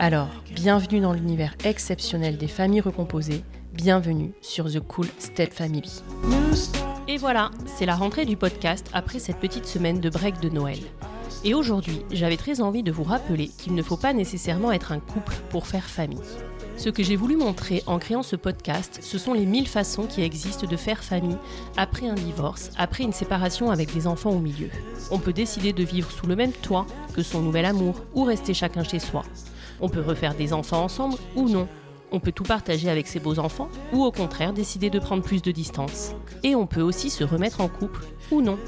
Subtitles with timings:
[0.00, 6.04] Alors, bienvenue dans l'univers exceptionnel des familles recomposées, bienvenue sur The Cool Step Family.
[7.08, 10.78] Et voilà, c'est la rentrée du podcast après cette petite semaine de break de Noël.
[11.42, 15.00] Et aujourd'hui, j'avais très envie de vous rappeler qu'il ne faut pas nécessairement être un
[15.00, 16.22] couple pour faire famille.
[16.76, 20.22] Ce que j'ai voulu montrer en créant ce podcast, ce sont les mille façons qui
[20.22, 21.38] existent de faire famille
[21.76, 24.70] après un divorce, après une séparation avec des enfants au milieu.
[25.10, 28.54] On peut décider de vivre sous le même toit que son nouvel amour ou rester
[28.54, 29.24] chacun chez soi.
[29.80, 31.68] On peut refaire des enfants ensemble ou non.
[32.10, 35.42] On peut tout partager avec ses beaux enfants ou au contraire décider de prendre plus
[35.42, 36.14] de distance.
[36.42, 38.58] Et on peut aussi se remettre en couple ou non.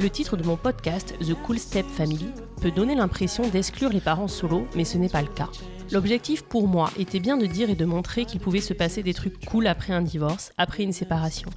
[0.00, 2.28] Le titre de mon podcast, The Cool Step Family,
[2.62, 5.48] peut donner l'impression d'exclure les parents solo, mais ce n'est pas le cas.
[5.90, 9.14] L'objectif pour moi était bien de dire et de montrer qu'il pouvait se passer des
[9.14, 11.48] trucs cool après un divorce, après une séparation,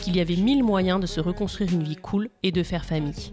[0.00, 3.32] qu'il y avait mille moyens de se reconstruire une vie cool et de faire famille.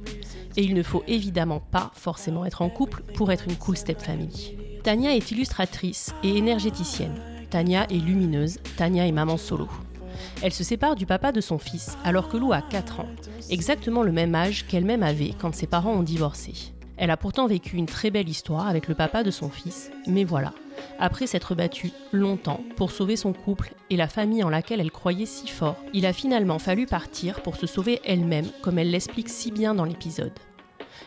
[0.58, 4.02] Et il ne faut évidemment pas forcément être en couple pour être une cool step
[4.02, 4.58] family.
[4.84, 7.14] Tania est illustratrice et énergéticienne.
[7.52, 8.58] Tania est lumineuse.
[8.78, 9.68] Tania est maman solo.
[10.42, 13.10] Elle se sépare du papa de son fils alors que Lou a 4 ans,
[13.52, 16.54] exactement le même âge qu'elle-même avait quand ses parents ont divorcé.
[16.98, 20.24] Elle a pourtant vécu une très belle histoire avec le papa de son fils, mais
[20.24, 20.54] voilà,
[21.00, 25.26] après s'être battue longtemps pour sauver son couple et la famille en laquelle elle croyait
[25.28, 29.52] si fort, il a finalement fallu partir pour se sauver elle-même, comme elle l'explique si
[29.52, 30.34] bien dans l'épisode.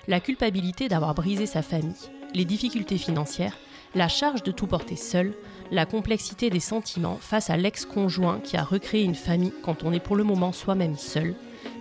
[0.07, 1.95] La culpabilité d'avoir brisé sa famille,
[2.35, 3.57] les difficultés financières,
[3.95, 5.35] la charge de tout porter seul,
[5.71, 10.01] la complexité des sentiments face à l'ex-conjoint qui a recréé une famille quand on est
[10.01, 11.35] pour le moment soi-même seul,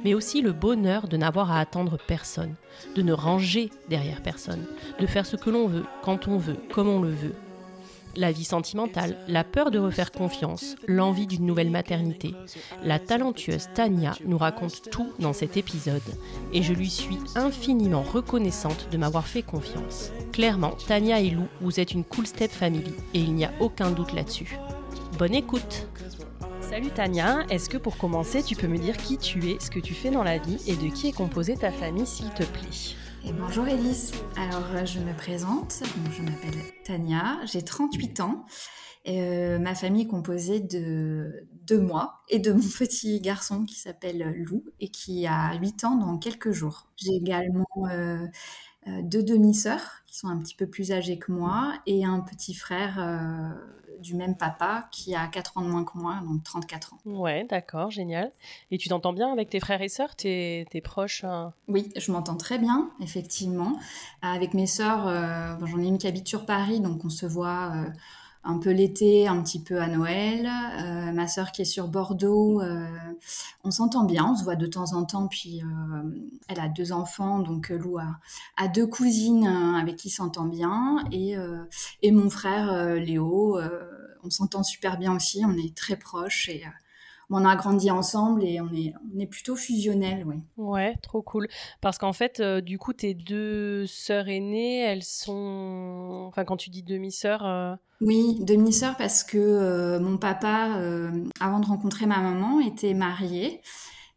[0.03, 2.55] mais aussi le bonheur de n'avoir à attendre personne,
[2.95, 4.65] de ne ranger derrière personne,
[4.99, 7.35] de faire ce que l'on veut, quand on veut, comme on le veut,
[8.16, 12.34] la vie sentimentale, la peur de refaire confiance, l'envie d'une nouvelle maternité.
[12.84, 16.01] La talentueuse Tania nous raconte tout dans cet épisode
[16.53, 20.12] et je lui suis infiniment reconnaissante de m'avoir fait confiance.
[20.31, 23.91] Clairement, Tania et Lou, vous êtes une cool step family et il n'y a aucun
[23.91, 24.57] doute là-dessus.
[25.18, 25.88] Bonne écoute
[26.62, 29.80] Salut Tania, est-ce que pour commencer tu peux me dire qui tu es, ce que
[29.80, 32.95] tu fais dans la vie et de qui est composée ta famille s'il te plaît?
[33.31, 34.11] Bonjour Elise.
[34.35, 38.45] Alors euh, je me présente, je m'appelle Tania, j'ai 38 ans.
[39.06, 43.75] Et, euh, ma famille est composée de, de moi et de mon petit garçon qui
[43.75, 46.88] s'appelle Lou et qui a 8 ans dans quelques jours.
[46.97, 48.28] J'ai également euh,
[49.03, 53.00] deux demi-sœurs qui sont un petit peu plus âgées que moi et un petit frère
[54.03, 56.97] du même papa qui a 4 ans de moins que moi, donc 34 ans.
[57.05, 58.31] Ouais, d'accord, génial.
[58.69, 62.11] Et tu t'entends bien avec tes frères et sœurs T'es es proche hein Oui, je
[62.11, 63.79] m'entends très bien, effectivement.
[64.21, 67.71] Avec mes sœurs, euh, j'en ai une qui habite sur Paris, donc on se voit
[67.73, 67.89] euh,
[68.45, 70.45] un peu l'été, un petit peu à Noël.
[70.45, 72.85] Euh, ma sœur qui est sur Bordeaux, euh,
[73.63, 75.27] on s'entend bien, on se voit de temps en temps.
[75.27, 76.03] Puis euh,
[76.49, 81.03] elle a deux enfants, donc Lou a, deux cousines avec qui s'entend bien.
[81.11, 81.35] Et,
[82.01, 83.59] et mon frère Léo,
[84.23, 86.49] on s'entend super bien aussi, on est très proches.
[86.49, 86.63] Et
[87.29, 90.35] on a grandi ensemble et on est, on est plutôt fusionnels, oui.
[90.57, 91.47] Ouais, trop cool.
[91.81, 96.25] Parce qu'en fait, euh, du coup, tes deux sœurs aînées, elles sont...
[96.27, 97.45] Enfin, quand tu dis demi-sœurs...
[97.45, 100.79] Euh, oui, demi-sœurs parce que euh, mon papa,
[101.39, 103.61] avant de rencontrer ma maman, était marié.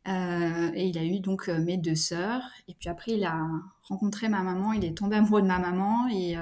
[0.06, 2.42] et il a eu donc mes deux sœurs.
[2.68, 3.40] Et puis après, il a
[3.88, 6.08] rencontré ma maman, il est tombé amoureux de ma maman.
[6.08, 6.36] Et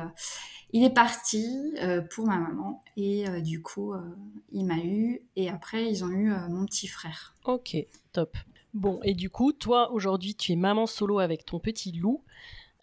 [0.75, 4.01] il est parti euh, pour ma maman et euh, du coup, euh,
[4.51, 7.37] il m'a eu et après, ils ont eu mon petit frère.
[7.45, 7.77] Ok,
[8.13, 8.37] top.
[8.75, 12.25] Bon, et du coup, toi, aujourd'hui, tu es maman solo avec ton petit loup.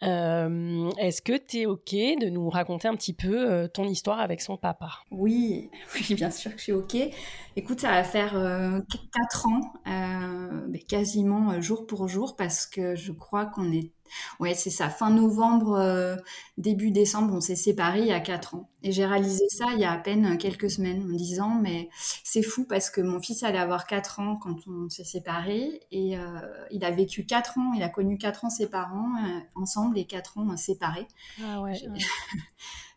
[0.02, 4.56] Est-ce que tu es OK de nous raconter un petit peu ton histoire avec son
[4.56, 4.90] papa?
[5.12, 6.96] Oui, oui, bien sûr que je suis OK.
[7.58, 8.80] Écoute, ça va faire euh,
[9.14, 13.92] 4 ans, euh, quasiment jour pour jour, parce que je crois qu'on est
[14.40, 14.90] Ouais, c'est ça.
[14.90, 16.16] Fin novembre, euh,
[16.58, 18.70] début décembre, on s'est séparés il y a quatre ans.
[18.84, 21.90] Et j'ai réalisé ça il y a à peine quelques semaines en disant, mais
[22.24, 26.18] c'est fou parce que mon fils allait avoir quatre ans quand on s'est séparés et
[26.18, 26.40] euh,
[26.72, 30.06] il a vécu quatre ans, il a connu quatre ans ses parents euh, ensemble et
[30.06, 31.08] quatre ans séparés.
[31.44, 31.74] Ah ouais.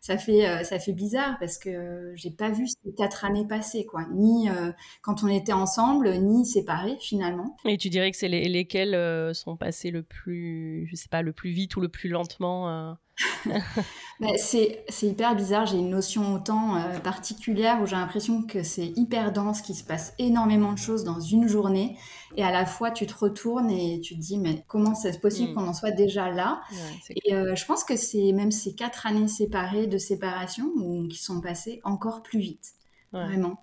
[0.05, 3.87] Ça fait euh, ça fait bizarre parce que j'ai pas vu ces quatre années passer
[3.87, 4.03] quoi.
[4.13, 4.71] Ni euh,
[5.01, 7.57] quand on était ensemble ni séparés finalement.
[7.65, 11.23] Et tu dirais que c'est les, lesquels euh, sont passés le plus je sais pas
[11.23, 12.95] le plus vite ou le plus lentement
[14.37, 15.65] c'est hyper bizarre.
[15.65, 19.83] J'ai une notion autant euh, particulière où j'ai l'impression que c'est hyper dense, qu'il se
[19.83, 21.97] passe énormément de choses dans une journée.
[22.35, 25.51] Et à la fois, tu te retournes et tu te dis, mais comment c'est possible
[25.51, 25.55] mm.
[25.55, 26.61] qu'on en soit déjà là?
[27.09, 30.71] Et euh, je pense que c'est même ces quatre années séparées de séparation
[31.09, 32.73] qui sont passées encore plus vite.
[33.11, 33.61] Vraiment.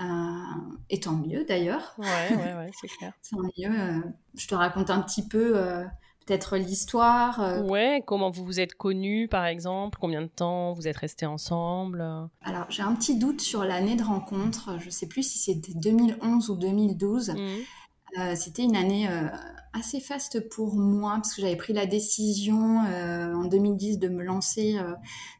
[0.00, 0.04] Euh,
[0.90, 1.94] et tant mieux d'ailleurs.
[1.96, 3.14] Ouais, ouais, ouais, c'est clair.
[3.30, 4.02] tant mieux.
[4.34, 5.86] je te raconte un petit peu
[6.24, 7.40] peut-être l'histoire.
[7.40, 7.62] Euh.
[7.62, 12.04] Ouais, comment vous vous êtes connus par exemple, combien de temps vous êtes restés ensemble
[12.42, 16.50] Alors j'ai un petit doute sur l'année de rencontre, je sais plus si c'était 2011
[16.50, 17.30] ou 2012.
[17.30, 17.36] Mmh.
[18.18, 19.26] Euh, c'était une année euh,
[19.72, 24.76] assez faste pour moi parce que j'avais pris la décision en 2010 de me lancer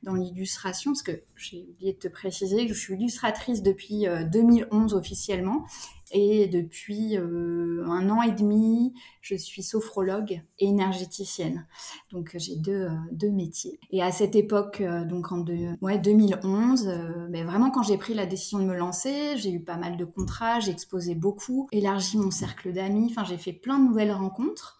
[0.02, 4.94] dans l'illustration parce que j'ai oublié de te préciser que je suis illustratrice depuis 2011
[4.94, 5.66] officiellement
[6.12, 11.66] et depuis euh, un an et demi, je suis sophrologue et énergéticienne.
[12.10, 13.80] Donc j'ai deux, euh, deux métiers.
[13.90, 15.44] Et à cette époque, euh, donc en
[15.80, 16.88] ouais, 2011,
[17.30, 20.04] mais vraiment quand j'ai pris la décision de me lancer, j'ai eu pas mal de
[20.04, 24.78] contrats, j'ai exposé beaucoup, élargi mon cercle d'amis, enfin j'ai fait plein de nouvelles rencontres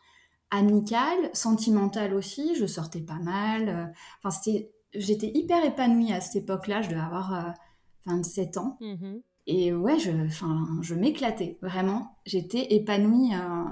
[0.51, 3.95] amicales, sentimentales aussi, je sortais pas mal.
[4.23, 4.39] Enfin
[4.95, 7.55] j'étais hyper épanouie à cette époque-là, je devais avoir
[8.05, 8.77] 27 ans.
[8.81, 10.11] Mmh et ouais, je,
[10.81, 12.19] je m'éclatais vraiment.
[12.27, 13.65] J'étais épanouie euh,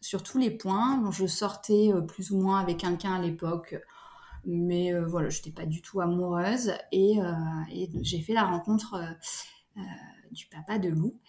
[0.00, 1.10] sur tous les points.
[1.10, 3.76] je sortais euh, plus ou moins avec quelqu'un à l'époque,
[4.46, 6.72] mais euh, voilà, je n'étais pas du tout amoureuse.
[6.92, 7.18] Et,
[7.70, 8.98] et j'ai fait la rencontre
[10.32, 11.20] du papa de Lou,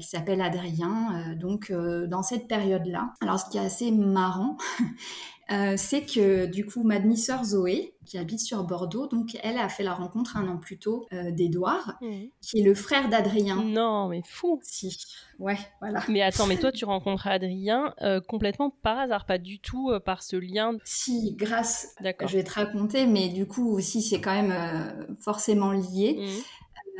[0.00, 3.14] qui s'appelle Adrien, donc dans cette période-là.
[3.20, 4.56] Alors, ce qui est assez marrant,
[5.52, 9.68] Euh, c'est que du coup ma demi-sœur Zoé, qui habite sur Bordeaux, donc elle a
[9.68, 12.24] fait la rencontre un an plus tôt euh, d'Edouard, mmh.
[12.40, 13.62] qui est le frère d'Adrien.
[13.62, 14.60] Non, mais fou.
[14.62, 14.98] Si,
[15.38, 16.02] ouais, voilà.
[16.08, 20.22] Mais attends, mais toi tu rencontres Adrien euh, complètement par hasard, pas du tout par
[20.22, 20.72] ce lien.
[20.84, 21.94] Si, grâce.
[22.00, 22.28] D'accord.
[22.28, 26.18] Je vais te raconter, mais du coup aussi c'est quand même forcément lié.
[26.18, 26.42] Mmh.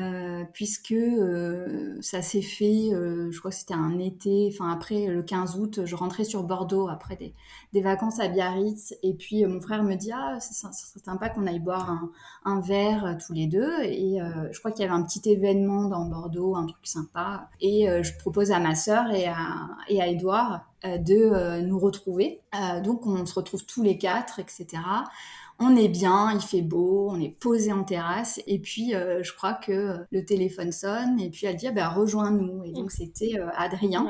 [0.02, 5.06] Euh, puisque euh, ça s'est fait, euh, je crois que c'était un été, enfin après
[5.06, 7.16] le 15 août, je rentrais sur Bordeaux après
[7.72, 10.72] des, vacances à Biarritz, et puis mon frère me dit ah ce serait
[11.04, 12.10] sympa qu'on aille boire un,
[12.44, 14.18] un verre tous les deux, et
[14.50, 18.18] je crois qu'il y avait un petit événement dans Bordeaux, un truc sympa, et je
[18.18, 22.40] propose à ma sœur et à et à Edouard de nous retrouver,
[22.84, 24.80] donc on se retrouve tous les quatre, etc
[25.62, 28.40] on est bien, il fait beau, on est posé en terrasse.
[28.46, 31.20] Et puis, euh, je crois que le téléphone sonne.
[31.20, 32.64] Et puis elle dit, ah ben, rejoins-nous.
[32.64, 34.06] Et donc, c'était euh, Adrien,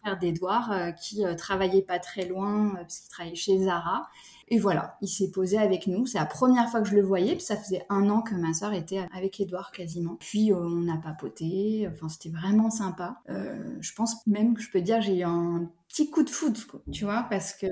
[0.00, 4.08] frère d'Edouard, euh, qui travaillait pas très loin, parce qu'il travaillait chez Zara.
[4.50, 6.06] Et voilà, il s'est posé avec nous.
[6.06, 8.54] C'est la première fois que je le voyais, puis ça faisait un an que ma
[8.54, 10.16] sœur était avec Edouard quasiment.
[10.18, 13.20] Puis on a papoté, enfin c'était vraiment sympa.
[13.28, 16.60] je pense même que je peux dire j'ai eu un petit coup de foudre,
[16.92, 17.66] tu vois, parce que...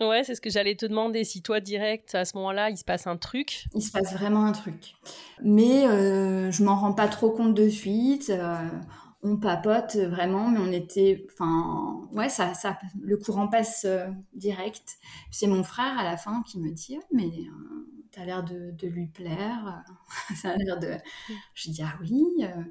[0.00, 2.84] Ouais, c'est ce que j'allais te demander, si toi, direct, à ce moment-là, il se
[2.84, 3.64] passe un truc.
[3.74, 4.94] Il se passe vraiment un truc.
[5.42, 8.32] Mais euh, je m'en rends pas trop compte de suite.
[9.24, 11.26] Euh, on papote vraiment, mais on était...
[11.32, 14.98] Enfin, ouais, ça, ça, le courant passe euh, direct.
[15.30, 17.30] C'est mon frère, à la fin, qui me dit, mais
[18.18, 19.84] ça a l'air de, lui plaire,
[20.34, 20.96] ça a l'air de...
[21.54, 22.24] Je dis, ah oui.
[22.40, 22.64] Euh.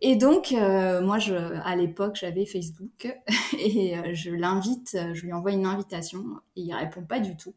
[0.00, 1.18] Et donc, euh, moi,
[1.64, 3.06] à l'époque, j'avais Facebook
[3.58, 6.24] et euh, je l'invite, je lui envoie une invitation
[6.56, 7.54] et il répond pas du tout.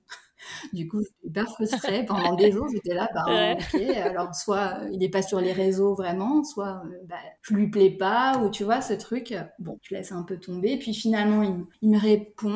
[0.73, 2.05] Du coup, je suis hyper frustrée.
[2.05, 5.95] Pendant des jours, j'étais là, bah, ok, alors soit il n'est pas sur les réseaux
[5.95, 10.11] vraiment, soit bah, je lui plais pas, ou tu vois, ce truc, bon, je laisse
[10.11, 10.77] un peu tomber.
[10.77, 12.53] Puis finalement, il, il me répond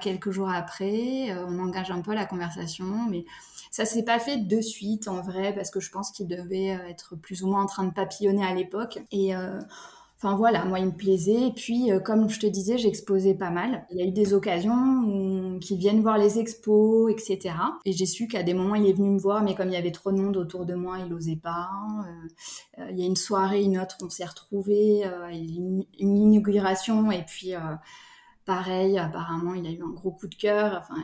[0.00, 3.24] quelques jours après, on engage un peu la conversation, mais
[3.70, 6.88] ça s'est pas fait de suite en vrai parce que je pense qu'il devait euh,
[6.88, 9.60] être plus ou moins en train de papillonner à l'époque et euh,
[10.20, 11.46] Enfin voilà, moi il me plaisait.
[11.46, 13.86] Et puis, euh, comme je te disais, j'exposais pas mal.
[13.92, 17.54] Il y a eu des occasions qui viennent voir les expos, etc.
[17.84, 19.76] Et j'ai su qu'à des moments il est venu me voir, mais comme il y
[19.76, 21.70] avait trop de monde autour de moi, il n'osait pas.
[22.90, 27.52] il y a une soirée, une autre, on s'est retrouvés, une, une, inauguration, et puis
[28.44, 30.78] pareil, apparemment, il a eu un gros coup de cœur.
[30.80, 31.00] Enfin,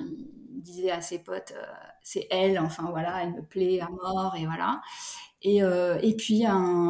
[0.57, 1.55] il disait à ses potes,
[2.03, 4.81] c'est elle, enfin voilà, elle me plaît à mort, et voilà.
[5.47, 6.45] Et, euh, et puis,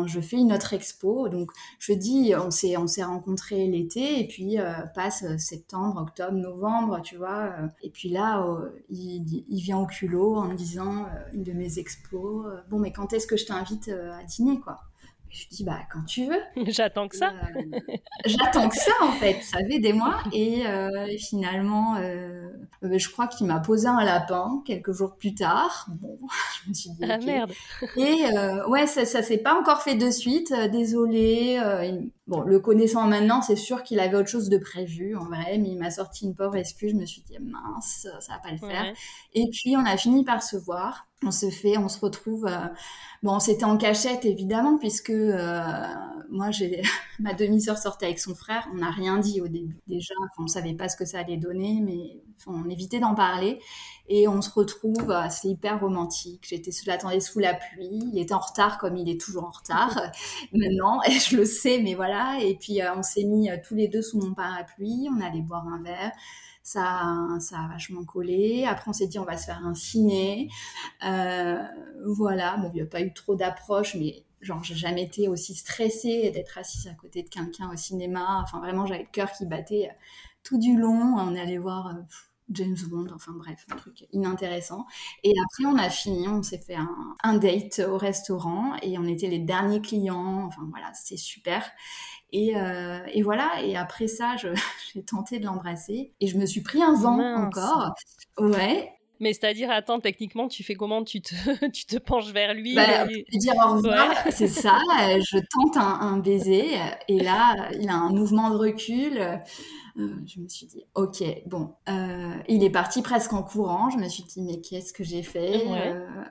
[0.07, 1.29] je fais une autre expo.
[1.29, 7.01] Donc, je dis, on s'est, on rencontrés l'été, et puis euh, passe septembre, octobre, novembre,
[7.03, 7.53] tu vois.
[7.59, 7.69] Euh.
[7.83, 8.47] et puis là,
[8.89, 13.13] il, il, vient au culot en me disant, une de mes expos, bon, mais quand
[13.13, 14.79] est-ce que je t'invite à dîner, quoi?
[15.35, 16.41] Je dis bah quand tu veux.
[16.71, 17.33] J'attends que ça.
[18.25, 19.43] J'attends que ça en fait.
[19.43, 20.65] Ça fait des mois et
[21.19, 21.97] finalement
[22.85, 25.87] euh, je crois qu'il m'a posé un lapin quelques jours plus tard.
[26.01, 26.19] Bon,
[26.65, 27.05] je me suis dit.
[27.09, 27.53] Ah merde.
[27.97, 30.53] Et euh, ouais, ça, ça s'est pas encore fait de suite.
[30.53, 31.61] Euh, désolé.
[32.27, 35.71] Bon, le connaissant maintenant, c'est sûr qu'il avait autre chose de prévu en vrai, mais
[35.71, 36.93] il m'a sorti une pauvre excuse.
[36.93, 38.93] Je me suis dit mince, ça va pas le faire.
[39.33, 41.07] Et puis on a fini par se voir.
[41.27, 42.47] On se fait, on se retrouve.
[43.23, 45.13] Bon, c'était en cachette évidemment puisque
[46.35, 46.83] moi, j'ai
[47.21, 48.69] ma demi-sœur sortait avec son frère.
[48.73, 49.81] On n'a rien dit au début.
[49.87, 53.61] Déjà, on ne savait pas ce que ça allait donner, mais on évitait d'en parler.
[54.09, 56.45] Et on se retrouve, euh, c'est hyper romantique.
[56.47, 58.03] J'étais, l'attendais sous la pluie.
[58.13, 59.99] Il était en retard comme il est toujours en retard
[60.53, 61.01] maintenant.
[61.07, 62.39] Et je le sais, mais voilà.
[62.41, 65.09] Et puis euh, on s'est mis euh, tous les deux sous mon parapluie.
[65.11, 66.13] On allait boire un verre
[66.67, 68.65] ça, ça a vachement collé.
[68.67, 70.49] Après, on s'est dit, on va se faire un ciné.
[71.03, 75.55] voilà, bon, il n'y a pas eu trop d'approches, mais genre j'ai jamais été aussi
[75.55, 78.41] stressée d'être assise à côté de quelqu'un au cinéma.
[78.43, 79.91] Enfin vraiment j'avais le cœur qui battait
[80.43, 81.17] tout du long.
[81.19, 81.95] On est allé voir
[82.51, 84.87] James Bond, enfin bref, un truc inintéressant.
[85.23, 86.77] Et après on a fini, on s'est fait
[87.23, 90.45] un, date au restaurant et on était les derniers clients.
[90.47, 91.71] Enfin voilà, c'était super.
[92.33, 94.35] Et, euh, et, voilà, et après ça,
[94.95, 97.95] j'ai tenté de l'embrasser et je me suis pris un vent encore.
[98.39, 101.05] Ouais, mais c'est-à-dire, attends, techniquement, tu fais comment?
[101.05, 101.35] Tu te,
[101.73, 104.79] tu te penches vers lui bah, dire au revoir, c'est ça.
[105.03, 106.67] Euh, je tente un, baiser
[107.09, 109.19] et là, il a un mouvement de recul.
[109.97, 113.91] Euh, je me suis dit, ok, bon, euh, il est parti presque en courant.
[113.91, 115.65] Je me suis dit, mais qu'est-ce que j'ai fait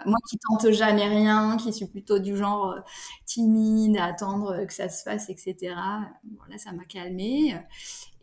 [0.05, 2.75] Moi qui tente jamais rien, qui suis plutôt du genre
[3.25, 5.75] timide, à attendre que ça se fasse, etc.
[6.23, 7.55] Bon, là, ça m'a calmée.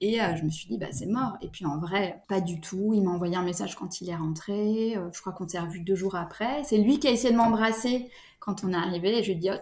[0.00, 1.36] Et euh, je me suis dit, bah, c'est mort.
[1.42, 2.92] Et puis en vrai, pas du tout.
[2.94, 4.96] Il m'a envoyé un message quand il est rentré.
[4.96, 6.64] Euh, je crois qu'on s'est revu deux jours après.
[6.64, 9.18] C'est lui qui a essayé de m'embrasser quand on est arrivé.
[9.18, 9.58] Et je lui ai dit, oh,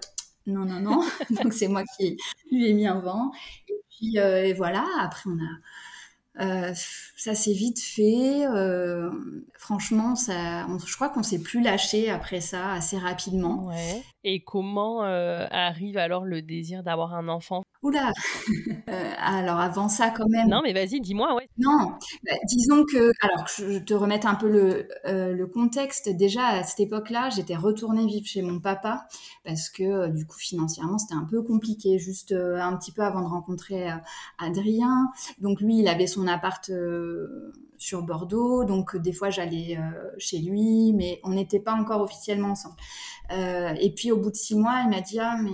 [0.47, 1.03] non, non, non.
[1.43, 2.17] Donc c'est moi qui
[2.53, 3.33] lui ai mis un vent.
[3.69, 5.59] Et puis euh, et voilà, après on a
[7.17, 8.45] ça s'est vite fait.
[9.59, 13.73] Franchement, ça, je crois qu'on s'est plus lâché après ça assez rapidement.
[14.31, 17.63] Et comment euh, arrive alors le désir d'avoir un enfant?
[17.83, 18.13] Oula
[19.19, 20.49] Alors avant ça, quand même.
[20.49, 21.35] Non, mais vas-y, dis-moi.
[21.35, 21.49] Ouais.
[21.57, 21.95] Non,
[22.27, 23.11] bah, disons que.
[23.23, 26.11] Alors, je te remette un peu le, le contexte.
[26.11, 29.07] Déjà, à cette époque-là, j'étais retournée vivre chez mon papa
[29.47, 31.99] parce que, du coup, financièrement, c'était un peu compliqué.
[31.99, 33.89] Juste un petit peu avant de rencontrer
[34.37, 35.11] Adrien.
[35.39, 40.39] Donc, lui, il avait son appart euh, sur Bordeaux, donc des fois j'allais euh, chez
[40.39, 42.77] lui, mais on n'était pas encore officiellement ensemble.
[43.33, 45.51] Euh, et puis au bout de six mois, il m'a dit ah mais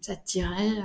[0.00, 0.82] ça te tirait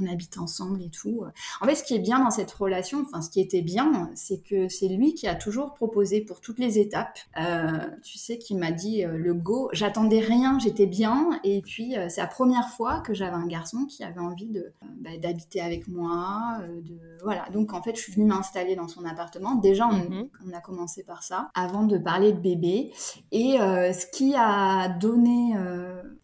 [0.00, 1.24] on habite ensemble et tout.
[1.60, 4.42] En fait, ce qui est bien dans cette relation, enfin, ce qui était bien, c'est
[4.42, 7.18] que c'est lui qui a toujours proposé pour toutes les étapes.
[7.38, 7.70] Euh,
[8.02, 9.68] tu sais, qui m'a dit euh, le go.
[9.72, 11.40] J'attendais rien, j'étais bien.
[11.44, 14.72] Et puis, euh, c'est la première fois que j'avais un garçon qui avait envie de
[15.00, 16.58] bah, d'habiter avec moi.
[16.84, 17.48] de voilà.
[17.52, 19.54] Donc, en fait, je suis venue m'installer dans son appartement.
[19.56, 20.28] Déjà, on, mhm.
[20.46, 22.92] on, a commencé par ça, avant de parler de bébé.
[23.30, 25.54] Et ce qui a donné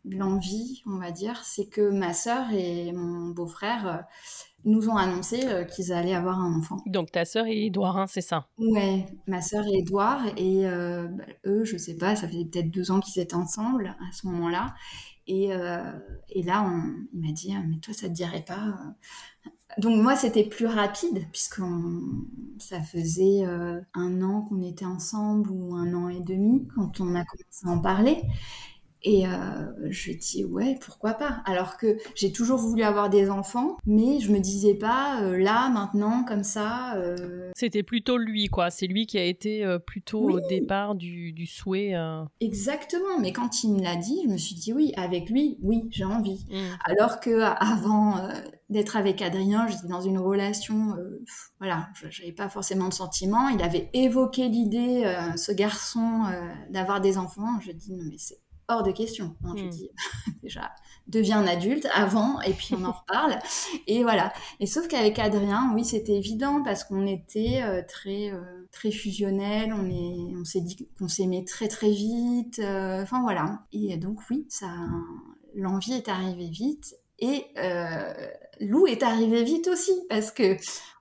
[0.05, 3.97] l'envie, on va dire, c'est que ma sœur et mon beau-frère euh,
[4.65, 6.79] nous ont annoncé euh, qu'ils allaient avoir un enfant.
[6.87, 8.49] Donc ta sœur et Edouard, hein, c'est ça?
[8.59, 10.21] Ouais, ma sœur et Edouard.
[10.37, 13.97] Et euh, bah, eux, je sais pas, ça fait peut-être deux ans qu'ils étaient ensemble
[14.01, 14.75] à ce moment-là.
[15.31, 15.51] Et,
[16.31, 18.75] et là, on, il m'a dit, mais toi, ça te dirait pas
[19.77, 21.61] donc moi, c'était plus rapide, puisque
[22.59, 27.25] ça faisait un an qu'on était ensemble, ou un an et demi, quand on a
[27.25, 28.23] commencé à en parler.
[29.03, 29.31] Et euh,
[29.91, 31.43] je dit ouais pourquoi pas.
[31.47, 35.69] Alors que j'ai toujours voulu avoir des enfants mais je me disais pas euh, là
[35.71, 37.51] maintenant comme ça euh...
[37.55, 38.71] c'était plutôt lui quoi.
[38.71, 42.25] C'est lui qui a été euh, plutôt au départ du, du souhait euh.
[42.41, 43.19] exactement.
[43.21, 46.05] Mais quand il me l'a dit je me suis dit oui avec lui oui j'ai
[46.05, 46.45] envie.
[46.51, 46.57] Mmh.
[46.85, 48.17] alors que avant
[48.69, 50.97] d'être avec Adrien j'étais dans une relation
[51.59, 53.49] voilà j'avais pas forcément de sentiments.
[53.49, 55.05] Il avait évoqué l'idée
[55.37, 56.25] ce garçon
[56.71, 57.61] d'avoir des enfants.
[57.61, 58.39] Je dis non mais c'est
[58.69, 59.35] hors de question.
[59.57, 59.71] Je hmm.
[59.71, 59.91] dis
[60.43, 60.71] déjà,
[61.07, 63.39] deviens un adulte avant et puis on en reparle.
[63.87, 64.33] Et voilà.
[64.61, 69.73] Et sauf qu'avec Adrien, oui, c'était évident parce qu'on était euh, très euh, très fusionnel.
[69.73, 72.61] On est, on s'est dit qu'on s'aimait très très vite.
[72.61, 73.63] Euh, enfin voilà.
[73.73, 74.69] Et donc oui, ça,
[75.55, 76.95] l'envie est arrivée vite.
[77.21, 77.47] Et
[78.61, 80.57] Lou est arrivé vite aussi parce que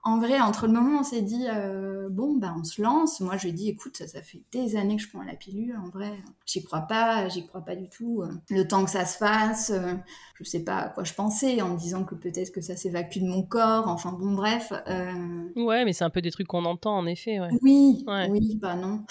[0.08, 3.20] en vrai, entre le moment où on s'est dit, euh, bon, bah, on se lance,
[3.20, 5.76] moi, je lui ai dit, écoute, ça, fait des années que je prends la pilule,
[5.86, 6.14] en vrai,
[6.46, 8.24] j'y crois pas, j'y crois pas du tout.
[8.50, 9.94] Le temps que ça se fasse, euh,
[10.36, 13.20] je sais pas à quoi je pensais, en me disant que peut-être que ça s'évacue
[13.20, 14.72] de mon corps, enfin, bon, bref.
[14.88, 15.50] Euh.
[15.58, 17.40] Ouais, mais c'est un peu des trucs qu'on entend, en effet.
[17.62, 19.04] Oui, oui, bah non.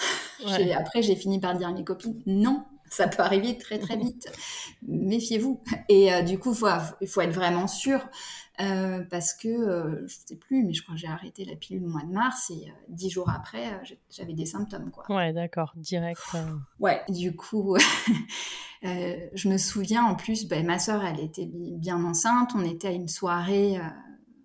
[0.75, 4.31] Après, j'ai fini par dire à mes copines, non, ça peut arriver très très vite.
[4.87, 5.61] Méfiez-vous.
[5.89, 6.55] Et du coup,
[7.01, 8.03] il faut être vraiment sûr.
[8.59, 11.55] Euh, parce que euh, je ne sais plus, mais je crois que j'ai arrêté la
[11.55, 14.89] pilule au mois de mars et euh, dix jours après, j'avais des symptômes.
[14.89, 15.05] Quoi.
[15.15, 16.19] Ouais, d'accord, direct.
[16.79, 17.77] Ouais, du coup,
[18.81, 22.91] je me souviens en plus, ben, ma soeur, elle était bien enceinte, on était à
[22.91, 23.79] une soirée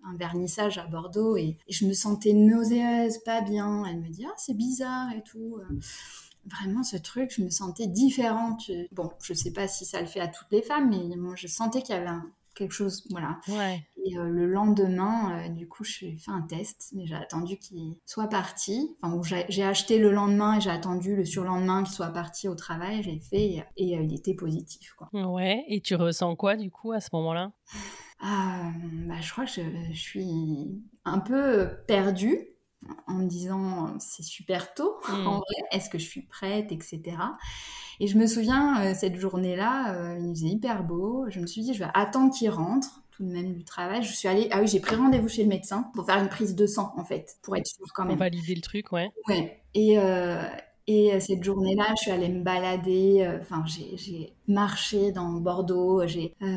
[0.05, 3.83] un vernissage à Bordeaux et, je me sentais nauséeuse, pas bien.
[3.85, 5.59] Elle me dit ah c'est bizarre et tout.
[6.45, 8.69] Vraiment ce truc, je me sentais différente.
[8.91, 11.47] Bon, je sais pas si ça le fait à toutes les femmes, mais moi je
[11.47, 13.39] sentais qu'il y avait un, quelque chose, voilà.
[14.05, 17.95] Et euh, le lendemain, euh, du coup, je fait un test, mais j'ai attendu qu'il
[18.05, 18.95] soit parti.
[19.01, 23.01] Enfin, j'ai acheté le lendemain et j'ai attendu le surlendemain qu'il soit parti au travail.
[23.03, 25.09] J'ai fait et, euh, il était positif, quoi.
[25.13, 25.63] Ouais.
[25.67, 27.51] Et tu ressens quoi, du coup, à ce moment-là?
[28.19, 28.71] Ah,
[29.07, 32.53] bah, je crois que je, je suis un peu perdue
[33.07, 35.27] en me disant c'est super tôt hmm.
[35.27, 37.01] en vrai, est-ce que je suis prête, etc.
[37.99, 41.25] Et je me souviens euh, cette journée-là, euh, il faisait hyper beau.
[41.29, 44.03] Je me suis dit je vais attendre qu'il rentre tout de même du travail.
[44.03, 46.55] Je suis allée, ah oui, j'ai pris rendez-vous chez le médecin pour faire une prise
[46.55, 48.13] de sang en fait, pour être sûre quand même.
[48.13, 49.11] Pour valider le truc, ouais.
[49.27, 49.61] Ouais.
[49.75, 50.43] Et, euh,
[50.85, 53.21] et euh, cette journée-là, je suis allée me balader.
[53.21, 56.05] Euh, enfin, j'ai marché dans Bordeaux.
[56.05, 56.47] J'ai, euh,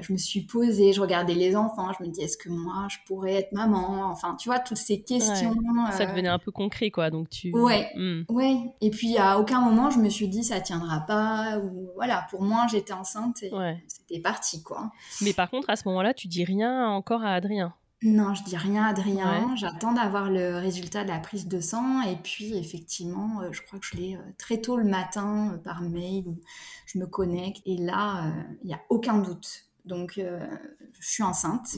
[0.00, 1.90] je me suis posée, je regardais les enfants.
[1.98, 4.06] Je me dis, est-ce que moi, je pourrais être maman?
[4.10, 5.54] Enfin, tu vois, toutes ces questions.
[5.92, 7.10] Ça devenait un peu concret, quoi.
[7.10, 7.52] Donc tu.
[7.52, 7.90] Ouais.
[7.94, 8.22] Hmm.
[8.30, 8.56] Ouais.
[8.80, 11.58] Et puis à aucun moment, je me suis dit, ça tiendra pas.
[11.58, 12.26] Ou voilà.
[12.30, 13.50] Pour moi, j'étais enceinte et
[13.86, 14.90] c'était parti, quoi.
[15.20, 17.74] Mais par contre, à ce moment-là, tu dis rien encore à Adrien.
[18.04, 19.56] Non, je dis rien Adrien.
[19.56, 22.02] J'attends d'avoir le résultat de la prise de sang.
[22.02, 25.56] Et puis, effectivement, euh, je crois que je l'ai euh, très tôt le matin euh,
[25.56, 26.36] par mail.
[26.84, 27.62] Je me connecte.
[27.64, 28.30] Et là,
[28.62, 29.64] il n'y a aucun doute.
[29.86, 31.76] Donc, je suis enceinte.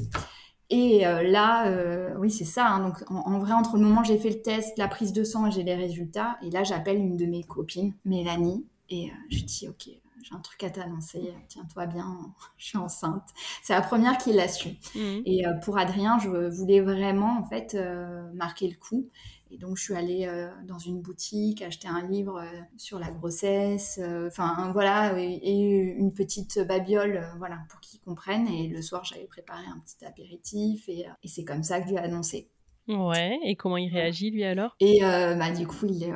[0.68, 2.68] Et là, oui, c'est ça.
[2.68, 2.88] Hein.
[2.88, 5.46] donc, en, vrai, entre le moment où j'ai fait le test, la prise de sang
[5.46, 9.68] et j'ai les résultats, et là, j'appelle une de mes copines, Mélanie, et je dis,
[9.68, 9.88] OK,
[10.28, 13.28] j'ai un truc à t'annoncer, tiens-toi bien, je suis enceinte.
[13.62, 14.70] C'est la première qui l'a su.
[14.94, 15.22] Mhm.
[15.24, 19.08] Et euh, pour Adrien, je voulais vraiment en fait euh, marquer le coup.
[19.52, 22.42] Et donc je suis allée euh, dans une boutique acheter un livre
[22.76, 25.60] sur la grossesse, enfin voilà, et,
[25.96, 28.48] une petite babiole, voilà, pour qu'ils comprennent.
[28.48, 31.92] Et le soir, j'avais préparé un petit apéritif et, et c'est comme ça que je
[31.92, 32.50] lui ai annoncé.
[32.88, 34.74] Ouais, et comment il réagit lui alors?
[34.80, 36.12] Et bah, du coup, il,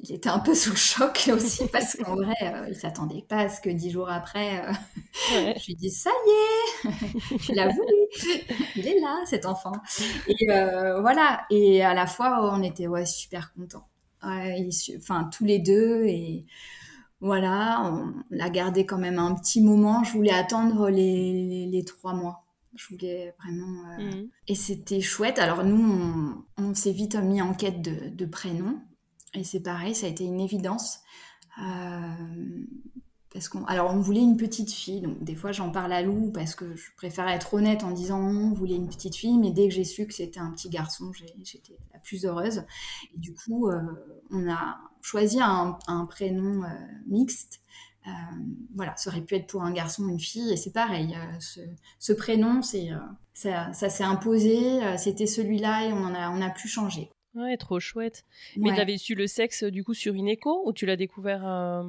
[0.00, 3.40] il était un peu sous le choc aussi parce qu'en vrai, euh, il s'attendait pas
[3.40, 4.72] à ce que dix jours après, euh,
[5.56, 6.90] je lui dis ça y est,
[7.38, 8.42] je l'ai voulu,
[8.76, 9.72] il est là cet enfant.
[10.28, 13.88] Et euh, voilà, et à la fois on était ouais super contents,
[14.22, 16.46] enfin tous les deux et
[17.20, 20.04] voilà, on l'a gardé quand même un petit moment.
[20.04, 22.44] Je voulais attendre les, les, trois mois.
[22.76, 23.98] Je voulais vraiment.
[23.98, 24.28] Mmh.
[24.46, 25.40] Et c'était chouette.
[25.40, 28.78] Alors, nous, on, s'est vite mis en quête de, de prénoms.
[29.34, 31.00] Et c'est pareil, ça a été une évidence.
[31.60, 32.64] Euh,
[33.32, 36.30] parce qu'on, alors on voulait une petite fille, donc des fois j'en parle à Lou
[36.32, 39.68] parce que je préfère être honnête en disant on voulait une petite fille, mais dès
[39.68, 42.64] que j'ai su que c'était un petit garçon, j'étais la plus heureuse.
[43.14, 43.82] Et du coup, euh,
[44.30, 46.68] on a choisi un, prénom euh,
[47.06, 47.60] mixte.
[48.74, 51.14] voilà, ça aurait pu être pour un garçon ou une fille, et c'est pareil.
[51.98, 52.88] Ce, prénom, c'est
[53.34, 57.10] ça, s'est imposé, c'était celui-là et on en a, pu changer.
[57.38, 58.24] Ouais, trop chouette.
[58.56, 61.46] Mais tu avais su le sexe du coup sur une écho ou tu l'as découvert
[61.46, 61.82] euh,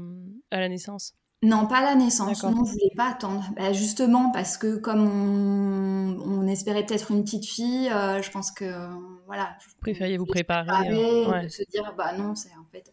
[0.51, 1.15] à la naissance?
[1.41, 2.43] Non, pas à la naissance.
[2.43, 3.45] Non, je voulais pas attendre.
[3.55, 8.65] Bah, justement parce que comme on, espérait peut-être une petite fille, euh, je pense que
[9.25, 9.55] voilà.
[9.65, 12.91] Vous préfériez vous préparer, euh, se dire bah non, c'est en fait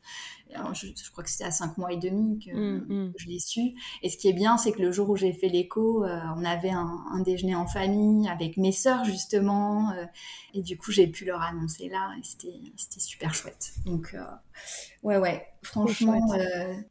[0.50, 3.12] je, crois que c'était à 5 mois et demi que, mm, mm.
[3.16, 3.72] je l'ai su.
[4.02, 6.44] Et ce qui est bien, c'est que le jour où j'ai fait l'écho, euh, on
[6.44, 9.90] avait un, déjeuner en famille avec mes sœurs, justement.
[9.92, 10.04] Euh,
[10.54, 12.10] et du coup, j'ai pu leur annoncer là.
[12.18, 13.72] Et c'était super chouette.
[13.84, 14.22] Donc, euh,
[15.02, 15.46] ouais, ouais.
[15.62, 16.20] Franchement,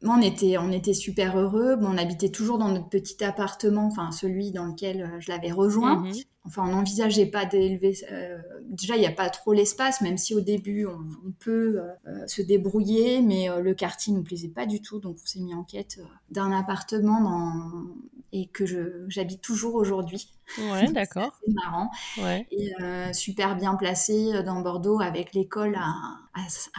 [0.02, 1.76] on, était, on était super heureux.
[1.76, 6.02] Bon, on habitait toujours dans notre petit appartement, enfin celui dans lequel je l'avais rejoint.
[6.02, 6.24] Mm-hmm.
[6.46, 7.96] Enfin, on n'envisageait pas d'élever.
[8.12, 12.26] Euh, déjà, il n'y a pas trop l'espace, même si au début on, peut euh,
[12.26, 15.40] se débrouiller, mais euh, le quartier ne nous plaisait pas du tout, donc on s'est
[15.40, 15.98] mis en quête
[16.30, 17.86] d'un appartement dans...
[18.32, 18.64] et que
[19.08, 20.30] j'habite toujours aujourd'hui.
[20.58, 21.32] Ouais, d'accord.
[21.44, 21.90] C'est marrant.
[22.18, 22.46] Ouais.
[22.52, 22.72] Et
[23.12, 25.94] super bien placé dans Bordeaux avec l'école à,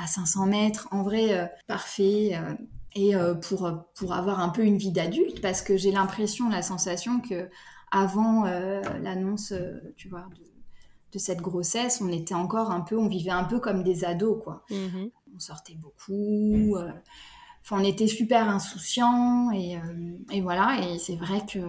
[0.01, 0.87] à, 500 mètres.
[0.91, 2.39] En vrai, parfait.
[2.95, 7.19] et pour, pour avoir un peu une vie d'adulte, parce que j'ai l'impression, la sensation
[7.19, 7.49] que
[7.91, 8.43] avant
[9.01, 9.53] l'annonce,
[9.95, 10.25] tu vois,
[11.13, 14.43] de, cette grossesse, on était encore un peu, on vivait un peu comme des ados,
[14.43, 14.63] quoi.
[14.69, 16.75] Mmh on sortait beaucoup
[17.71, 19.77] on était super insouciants et,
[20.31, 20.79] et voilà.
[20.81, 21.59] Et c'est vrai que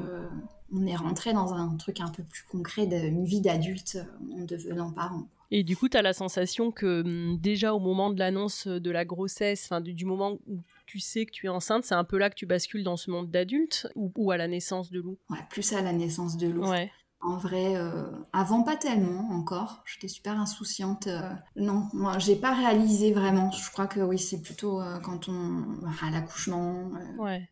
[0.73, 3.99] on est rentré dans un truc un peu plus concret d'une vie d'adulte
[4.33, 5.27] en devenant parent.
[5.51, 8.91] Et du coup, tu as la sensation que hum, déjà au moment de l'annonce de
[8.91, 12.17] la grossesse, enfin du, moment où tu sais que tu es enceinte, c'est un peu
[12.17, 15.39] là que tu bascules dans ce monde d'adulte ou, à la naissance de Lou Ouais,
[15.51, 16.67] plus à la naissance de Lou.
[16.67, 16.91] Ouais.
[17.21, 19.83] En vrai, euh, avant pas tellement encore.
[19.85, 21.07] J'étais super insouciante.
[21.09, 21.21] Euh,
[21.57, 23.51] non, moi j'ai pas réalisé vraiment.
[23.51, 25.65] Je crois que oui, c'est plutôt euh, quand on
[26.03, 26.91] à l'accouchement.
[27.19, 27.51] Ouais.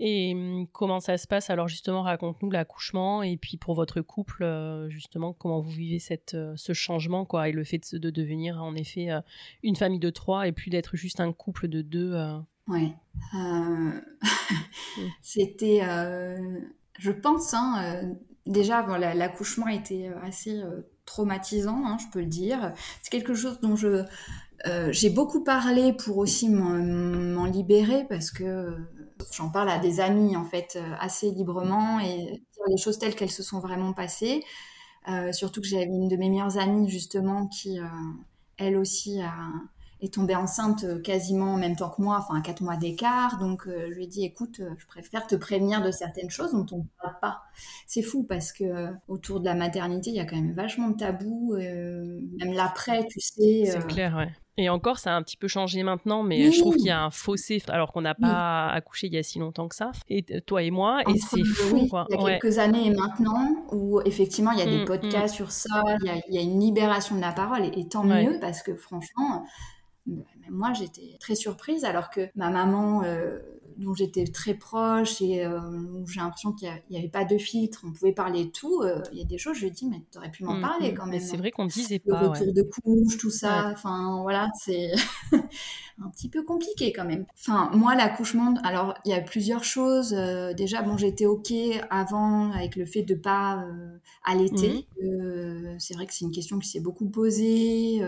[0.00, 1.50] Et hum, comment ça se passe?
[1.50, 4.44] Alors justement, raconte-nous l'accouchement et puis pour votre couple,
[4.88, 9.10] justement, comment vous vivez cette, ce changement quoi, et le fait de, devenir en effet
[9.62, 12.14] une famille de trois et puis d'être juste un couple de deux.
[12.68, 12.94] Oui.
[15.22, 15.80] C'était,
[16.98, 18.14] je pense, hein,
[18.46, 20.60] déjà, l'accouchement a été assez
[21.04, 22.72] traumatisant, hein, je peux le dire.
[23.02, 24.04] C'est quelque chose dont je
[24.92, 28.76] j'ai beaucoup parlé pour aussi m'en libérer parce que
[29.32, 33.14] J'en parle à des amis en fait euh, assez librement et dire les choses telles
[33.16, 34.42] qu'elles se sont vraiment passées.
[35.08, 37.84] Euh, surtout que j'avais une de mes meilleures amies justement qui, euh,
[38.58, 39.20] elle aussi,
[40.04, 43.38] est tombée enceinte quasiment en même temps que moi, enfin à quatre mois d'écart.
[43.38, 46.78] Donc je lui ai dit, écoute, je préfère te prévenir de certaines choses dont on
[46.78, 47.42] ne parle pas.
[47.86, 50.96] C'est fou parce que autour de la maternité, il y a quand même vachement de
[50.96, 53.64] tabous, même l'après, tu sais.
[53.66, 54.32] C'est clair, ouais.
[54.56, 57.02] Et encore, ça a un petit peu changé maintenant, mais je trouve qu'il y a
[57.02, 60.24] un fossé, alors qu'on n'a pas accouché il y a si longtemps que ça, et
[60.42, 61.88] toi et moi, et c'est fou.
[61.88, 62.06] Quoi.
[62.10, 64.84] Il y a quelques années et maintenant, où effectivement, il y a des mmh, mmh.
[64.84, 68.62] podcasts sur ça, il y, a, une libération de la parole, et, tant mieux, parce
[68.62, 69.44] que franchement,
[70.50, 73.02] moi, j'étais très surprise, alors que ma maman...
[73.04, 73.38] Euh,
[73.78, 77.82] dont j'étais très proche et euh, où j'ai l'impression qu'il n'y avait pas de filtre,
[77.84, 78.82] on pouvait parler de tout.
[78.82, 80.54] Euh, il y a des choses, je lui ai dit, mais tu aurais pu m'en
[80.54, 80.94] mm, parler mm.
[80.94, 81.20] quand même.
[81.20, 82.20] C'est vrai qu'on disait pas.
[82.20, 83.70] Le retour de couche, tout ça.
[83.72, 84.92] Enfin, voilà, c'est
[85.32, 87.26] un petit peu compliqué quand même.
[87.34, 90.12] Enfin, moi, l'accouchement, alors, il y a plusieurs choses.
[90.56, 91.52] Déjà, bon, j'étais OK
[91.90, 93.66] avant avec le fait de pas
[94.24, 94.86] allaiter.
[95.02, 95.78] Mm.
[95.78, 98.02] c'est vrai que c'est une question qui s'est beaucoup posée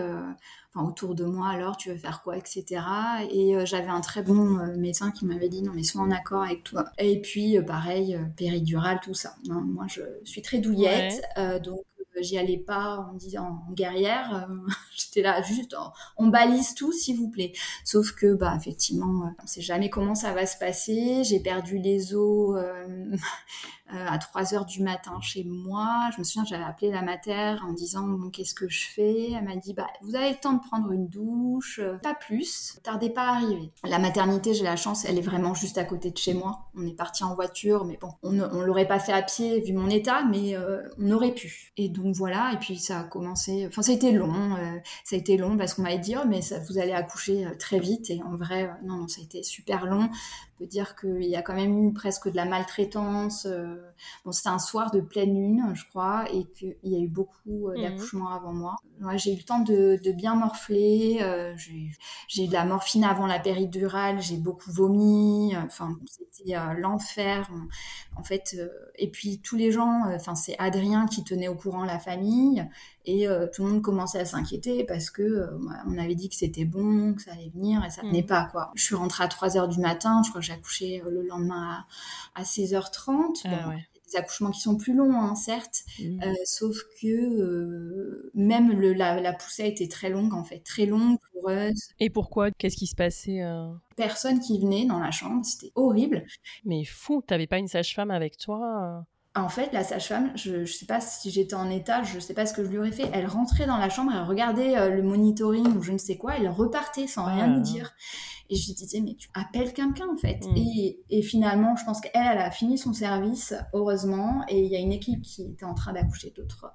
[0.85, 2.81] autour de moi, alors tu veux faire quoi, etc.
[3.31, 6.11] Et euh, j'avais un très bon euh, médecin qui m'avait dit non mais sois en
[6.11, 6.85] accord avec toi.
[6.97, 9.35] Et puis euh, pareil, péridurale, tout ça.
[9.47, 11.23] moi je suis très douillette,
[11.63, 11.81] donc
[12.19, 14.47] j'y allais pas en disant en guerrière.
[14.95, 15.75] J'étais là juste,
[16.17, 17.53] on balise tout s'il vous plaît.
[17.83, 21.23] Sauf que bah effectivement, on sait jamais comment ça va se passer.
[21.23, 23.15] J'ai perdu les os euh,
[23.89, 26.09] à 3 heures du matin chez moi.
[26.13, 29.31] Je me souviens, j'avais appelé la mater en disant bon, qu'est-ce que je fais?
[29.31, 32.79] Elle m'a dit bah vous avez le temps de prendre une douche, euh, pas plus,
[32.83, 33.71] tardez pas à arriver.
[33.83, 36.67] La maternité, j'ai la chance, elle est vraiment juste à côté de chez moi.
[36.75, 39.73] On est parti en voiture, mais bon, on, on l'aurait pas fait à pied vu
[39.73, 41.71] mon état, mais euh, on aurait pu.
[41.77, 43.65] Et donc voilà, et puis ça a commencé.
[43.67, 44.55] Enfin, ça a été long,
[45.03, 47.79] ça a été long parce qu'on m'avait dit oh mais ça, vous allez accoucher très
[47.79, 50.09] vite et en vrai non non ça a été super long
[50.57, 53.45] peut dire qu'il y a quand même eu presque de la maltraitance.
[53.45, 53.75] Euh,
[54.25, 57.69] bon, c'était un soir de pleine lune, je crois, et qu'il y a eu beaucoup
[57.69, 57.81] euh, mhm.
[57.81, 58.75] d'accouchements avant moi.
[59.15, 61.19] j'ai eu le temps de, bien morfler.
[61.21, 61.53] Euh,
[62.27, 64.21] j'ai eu de la morphine avant la péridurale.
[64.21, 65.55] J'ai beaucoup vomi.
[65.57, 67.49] Enfin, c'était l'enfer.
[68.15, 68.57] En fait,
[68.95, 70.03] et puis tous les gens.
[70.13, 72.67] Enfin, c'est Adrien qui tenait au courant la famille.
[73.09, 75.47] Et euh, tout le monde commençait à s'inquiéter parce que euh,
[75.87, 78.07] on avait dit que c'était bon, que ça allait venir et ça mm.
[78.07, 78.69] venait pas quoi.
[78.75, 81.23] Je suis rentrée à 3 h du matin, je crois que j'ai accouché euh, le
[81.25, 81.85] lendemain
[82.35, 83.43] à, 16h30.
[83.45, 83.73] Ah
[84.09, 86.21] des accouchements qui sont plus longs, hein, certes, mm.
[86.45, 91.89] sauf que même le, la, la, poussée était très longue en fait, très longue, pleureuse.
[91.99, 92.51] Et pourquoi?
[92.51, 93.41] Qu'est-ce qui se passait
[93.97, 96.25] Personne qui venait dans la chambre, c'était horrible.
[96.63, 99.05] Mais fou, t'avais pas une sage-femme avec toi
[99.43, 102.33] en fait, la sage-femme, je ne sais pas si j'étais en état, je ne sais
[102.33, 103.09] pas ce que je lui aurais fait.
[103.13, 106.37] Elle rentrait dans la chambre, elle regardait euh, le monitoring ou je ne sais quoi,
[106.37, 107.93] elle repartait sans rien nous dire.
[108.49, 110.45] Et je lui disais, mais tu appelles quelqu'un en fait.
[110.45, 110.57] Mm.
[110.57, 114.75] Et, et, finalement, je pense qu'elle, elle a fini son service, heureusement, et il y
[114.75, 116.71] a une équipe qui était en train d'accoucher d'autres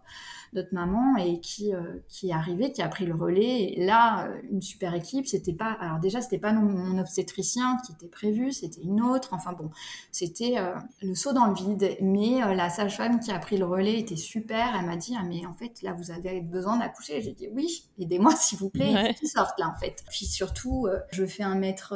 [0.52, 3.72] d'autres mamans et qui, euh, qui est arrivé, qui a pris le relais.
[3.72, 7.92] Et là, euh, une super équipe, c'était pas, alors déjà, c'était pas mon obstétricien qui
[7.92, 9.30] était prévu, c'était une autre.
[9.32, 9.70] Enfin bon,
[10.10, 11.96] c'était euh, le saut dans le vide.
[12.02, 14.76] Mais la sage-femme qui a pris le relais était super.
[14.78, 17.22] Elle m'a dit, ah, mais en fait, là, vous avez besoin d'accoucher.
[17.22, 18.92] J'ai dit, oui, aidez-moi, s'il vous plaît.
[18.92, 19.14] Ouais.
[19.22, 20.04] Il sortent là, en fait.
[20.10, 21.94] Puis surtout, je fais un mètre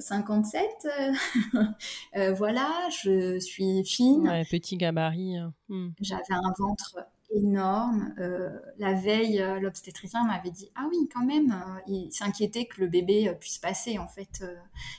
[0.00, 0.88] 57.
[2.36, 2.70] voilà,
[3.02, 4.26] je suis fine.
[4.26, 5.36] Ouais, petit gabarit.
[5.36, 5.52] Hein.
[5.68, 5.90] Hmm.
[6.00, 6.96] J'avais un ventre
[7.34, 8.14] énorme.
[8.18, 11.54] Euh, la veille, euh, l'obstétricien m'avait dit Ah oui, quand même,
[11.86, 14.44] il s'inquiétait que le bébé puisse passer, en fait,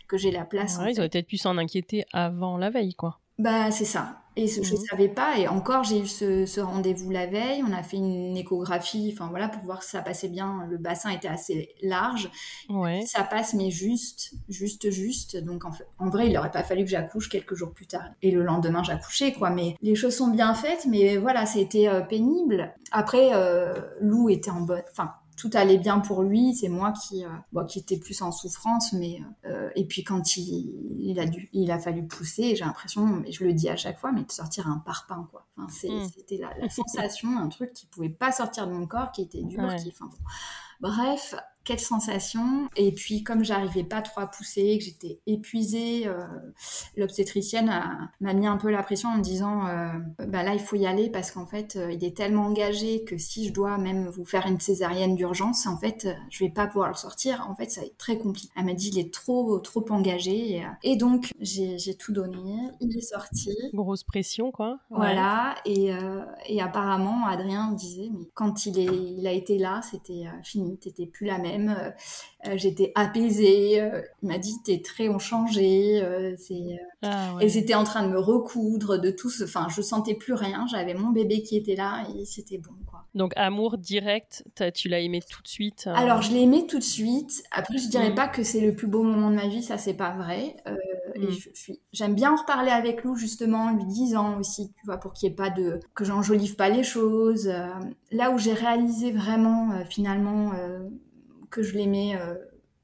[0.08, 0.78] que j'ai la place.
[0.88, 3.20] ils auraient peut-être pu s'en inquiéter avant la veille, quoi.
[3.38, 4.21] Bah, c'est ça.
[4.38, 4.86] Et je ne mhm.
[4.90, 5.38] savais pas.
[5.38, 7.64] Et encore, j'ai eu ce, rendez-vous la veille.
[7.68, 10.66] On a fait une échographie, enfin voilà, pour voir si ça passait bien.
[10.70, 12.30] Le bassin était assez large.
[12.70, 13.02] Ouais.
[13.06, 15.38] Ça passe, mais juste, juste, juste.
[15.38, 18.06] Donc en, fait, en vrai, il n'aurait pas fallu que j'accouche quelques jours plus tard.
[18.22, 19.50] Et le lendemain, j'accouchais, quoi.
[19.50, 20.86] Mais les choses sont bien faites.
[20.86, 22.74] Mais voilà, c'était euh, pénible.
[22.92, 24.84] Après, euh, Lou était en bonne.
[24.92, 26.54] Enfin, tout allait bien pour lui.
[26.54, 28.94] C'est moi qui, euh, qui était plus en souffrance.
[28.94, 33.24] Mais euh, et puis quand il, il, a dû, il a fallu pousser, j'ai l'impression,
[33.28, 35.48] je le dis à chaque fois, mais de sortir un parpaing quoi.
[35.58, 36.10] Enfin, hmm.
[36.16, 39.76] C'était la, sensation, un truc qui pouvait pas sortir de mon corps, qui était dur,
[39.78, 40.10] qui, enfin,
[40.80, 42.68] Bref, quelle sensation.
[42.76, 46.26] Et puis, comme j'arrivais pas trop à pousser, que j'étais épuisée, euh,
[46.98, 47.72] l'obstétricienne
[48.20, 49.92] m'a mis un peu la pression en me disant euh,
[50.28, 53.18] bah là, il faut y aller parce qu'en fait, euh, il est tellement engagé que
[53.18, 56.90] si je dois même vous faire une césarienne d'urgence, en fait, je vais pas pouvoir
[56.90, 57.46] le sortir.
[57.50, 58.50] En fait, ça va être très compliqué.
[58.56, 60.64] Elle m'a dit il est trop, trop engagé.
[60.84, 62.56] Et, donc, j'ai tout donné.
[62.80, 63.56] Il est sorti.
[63.74, 64.80] Grosse pression, quoi.
[64.90, 65.56] Voilà.
[65.66, 65.92] Et,
[66.48, 70.78] et, apparemment, Adrien disait mais quand il, est, il a été là, c'était fini.
[70.78, 71.92] T'étais plus la même euh,
[72.48, 73.82] euh, j'étais apaisée.
[73.82, 76.04] Euh, il m'a dit t'es très ont changé.
[76.38, 79.44] c'est ah, Elles étaient en train de me recoudre de tout ce.
[79.44, 80.66] Enfin, je sentais plus rien.
[80.70, 83.06] J'avais mon bébé qui était là et c'était bon quoi.
[83.14, 86.84] Donc amour direct, tu l'as aimé tout de suite Alors je l'ai aimé tout de
[86.84, 87.44] suite.
[87.52, 88.16] Après je dirais mm.
[88.16, 90.56] pas que c'est le plus beau moment de ma vie, ça c'est pas vrai.
[91.16, 91.32] Et mm.
[91.32, 95.12] je suis, j'aime bien en reparler avec Lou justement, lui disant aussi, tu vois, pour
[95.12, 97.52] qu'il n'y ait pas de, que j'enjolive pas les choses.
[98.12, 100.54] là où j'ai réalisé vraiment finalement
[101.52, 102.36] que je l'aimais euh,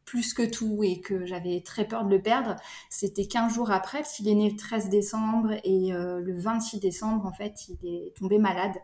[0.05, 2.55] plus que tout et que j'avais très peur de le perdre,
[2.89, 6.79] c'était 15 jours après, parce qu'il est né le 13 décembre et euh, le 26
[6.79, 8.75] décembre, en fait, il est tombé malade.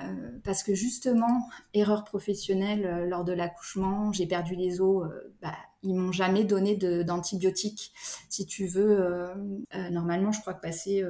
[0.00, 5.08] Euh, parce que justement, erreur professionnelle lors de l'accouchement, j'ai perdu les os
[5.42, 7.92] bah, ils m'ont jamais donné d'antibiotiques.
[8.28, 9.34] Si tu veux, euh,
[9.74, 11.04] euh, normalement, je crois que passer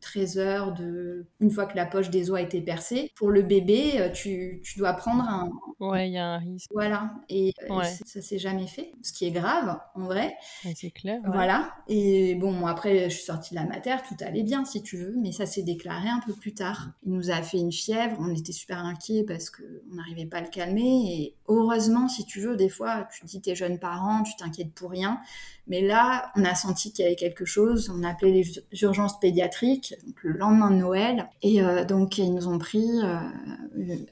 [0.00, 3.30] 13 euh, heures de, une fois que la poche des os a été percée, pour
[3.30, 5.50] le bébé, tu, tu dois prendre un.
[5.78, 6.68] Ouais, il y a un risque.
[6.72, 7.12] Voilà.
[7.28, 10.34] Et, ça s'est jamais fait, ce qui est grave, en vrai.
[10.74, 11.20] c'est clair.
[11.24, 11.72] Voilà.
[11.86, 15.14] Et bon, après, je suis sortie de la mater, tout allait bien, si tu veux,
[15.16, 16.90] mais ça s'est déclaré un peu plus tard.
[17.06, 20.40] Il nous a fait une fièvre, on était super inquiets parce qu'on n'arrivait pas à
[20.42, 21.12] le calmer.
[21.12, 24.90] Et heureusement, si tu veux, des fois, tu dis tes jeunes parents, tu t'inquiètes pour
[24.90, 25.20] rien.
[25.68, 27.92] Mais là, on a senti qu'il y avait quelque chose.
[27.94, 31.28] On a appelé les urgences pédiatriques le lendemain de Noël.
[31.42, 32.88] Et euh, donc, ils nous ont pris.
[33.02, 33.18] Euh,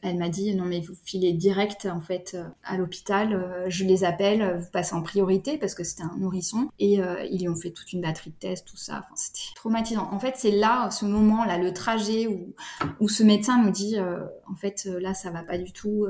[0.02, 3.64] elle m'a dit non, mais vous filez direct en fait euh, à l'hôpital.
[3.68, 6.68] je les appelle, vous passez en priorité parce que c'était un nourrisson.
[6.78, 6.98] Et
[7.30, 8.98] ils lui ont fait toute une batterie de tests, tout ça.
[8.98, 10.08] Enfin, c'était traumatisant.
[10.12, 12.54] En fait, c'est là, ce moment-là, le trajet où,
[13.00, 13.96] où ce médecin nous dit
[14.48, 16.06] en fait, là, ça va pas du tout.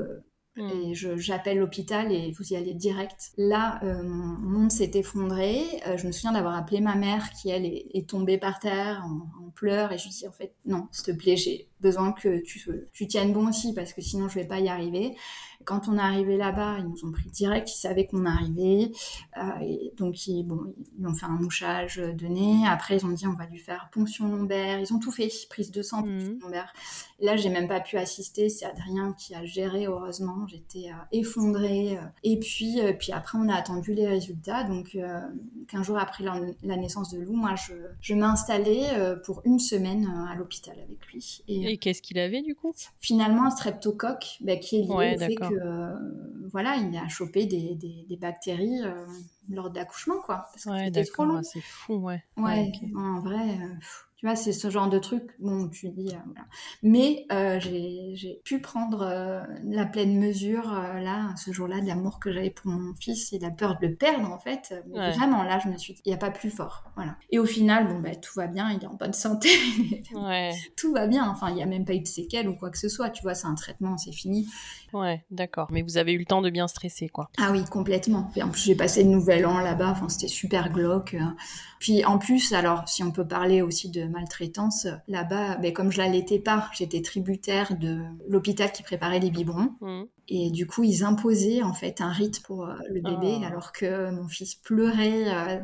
[0.57, 0.69] Mm.
[0.69, 3.31] Et j'appelle l'hôpital et vous y allez direct.
[3.37, 5.61] Là, euh, mon monde s'est effondré.
[5.87, 9.45] Euh, je me souviens d'avoir appelé ma mère qui, elle, est, tombée par terre en,
[9.45, 9.91] en pleurs.
[9.91, 13.07] Et je lui dis, en fait, non, s'il te plaît, j'ai besoin que tu, tu
[13.07, 15.15] tiennes bon aussi parce que sinon, je vais pas y arriver.
[15.65, 18.91] Quand on est arrivé là-bas, ils nous ont pris direct, ils savaient qu'on arrivait.
[19.37, 22.65] Euh, et donc, ils, bon, ils ont fait un mouchage de nez.
[22.67, 24.79] Après, ils ont dit, on va lui faire ponction lombaire.
[24.79, 26.39] Ils ont tout fait, prise de sang, ponction mmh.
[26.41, 26.73] lombaire.
[27.19, 28.49] Là, j'ai même pas pu assister.
[28.49, 30.47] C'est Adrien qui a géré, heureusement.
[30.47, 31.97] J'étais euh, effondrée.
[31.97, 32.01] Euh.
[32.23, 34.63] Et puis, puis après, on a attendu les résultats.
[34.63, 34.97] Donc,
[35.67, 38.85] 15 jours après la, naissance de Lou, moi, je, je m'ai installée
[39.25, 41.43] pour une semaine à l'hôpital avec lui.
[41.47, 42.73] Et, qu'est-ce qu'il avait du coup?
[42.99, 45.93] Finalement, un streptocoque bah, qui est lié au fait euh,
[46.51, 49.05] voilà, il a chopé des, des, bactéries euh,
[49.49, 50.47] lors de l'accouchement, quoi.
[50.53, 52.23] Parce que c'est fou, ouais.
[52.37, 53.75] Ouais, en vrai, euh,
[54.17, 56.47] tu vois, c'est ce genre de truc, bon, tu dis, euh, voilà.
[56.81, 62.31] Mais euh, j'ai pu prendre euh, la pleine mesure, là, ce jour-là, de l'amour que
[62.31, 64.73] j'avais pour mon fils et de la peur de le perdre, en fait.
[64.91, 67.15] Vraiment, là, je me suis dit, il n'y a pas plus fort, voilà.
[67.29, 69.49] Et au final, bon, bah, tout va bien, il est en bonne santé.
[70.15, 70.51] ouais.
[70.75, 72.79] tout va bien, enfin, il n'y a même pas eu de séquelles ou quoi que
[72.79, 74.47] ce soit, tu vois, c'est un traitement, c'est fini.
[74.93, 75.67] Ouais, d'accord.
[75.69, 77.29] Mais vous avez eu le temps de bien stresser, quoi.
[77.37, 78.31] Ah oui, complètement.
[78.41, 81.15] en plus, j'ai passé le nouvel an là-bas, enfin, c'était super glauque.
[81.79, 85.97] Puis en plus, alors si on peut parler aussi de maltraitance, là-bas, ben, comme je
[85.97, 89.75] l'allaitais pas, j'étais tributaire de l'hôpital qui préparait les biberons.
[89.81, 90.03] Mmh.
[90.29, 93.47] Et du coup, ils imposaient en fait un rite pour euh, le bébé, ah.
[93.47, 95.25] alors que mon fils pleurait.
[95.27, 95.59] Euh,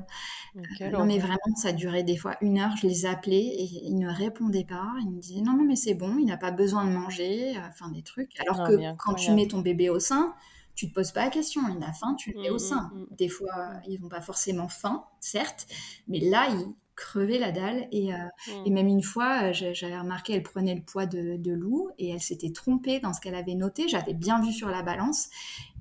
[0.91, 2.75] non, mais vraiment, ça durait des fois une heure.
[2.77, 4.93] Je les appelais et ils ne répondaient pas.
[5.01, 7.61] Ils me disaient non, non, mais c'est bon, il n'a pas besoin de manger, euh,
[7.67, 8.39] enfin des trucs.
[8.39, 10.33] Alors que quand tu mets ton bébé au sein,
[10.75, 11.61] tu te poses pas la question.
[11.77, 12.91] Il a faim, tu le mets au mmh, sein.
[12.93, 13.15] Mmh, mmh.
[13.17, 15.67] Des fois, ils n'ont pas forcément faim, certes,
[16.07, 16.47] mais là,
[16.95, 17.87] crever la dalle.
[17.91, 18.73] Et, et mmh.
[18.73, 22.51] même une fois, j'avais remarqué, elle prenait le poids de, de Lou et elle s'était
[22.51, 23.87] trompée dans ce qu'elle avait noté.
[23.87, 25.29] J'avais bien vu sur la balance.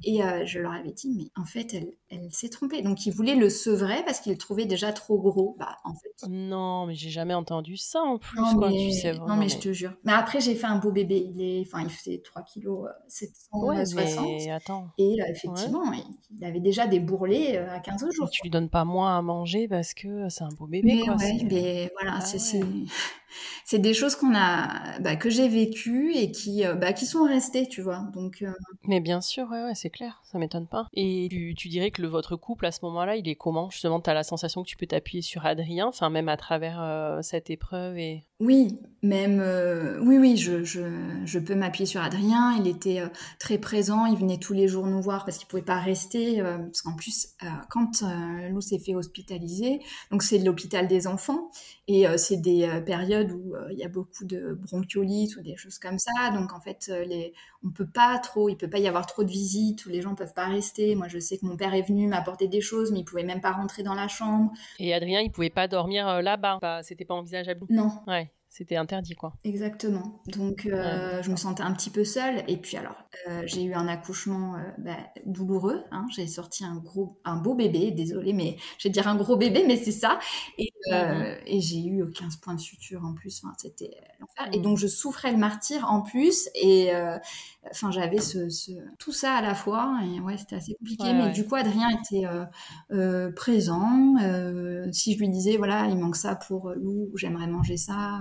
[0.05, 2.83] Et je leur avais dit, mais en fait, elle, elle s'est trompée.
[2.83, 5.57] Donc, ils voulaient le sevrer parce qu'ils le trouvaient déjà trop gros.
[5.59, 6.29] Bah, en fait.
[6.29, 8.39] Non, mais j'ai jamais entendu ça en plus.
[8.39, 9.93] Non, quoi, mais, tu sais, non, mais je te jure.
[10.05, 11.25] Mais après, j'ai fait un beau bébé.
[11.35, 12.69] Il, est, enfin, il faisait 3 kg
[13.09, 14.25] 760.
[14.27, 14.89] mais attends.
[14.99, 15.93] Et effectivement,
[16.31, 18.27] il avait déjà des bourrelets à 15 jours.
[18.27, 20.95] Et tu lui donnes pas moins à manger parce que c'est un beau bébé.
[20.97, 22.69] Mais quoi, ouais, mais voilà, Ah c'est ouais.
[23.65, 27.25] C'est des choses qu'on a, bah, que j'ai vécues et qui, euh, bah, qui sont
[27.25, 28.09] restées, tu vois.
[28.15, 28.53] Donc, euh,
[28.85, 30.89] Mais bien sûr, ouais, ouais, c'est clair, ça m'étonne pas.
[30.93, 33.71] Et tu, dirais que le, votre couple à ce moment-là, il est comment?
[33.71, 36.81] Justement, tu as la sensation que tu peux t'appuyer sur Adrien, enfin même à travers
[36.83, 40.81] euh, cette épreuve et oui, même, euh, oui, oui, je, je,
[41.25, 42.55] je peux m'appuyer sur Adrien.
[42.59, 43.09] Il était euh,
[43.41, 44.07] très présent.
[44.07, 46.41] Il venait tous les jours nous voir parce qu'il pouvait pas rester.
[46.41, 47.35] euh, parce qu'en plus,
[47.69, 48.05] quand
[48.51, 49.81] Lou s'est fait hospitaliser,
[50.13, 51.51] donc c'est de l'hôpital des enfants
[51.89, 55.99] et c'est des périodes où il y a beaucoup de bronchiolites ou des choses comme
[55.99, 56.31] ça.
[56.31, 59.31] Donc en fait, les, on peut pas trop, il peut pas y avoir trop de
[59.31, 60.95] visites où les gens peuvent pas rester.
[60.95, 63.41] Moi, je sais que mon père est venu m'apporter des choses, mais il pouvait même
[63.41, 64.53] pas rentrer dans la chambre.
[64.79, 67.67] et Adrien, il pouvait pas dormir là-bas, c'était pas envisageable.
[67.69, 69.33] Non, Ouais, c'était interdit quoi.
[69.45, 70.23] Exactement.
[70.29, 72.45] Donc, euh, Ouais, je me sentais un petit peu seule.
[72.47, 72.95] Et puis alors,
[73.29, 75.83] euh, j'ai eu un accouchement euh, bah, douloureux.
[75.91, 76.07] hein.
[76.15, 77.91] J'ai sorti un gros, un beau bébé.
[77.91, 80.21] Désolée, mais je vais dire un gros bébé, mais c'est ça.
[80.59, 80.69] Et,
[81.47, 83.41] et j'ai eu 15 points de suture en plus.
[83.45, 84.49] Enfin, c'était l'enfer.
[84.53, 84.63] Et Mhm.
[84.63, 86.49] donc, je souffrais le martyr en plus.
[86.55, 86.91] Et
[87.71, 89.99] enfin, j'avais ce, ce- tout ça à la fois.
[90.05, 91.13] Et ouais, c'était assez compliqué.
[91.15, 92.27] Mais du coup, Adrien était
[93.35, 94.15] présent.
[94.93, 98.21] Si je lui disais, voilà, il manque ça pour Lou, j'aimerais manger ça.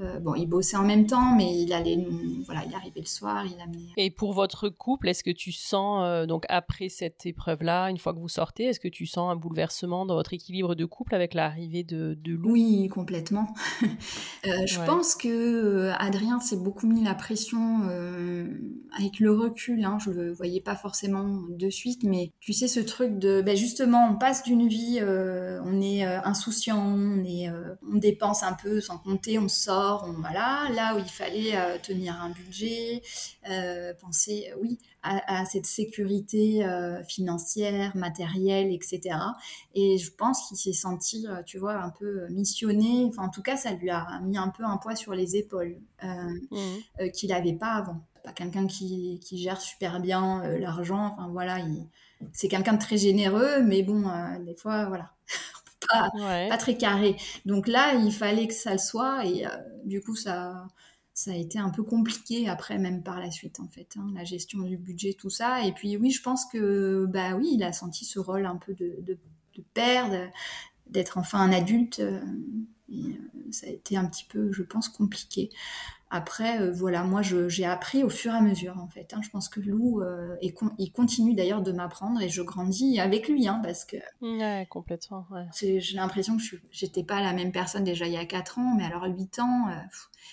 [0.00, 2.06] euh, bon, il bossait en même temps, mais il allait
[2.46, 3.92] voilà, il arrivait le soir, il amenait.
[3.96, 8.14] Et pour votre couple, est-ce que tu sens, euh, donc après cette épreuve-là, une fois
[8.14, 11.34] que vous sortez, est-ce que tu sens un bouleversement dans votre équilibre de couple avec
[11.34, 12.50] l'arrivée de, de Lou?
[12.52, 13.48] Oui, complètement.
[14.46, 14.86] Euh, je Ouais.
[14.86, 17.80] pense que Adrien s'est beaucoup mis la pression
[18.96, 19.84] avec le recul.
[19.84, 23.56] Hein, je le voyais pas forcément de suite, mais tu sais ce truc de, ben
[23.56, 27.50] justement, on passe d'une vie, on est insouciant, on est,
[27.92, 30.68] on dépense un peu sans compter, on sort, on voilà.
[30.74, 33.02] Là où il fallait euh, tenir un budget,
[33.50, 39.16] euh, penser, euh, oui, à, à cette sécurité euh, financière, matérielle, etc.
[39.74, 43.04] Et je pense qu'il s'est senti, tu vois, un peu missionné.
[43.08, 45.78] Enfin, en tout cas, ça lui a mis un peu un poids sur les épaules
[46.04, 48.00] euh, qu'il n'avait pas avant.
[48.24, 51.14] Pas quelqu'un qui, qui gère super bien l'argent.
[51.16, 51.86] Enfin, voilà, il-
[52.32, 54.02] c'est quelqu'un de très généreux, mais bon,
[54.44, 55.12] des fois, voilà,
[55.88, 56.48] pas, Ouais.
[56.48, 57.16] pas très carré.
[57.46, 59.50] Donc là, il fallait que ça le soit, et euh,
[59.84, 60.66] du coup, ça,
[61.14, 64.24] ça a été un peu compliqué après, même par la suite, en fait, hein, la
[64.24, 65.64] gestion du budget, tout ça.
[65.64, 68.74] Et puis, oui, je pense que, bah oui, il a senti ce rôle un peu
[68.74, 69.18] de, de,
[69.56, 70.10] de père,
[70.88, 72.00] d'être enfin un adulte.
[72.00, 72.20] euh,
[72.90, 75.50] et, euh, ça a été un petit peu, je pense, compliqué.
[76.10, 79.12] Après, euh, voilà, moi, je- j'ai appris au fur et à mesure, en fait.
[79.14, 79.20] hein.
[79.22, 82.98] Je pense que Lou, euh, et con- il continue d'ailleurs de m'apprendre et je grandis
[83.00, 85.26] avec lui, hein, parce que Ouais, complètement.
[85.30, 85.46] Ouais.
[85.52, 88.74] j'ai l'impression que je j'étais pas la même personne déjà il y a 4 ans,
[88.76, 89.74] mais alors 8 ans, euh,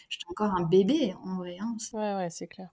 [0.09, 1.57] j'étais encore un bébé, en vrai.
[1.59, 1.75] hein.
[1.93, 2.69] Ouais, ouais, c'est clair.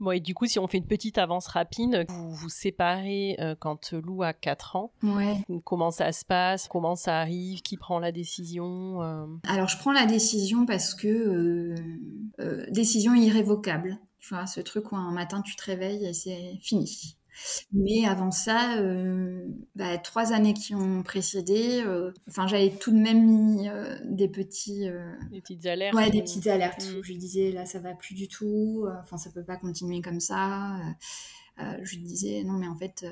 [0.00, 3.54] Bon, et du coup, si on fait une petite avance rapide, vous vous séparez euh,
[3.58, 4.92] quand Lou a 4 ans.
[5.02, 5.36] Ouais.
[5.64, 6.66] Comment ça se passe?
[6.66, 7.62] Comment ça arrive?
[7.62, 11.76] Qui prend la décision euh, Alors, je prends la décision parce que
[12.40, 13.98] euh, décision irrévocable.
[14.18, 17.16] Tu vois, ce truc où un matin tu te réveilles et c'est fini.
[17.72, 22.98] Mais avant ça, euh, bah, trois années qui ont précédé, euh, enfin, j'avais tout de
[22.98, 24.88] même mis euh, des petits,
[25.30, 26.84] Des petites alertes ouais, des petites alertes.
[26.98, 28.86] Où je lui disais là, ça va plus du tout.
[29.00, 30.76] Enfin, ça peut pas continuer comme ça.
[31.58, 33.06] je lui disais non, mais en fait,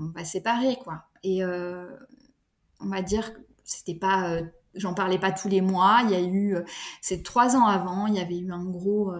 [0.00, 1.04] on va séparer, quoi.
[1.22, 4.40] Et on va dire que c'était pas
[4.74, 6.56] j'en parlais pas tous les mois il y a eu
[7.00, 9.14] c'est trois ans avant il y avait eu un gros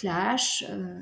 [0.00, 1.00] clash euh,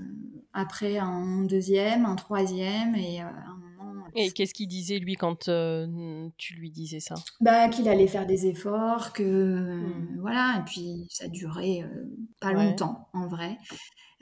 [0.53, 5.49] après un deuxième un troisième et euh, un moment Et qu'est-ce qu'il disait lui quand
[5.49, 7.25] euh, tu lui disais ça?
[7.41, 10.19] Bah qu'il allait faire des efforts que euh, Mm.
[10.21, 12.05] voilà et puis ça durait euh,
[12.41, 12.65] pas Ouais.
[12.65, 13.59] longtemps en vrai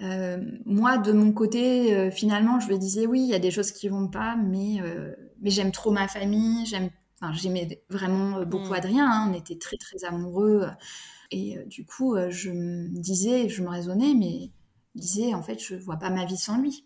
[0.03, 3.51] Euh, moi de mon côté euh, finalement je me disais oui il y a des
[3.51, 6.91] choses qui vont pas mais euh, mais j'aime trop ma famille j'aime
[7.23, 8.75] enfin j'aimais vraiment euh, beaucoup Mm.
[8.75, 10.67] Adrien hein, on était très très amoureux
[11.31, 14.53] et euh, du coup euh, je me disais je me raisonnais mais
[14.97, 16.85] je disais en fait je vois pas ma vie sans lui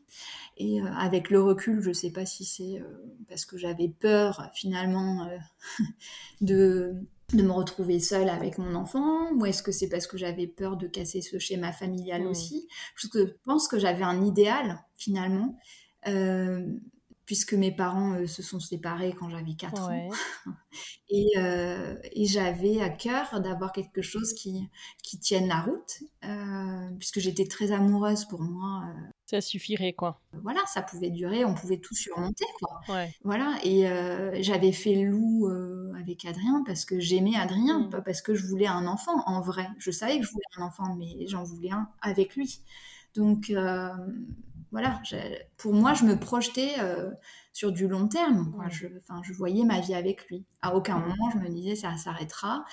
[0.57, 2.85] et euh, avec le recul je sais pas si c'est euh,
[3.29, 5.39] parce que j'avais peur finalement euh,
[6.41, 6.95] de
[7.33, 10.77] de me retrouver seule avec mon enfant ou est-ce que c'est parce que j'avais peur
[10.77, 12.27] de casser ce schéma familial Mm.
[12.27, 12.69] aussi?
[12.95, 15.57] Parce que je pense que j'avais un idéal finalement.
[17.31, 20.09] Euh, puisque mes parents se sont séparés quand j'avais 4 ans.
[21.09, 24.69] et, et j'avais à cœur d'avoir quelque chose qui,
[25.03, 26.03] qui tienne la route,
[26.99, 28.85] puisque j'étais très amoureuse pour moi.
[29.27, 30.21] Ça suffirait, quoi.
[30.43, 32.81] Voilà, ça pouvait durer, on pouvait tout surmonter, quoi.
[33.23, 33.87] Voilà, et
[34.43, 35.49] j'avais fait loup
[35.99, 37.91] avec Adrien parce que j'aimais Adrien, mmh.
[37.91, 39.69] pas parce que je voulais un enfant, en vrai.
[39.79, 42.61] Je savais que je voulais un enfant, mais j'en voulais un avec lui.
[43.15, 43.53] Donc,
[44.73, 45.03] voilà,
[45.57, 47.11] pour moi, je me projetais euh,
[47.53, 48.55] sur du long terme.
[48.71, 48.87] Je,
[49.23, 50.45] je voyais ma vie avec lui.
[50.63, 52.65] À aucun moment, je me disais ça s'arrêtera.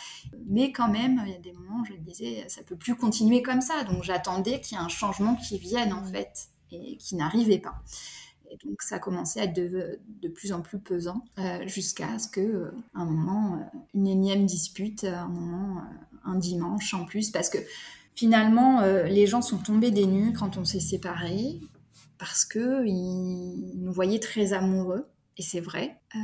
[0.48, 2.95] Mais quand même, il y a des moments où je me disais ça peut plus
[2.95, 3.84] continuer comme ça.
[3.84, 7.82] Donc j'attendais qu'il y ait un changement qui vienne en fait et qui n'arrivait pas.
[8.52, 12.39] Et donc ça commençait à être de, plus en plus pesant euh, jusqu'à ce que
[12.39, 13.60] euh, un moment,
[13.95, 15.82] une énième dispute, un moment,
[16.24, 17.58] un dimanche en plus, parce que
[18.14, 21.60] finalement, les gens sont tombés des nues quand on s'est séparés
[22.18, 25.07] parce que il nous voyait très amoureux.
[25.38, 26.20] Et c'est vrai, euh,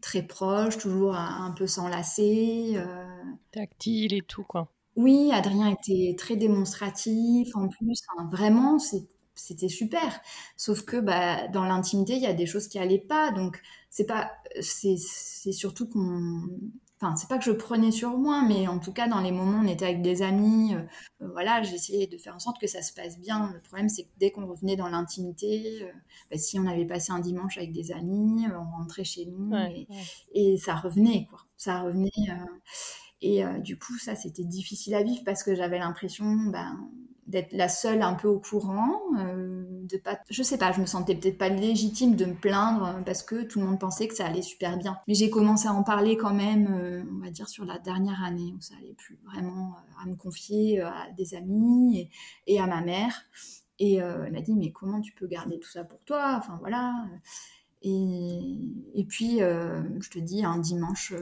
[0.00, 2.72] très proche, toujours un, peu s'enlacer.
[2.76, 3.04] Euh...
[3.52, 4.72] Tactile et tout, quoi.
[4.96, 8.00] Oui, Adrien était très démonstratif en plus.
[8.30, 8.78] vraiment,
[9.34, 10.20] c'était super.
[10.56, 13.32] Sauf que bah, dans l'intimité, il y a des choses qui allaient pas.
[13.32, 13.60] Donc,
[13.90, 14.96] c'est pas, c'est
[15.52, 16.48] surtout qu'on
[17.02, 19.58] enfin c'est pas que je prenais sur moi mais en tout cas dans les moments
[19.58, 20.78] où on était avec des amis euh,
[21.22, 23.50] euh, voilà j'essayais de faire en sorte que ça se passe bien.
[23.52, 25.92] Le problème c'est que dès qu'on revenait dans l'intimité euh,
[26.30, 29.52] bah, si on avait passé un dimanche avec des amis on rentrait chez nous
[30.34, 31.40] et, ça revenait quoi.
[31.56, 32.10] Ça revenait
[33.22, 36.76] et du coup ça c'était difficile à vivre parce que j'avais l'impression ben
[37.26, 40.86] d'être la seule un peu au courant, euh, de pas, je sais pas, je me
[40.86, 44.14] sentais peut-être pas légitime de me plaindre euh, parce que tout le monde pensait que
[44.14, 44.98] ça allait super bien.
[45.06, 48.22] Mais j'ai commencé à en parler quand même, euh, on va dire sur la dernière
[48.24, 52.10] année où ça allait plus vraiment à me confier à des amis
[52.46, 53.22] et, à ma mère.
[53.78, 56.36] Et elle m'a dit mais comment tu peux garder tout ça pour toi?
[56.38, 56.94] Enfin voilà.
[57.82, 58.38] Et,
[58.94, 61.14] et puis je te dis un dimanche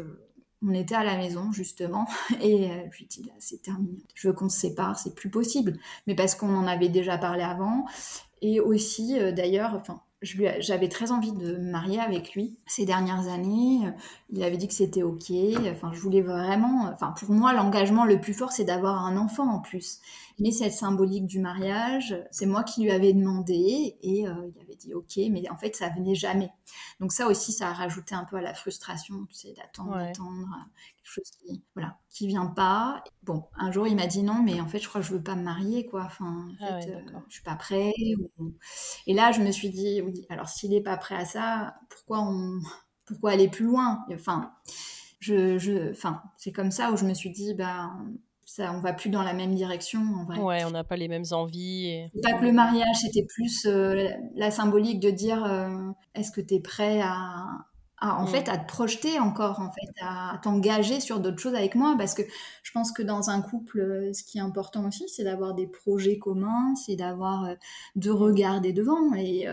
[0.62, 2.06] on était à la maison justement
[2.40, 4.02] et euh, je lui dis là c'est terminé.
[4.14, 5.78] Je veux qu'on se sépare c'est plus possible.
[6.06, 7.86] Mais parce qu'on en avait déjà parlé avant.
[8.42, 13.28] Et aussi euh, d'ailleurs enfin j'avais très envie de me marier avec lui ces dernières
[13.28, 13.80] années.
[14.28, 15.32] Il avait dit que c'était ok.
[15.72, 16.90] Enfin, je voulais vraiment.
[16.92, 20.00] Enfin, pour moi, l'engagement le plus fort, c'est d'avoir un enfant en plus.
[20.38, 24.76] Mais cette symbolique du mariage, c'est moi qui lui avais demandé et euh, il avait
[24.76, 26.50] dit ok, mais en fait, ça venait jamais.
[27.00, 30.48] Donc ça aussi, ça a rajouté un peu à la frustration, tu sais, d'attendre, d'attendre
[31.02, 33.02] quelque chose qui, voilà, qui vient pas.
[33.22, 35.22] Bon, un jour, il m'a dit non, mais en fait, je crois que je veux
[35.22, 36.04] pas me marier, quoi.
[36.04, 37.92] Enfin, en ah fait, euh, je suis pas prêt.
[39.06, 40.26] Et là, je me suis dit oui.
[40.28, 42.60] Alors, s'il est pas prêt à ça, pourquoi on,
[43.06, 44.04] pourquoi aller plus loin?
[44.12, 44.52] Enfin,
[45.20, 47.92] je, je, enfin, c'est comme ça où je me suis dit bah
[48.50, 50.38] ça, on va plus dans la même direction en vrai.
[50.38, 51.86] Ouais, on n'a pas les mêmes envies.
[51.86, 52.12] Et...
[52.20, 56.54] Pas que le mariage, c'était plus euh, la symbolique de dire euh, est-ce que tu
[56.54, 57.44] es prêt à,
[58.00, 58.28] en mm.
[58.28, 62.14] fait à te projeter encore en fait à t'engager sur d'autres choses avec moi parce
[62.14, 62.22] que
[62.62, 65.66] je pense que dans un couple euh, ce qui est important aussi c'est d'avoir des
[65.66, 67.48] projets communs c'est d'avoir
[67.96, 69.46] de regarder devant et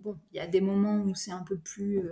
[0.00, 2.02] bon il y a des moments où c'est un peu plus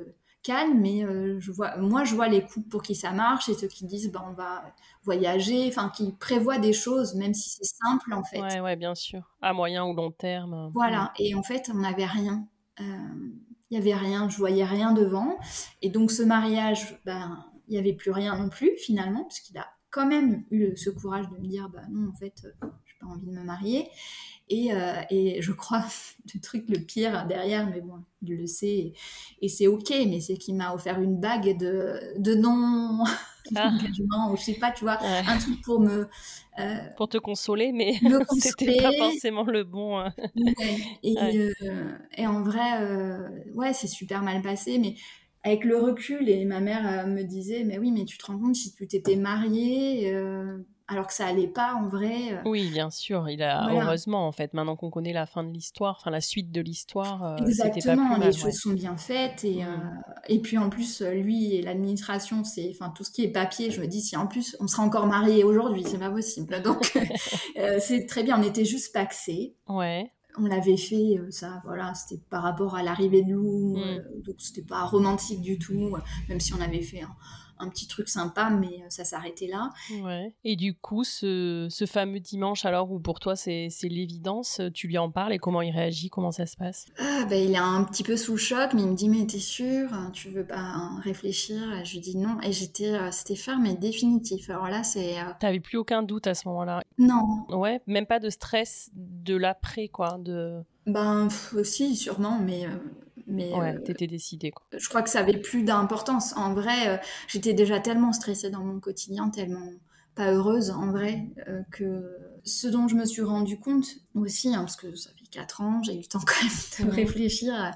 [0.42, 3.54] calme, mais euh, je vois, moi, je vois les couples pour qui ça marche et
[3.54, 4.62] ceux qui disent, bah, on va
[5.04, 8.40] voyager, enfin, qui prévoient des choses, même si c'est simple, en fait.
[8.40, 9.22] Ouais, ouais, bien sûr.
[9.40, 10.70] À moyen ou long terme.
[10.74, 11.04] Voilà.
[11.04, 11.22] Mm.
[11.22, 12.46] Et en fait, on n'avait rien.
[13.72, 15.38] Euh, il y avait rien, je voyais rien devant.
[15.80, 19.56] Et donc, ce mariage, ben, il n'y avait plus rien non plus, finalement, parce qu'il
[19.58, 22.94] a quand même eu ce courage de me dire, bah non, en fait, euh, j'ai
[23.00, 23.88] pas envie de me marier.
[24.52, 25.84] Euh, et, je crois
[26.34, 28.92] le truc le pire derrière, mais bon, il le sait
[29.40, 33.02] et, c'est ok, mais c'est qu'il m'a offert une bague de, de non
[33.56, 33.72] ah.
[34.30, 36.08] ou je sais pas, tu vois, un truc pour me
[36.58, 37.94] euh, pour te consoler, mais
[38.38, 39.98] c'était pas forcément le bon.
[39.98, 40.12] Hein.
[41.02, 41.52] Et, euh,
[42.16, 42.60] et, en vrai,
[43.54, 44.94] ouais, c'est super mal passé, mais
[45.42, 48.54] avec le recul, et ma mère me disait, mais oui, mais tu te rends compte
[48.54, 50.14] si tu t'étais mariée
[50.88, 52.32] alors que ça allait pas en vrai.
[52.32, 52.42] Euh.
[52.44, 53.28] Oui, bien sûr.
[53.28, 56.50] Il a heureusement en fait maintenant qu'on connaît la fin de l'histoire, enfin la suite
[56.50, 57.24] de l'histoire.
[57.24, 59.68] Euh, Exactement, les choses sont bien faites et, mm.
[59.68, 63.70] euh, et puis en plus lui et l'administration, c'est enfin tout ce qui est papier.
[63.70, 66.60] Je me dis si en plus on serait encore mariés aujourd'hui, c'est pas possible.
[66.64, 66.92] Donc
[67.78, 68.38] c'est très bien.
[68.38, 69.54] On était juste paxés.
[69.68, 70.10] Ouais.
[70.38, 74.22] On l'avait fait, ça, voilà, c'était par rapport à l'arrivée de Lou, mm.
[74.22, 75.94] donc c'était pas romantique du tout,
[76.30, 77.14] même si on avait fait un,
[77.62, 79.70] un petit truc sympa, mais euh, ça s'arrêtait là.
[80.02, 80.34] Ouais.
[80.44, 84.98] Et du coup, ce, ce, fameux dimanche, alors où pour toi c'est l'évidence, tu lui
[84.98, 86.86] en parles et comment il réagit, comment ça se passe?
[86.98, 89.26] Ah, ben, Il est un petit peu sous le choc, mais il me dit Mais
[89.26, 91.84] t'es sûr Tu veux pas réfléchir?
[91.84, 92.38] Je lui dis non.
[92.42, 94.50] Et j'étais, euh, c'était ferme et définitif.
[94.50, 95.18] Alors là, c'est.
[95.18, 96.82] Euh, T'avais plus aucun doute à ce moment-là?
[96.98, 97.44] Non.
[97.48, 100.18] Ouais, même pas de stress de l'après, quoi.
[100.18, 100.62] De...
[100.86, 102.66] Ben, aussi, sûrement, mais
[103.32, 104.50] Mais ouais, t'étais décidée.
[104.50, 104.64] Quoi.
[104.76, 106.36] Je crois que ça avait plus d'importance.
[106.36, 109.70] En vrai, j'étais déjà tellement stressée dans mon quotidien, tellement
[110.14, 111.26] pas heureuse en vrai,
[111.70, 115.60] que ce dont je me suis rendu compte aussi, hein, parce que ça fait 4
[115.62, 117.72] ans, j'ai eu le temps quand même de réfléchir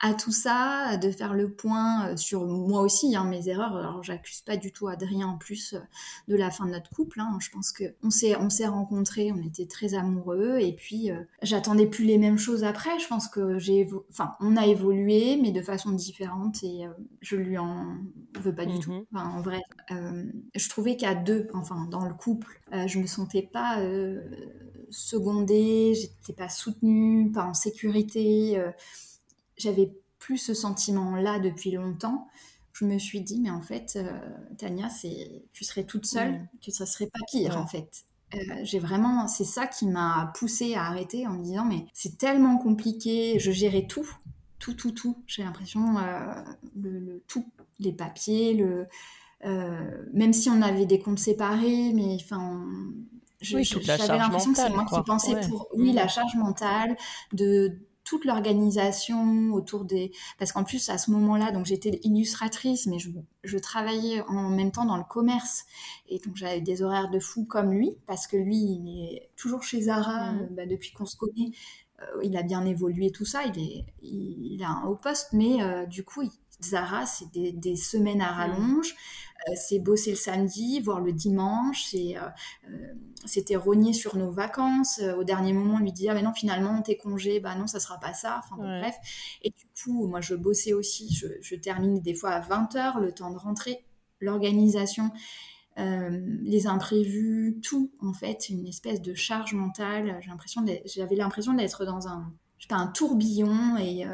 [0.00, 3.76] à, tout ça, de faire le point euh, sur moi aussi, hein, mes erreurs.
[3.76, 5.78] Alors j'accuse pas du tout Adrien en plus euh,
[6.28, 7.20] de la fin de notre couple.
[7.20, 7.38] Hein.
[7.40, 11.22] Je pense que on s'est on s'est rencontrés, on était très amoureux et puis euh,
[11.42, 12.98] j'attendais plus les mêmes choses après.
[12.98, 16.84] Je pense que j'ai enfin on a évolué mais de façon différente et
[17.20, 17.96] je lui en
[18.40, 19.06] veux pas du tout.
[19.12, 19.18] Mm-hmm.
[19.18, 19.60] en vrai,
[20.54, 23.78] je trouvais qu'à deux, enfin dans le couple, je me sentais pas
[24.94, 28.58] secondée, j'étais pas soutenue, pas en sécurité.
[28.58, 28.70] Euh,
[29.56, 32.28] j'avais plus ce sentiment-là depuis longtemps.
[32.72, 34.10] Je me suis dit, mais en fait, euh,
[34.58, 38.04] Tania, c'est, tu serais toute seule, que ça serait pas pire, en fait.
[38.34, 42.18] Euh, j'ai vraiment, c'est ça qui m'a poussée à arrêter en me disant, mais c'est
[42.18, 44.08] tellement compliqué, je gérais tout,
[44.58, 45.16] tout, tout, tout.
[45.26, 45.94] J'ai l'impression,
[46.74, 47.46] le, tout,
[47.78, 48.88] les papiers, le,
[50.12, 52.66] même si on avait des comptes séparés, mais enfin,
[53.44, 56.96] j'avais l'impression que c'est moi qui pensais pour oui la charge mentale
[57.32, 62.98] de toute l'organisation autour des parce qu'en plus à ce moment-là donc j'étais illustratrice mais
[62.98, 63.10] je,
[63.42, 65.64] je, travaillais en même temps dans le commerce.
[66.08, 69.62] Et donc j'avais des horaires de fou comme lui parce que lui il est toujours
[69.62, 70.48] chez Zara mmh.
[70.50, 71.52] bah, depuis qu'on se connaît.
[72.00, 73.42] Euh, il a bien évolué tout ça.
[73.44, 76.22] Il est il, a un haut poste mais euh, du coup
[76.62, 78.36] Zara c'est des, des, semaines à mmh.
[78.36, 78.94] rallonge.
[78.94, 82.18] euh, c'est bosser le samedi, voire le dimanche, euh,
[82.68, 82.94] euh,
[83.26, 85.00] c'était rogner sur nos vacances.
[85.18, 88.12] au dernier moment, lui dire, mais non, finalement, tes congés, bah non, ça sera pas
[88.12, 88.42] ça.
[88.42, 88.96] Enfin, bref.
[89.42, 93.12] Et du coup, moi, je bossais aussi, je, je termine des fois à 20h, le
[93.12, 93.84] temps de rentrer,
[94.20, 95.10] l'organisation.
[95.76, 100.18] les imprévus, tout en fait, une espèce de charge mentale.
[100.22, 102.32] J'ai l'impression, j'avais l'impression d'être dans un,
[102.68, 104.04] pas, un tourbillon et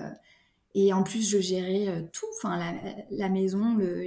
[0.75, 2.75] et en plus, je gérais euh, tout, enfin la,
[3.11, 4.07] la, maison, le,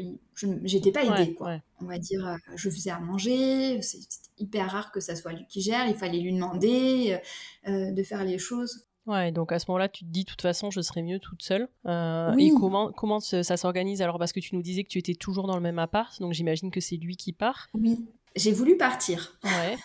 [0.63, 1.59] j'étais pas aidée, quoi.
[1.81, 3.99] On va dire, euh, je faisais à manger, c'est
[4.37, 7.19] hyper rare que ça soit lui qui gère, il fallait lui demander
[7.67, 8.85] euh, de faire les choses.
[9.05, 11.43] Ouais, donc à ce moment-là, tu te dis, de toute façon, je serais mieux toute
[11.43, 11.67] seule.
[11.85, 12.47] oui.
[12.47, 14.01] Et comment, comment ça, s'organise?
[14.01, 16.31] Alors Parce que tu nous disais que tu étais toujours dans le même appart, donc
[16.31, 17.67] j'imagine que c'est lui qui part.
[17.73, 18.05] Oui,
[18.37, 19.37] j'ai voulu partir.
[19.43, 19.75] Ouais.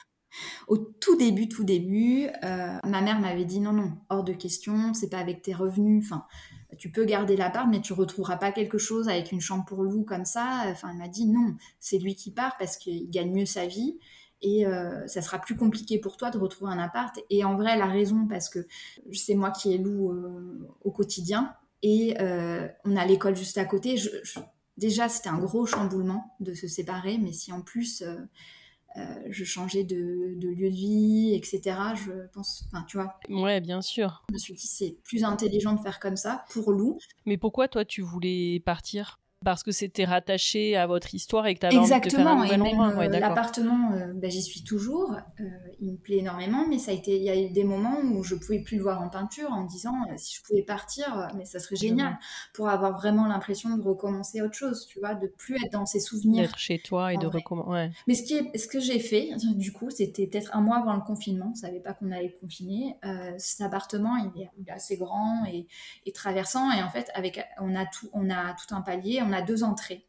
[0.66, 5.08] Au tout début, tout début, ma mère m'avait dit non, non, hors de question, c'est
[5.08, 6.04] pas avec tes revenus.
[6.04, 6.26] Enfin,
[6.78, 10.04] tu peux garder l'appart, mais tu retrouveras pas quelque chose avec une chambre pour loup
[10.04, 10.64] comme ça.
[10.66, 13.98] Enfin, elle m'a dit non, c'est lui qui part parce qu'il gagne mieux sa vie
[14.42, 17.18] et euh, ça sera plus compliqué pour toi de retrouver un appart.
[17.30, 18.66] Et en vrai, elle a raison parce que
[19.12, 23.64] c'est moi qui ai loup euh, au quotidien et euh, on a l'école juste à
[23.64, 23.96] côté.
[24.76, 28.16] déjà, c'était un gros chamboulement de se séparer, mais si en plus euh,
[29.30, 29.96] je changeais de,
[30.40, 31.94] lieu de vie, etc.
[31.94, 33.18] Je pense, enfin, tu vois.
[33.28, 34.24] Ouais, bien sûr.
[34.28, 36.98] Je me suis dit, c'est plus intelligent de faire comme ça pour Lou.
[37.26, 39.18] Mais pourquoi toi, tu voulais partir?
[39.44, 42.42] Parce que c'était rattaché à votre histoire et que tu avais envie de faire un
[42.42, 43.04] nouvel endroit.
[43.04, 45.14] Euh, l'appartement, euh, bah, j'y suis toujours.
[45.40, 45.44] Euh,
[45.80, 48.24] il me plaît énormément, mais ça a été, il y a eu des moments où
[48.24, 51.44] je pouvais plus le voir en peinture, en me disant si je pouvais partir, mais
[51.44, 52.18] ça serait génial
[52.52, 56.00] pour avoir vraiment l'impression de recommencer autre chose, tu vois, de plus être dans ses
[56.00, 56.42] souvenirs.
[56.42, 57.90] D'être chez toi et de recommencer.
[58.08, 60.94] Mais ce qui est, ce que j'ai fait, du coup, c'était peut-être un mois avant
[60.94, 61.50] le confinement.
[61.52, 62.96] On savait pas qu'on allait confiner.
[63.36, 65.66] cet appartement, il est, assez grand et,
[66.06, 69.32] et, traversant, et en fait, avec, on a tout, on a tout un palier on
[69.32, 70.06] a deux entrées.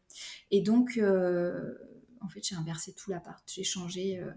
[0.51, 1.75] Et donc, euh,
[2.21, 3.41] en fait, j'ai inversé tout l'appart.
[3.47, 4.31] J'ai changé euh,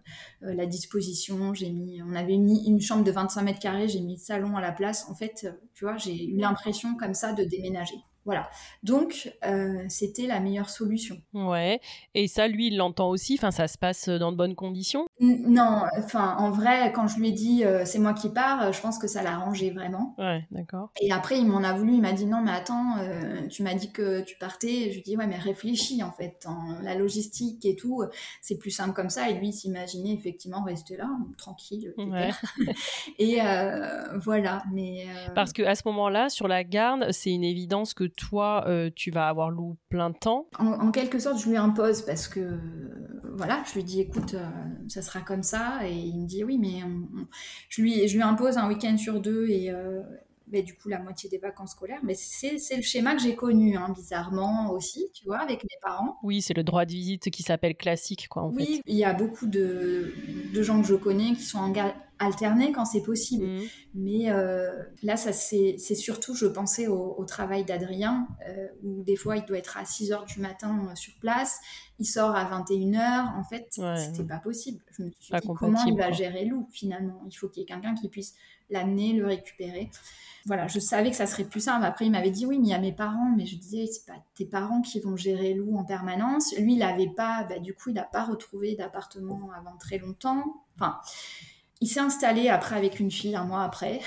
[0.44, 1.54] euh, la disposition.
[1.54, 3.88] J'ai mis, on avait mis une chambre de 25 mètres carrés.
[3.88, 5.06] J'ai mis le salon à la place.
[5.08, 7.96] En fait, tu vois, j'ai eu l'impression comme ça de déménager.
[8.24, 8.48] Voilà.
[8.84, 9.36] Donc,
[9.88, 11.20] c'était la meilleure solution.
[11.34, 11.80] Ouais.
[12.14, 13.34] Et ça, lui, il l'entend aussi.
[13.34, 15.84] Enfin, ça se passe dans de bonnes conditions Non.
[15.98, 18.80] Enfin, en vrai, quand je lui ai dit euh, c'est moi qui pars, euh, je
[18.80, 20.14] pense que ça l'a arrangé vraiment.
[20.18, 20.90] Ouais, d'accord.
[21.00, 21.94] Et après, il m'en a voulu.
[21.94, 22.96] Il m'a dit non, mais attends,
[23.50, 24.88] tu m'as dit que tu partais.
[24.88, 26.44] Je lui ai dit ouais, mais réfléchis en fait.
[26.46, 28.02] En la logistique et tout,
[28.40, 29.30] c'est plus simple comme ça.
[29.30, 31.08] Et lui, il s'imaginait effectivement rester là,
[31.38, 31.94] tranquille.
[31.96, 32.30] Ouais.
[33.18, 33.38] et
[34.16, 34.62] voilà.
[34.72, 35.06] Mais.
[35.34, 39.10] Parce que à ce moment-là, sur la garde, c'est une évidence que toi, euh, tu
[39.10, 42.58] vas avoir loup plein temps en, quelque sorte, je lui impose parce que,
[43.34, 44.46] voilà, je lui dis, écoute, euh,
[44.88, 45.80] ça sera comme ça.
[45.86, 46.80] Et il me dit, oui, mais
[47.68, 50.02] je, lui, je lui impose un week-end sur deux et, euh,
[50.52, 52.00] mais du coup la moitié des vacances scolaires.
[52.02, 56.18] Mais c'est le schéma que j'ai connu, hein, bizarrement aussi, tu vois, avec mes parents.
[56.22, 59.14] Oui, c'est le droit de visite qui s'appelle classique, quoi, en oui, il y a
[59.14, 60.12] beaucoup de,
[60.52, 61.60] de, gens que je connais qui sont
[62.22, 63.46] alterner quand c'est possible.
[63.46, 63.60] Mmh.
[63.94, 64.70] Mais euh,
[65.02, 69.56] là, ça c'est surtout, je pensais au, travail d'Adrien, euh, où des fois il doit
[69.56, 71.58] être à 6 h du matin euh, sur place,
[72.02, 74.82] il sort à 21 h En fait, c'était pas possible.
[74.98, 77.22] Je me suis dit, comment il va gérer Lou finalement?
[77.30, 78.34] Il faut qu'il y ait quelqu'un qui puisse
[78.70, 79.88] l'amener, le récupérer.
[80.46, 81.84] Voilà, je savais que ça serait plus simple.
[81.84, 83.32] Après, il m'avait dit oui, mais il y a mes parents.
[83.36, 86.52] Mais je disais, c'est pas tes parents qui vont gérer Lou en permanence.
[86.58, 90.42] Lui, il n'avait pas, bah, du coup, il n'a pas retrouvé d'appartement avant très longtemps.
[90.74, 90.98] Enfin,
[91.80, 94.00] il s'est installé après avec une fille un mois après.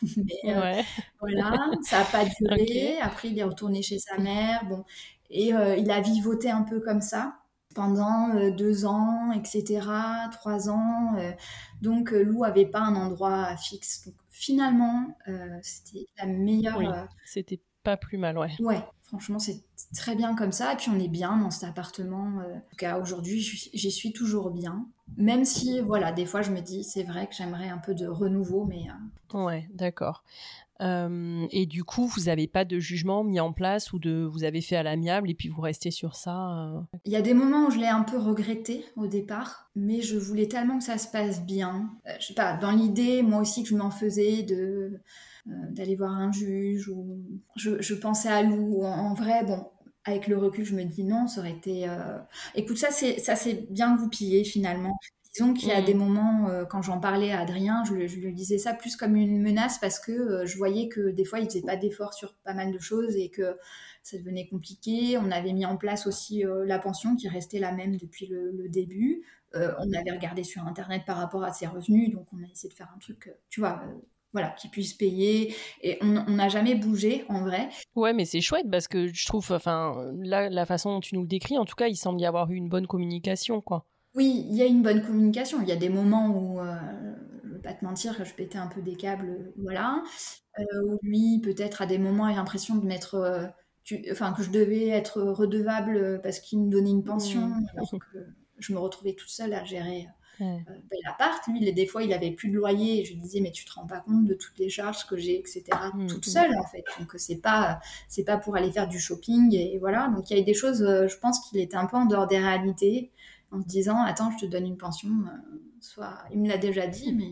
[0.16, 0.82] Mais, euh,
[1.20, 2.98] voilà, ça n'a pas duré.
[3.02, 4.64] Après, il est retourné chez sa mère.
[4.64, 4.84] Bon,
[5.28, 7.41] et euh, il a vivoté un peu comme ça
[7.74, 9.80] pendant euh, deux ans, etc.,
[10.30, 11.16] trois ans.
[11.80, 14.04] donc, Lou avait pas un endroit fixe.
[14.06, 15.16] Donc, finalement,
[15.62, 17.08] c'était la meilleure.
[17.24, 18.50] c'était pas plus mal, ouais.
[18.60, 19.64] Ouais, franchement, c'est
[19.96, 20.72] très bien comme ça.
[20.72, 22.38] Et puis, on est bien dans cet appartement.
[22.38, 24.86] en tout cas, aujourd'hui, j'y suis toujours bien.
[25.16, 28.06] Même si, voilà, des fois, je me dis, c'est vrai que j'aimerais un peu de
[28.06, 28.86] renouveau, mais...
[29.34, 30.24] Euh, ouais, d'accord.
[30.82, 34.44] Euh, et du coup, vous n'avez pas de jugement mis en place ou de vous
[34.44, 36.80] avez fait à l'amiable et puis vous restez sur ça euh?
[37.04, 40.18] Il y a des moments où je l'ai un peu regretté au départ, mais je
[40.18, 41.90] voulais tellement que ça se passe bien.
[42.20, 45.00] je sais pas, dans l'idée, moi aussi, que je m'en faisais de
[45.44, 47.18] d'aller voir un juge ou
[47.56, 48.84] je, pensais à Lou.
[48.84, 49.66] en vrai, bon,
[50.04, 51.88] avec le recul, je me dis non, ça aurait été.
[51.88, 52.18] Euh,
[52.54, 54.98] écoute, ça c'est ça s'est bien goupillé finalement.
[55.34, 55.98] Disons qu'il y a des mmh.
[55.98, 59.78] moments euh, quand j'en parlais à Adrien, je, lui disais ça plus comme une menace
[59.78, 62.70] parce que euh, je voyais que des fois il faisait pas d'efforts sur pas mal
[62.70, 63.56] de choses et que
[64.02, 65.16] ça devenait compliqué.
[65.16, 68.68] On avait mis en place aussi la pension qui restait la même depuis le, le
[68.68, 69.22] début.
[69.54, 72.74] on avait regardé sur internet par rapport à ses revenus, donc on a essayé de
[72.74, 73.80] faire un truc, tu vois,
[74.32, 75.54] voilà, qu'ils puissent payer.
[75.82, 77.68] Et on n'a jamais bougé, en vrai.
[77.94, 81.22] Ouais, mais c'est chouette parce que je trouve, enfin, là, la façon dont tu nous
[81.22, 83.86] le décris, en tout cas, il semble y avoir eu une bonne communication, quoi.
[84.14, 85.60] Oui, il y a une bonne communication.
[85.62, 86.74] Il y a des moments où, euh,
[87.42, 90.02] je ne vais pas te mentir, je pétais un peu des câbles, voilà.
[90.58, 93.14] Euh, où lui, peut-être, à des moments, a l'impression de mettre.
[93.14, 93.46] Euh,
[94.10, 97.66] enfin, que je devais être redevable parce qu'il me donnait une pension, mmh.
[97.74, 98.18] alors que
[98.58, 100.08] je me retrouvais toute seule à gérer
[100.40, 103.00] euh, ben, l'appart, lui, des fois, il avait plus de loyer.
[103.00, 105.16] Et je lui disais, mais tu te rends pas compte de toutes les charges que
[105.16, 105.64] j'ai, etc.
[105.94, 106.30] Mmh, toute mmh.
[106.30, 106.84] seule, en fait.
[106.98, 109.54] Donc, c'est pas, c'est pas pour aller faire du shopping.
[109.54, 110.08] Et voilà.
[110.08, 112.26] Donc, il y a des choses, euh, je pense qu'il était un peu en dehors
[112.26, 113.10] des réalités,
[113.52, 115.10] en se disant, attends, je te donne une pension.
[115.10, 117.30] Euh, soit, il me l'a déjà dit, mais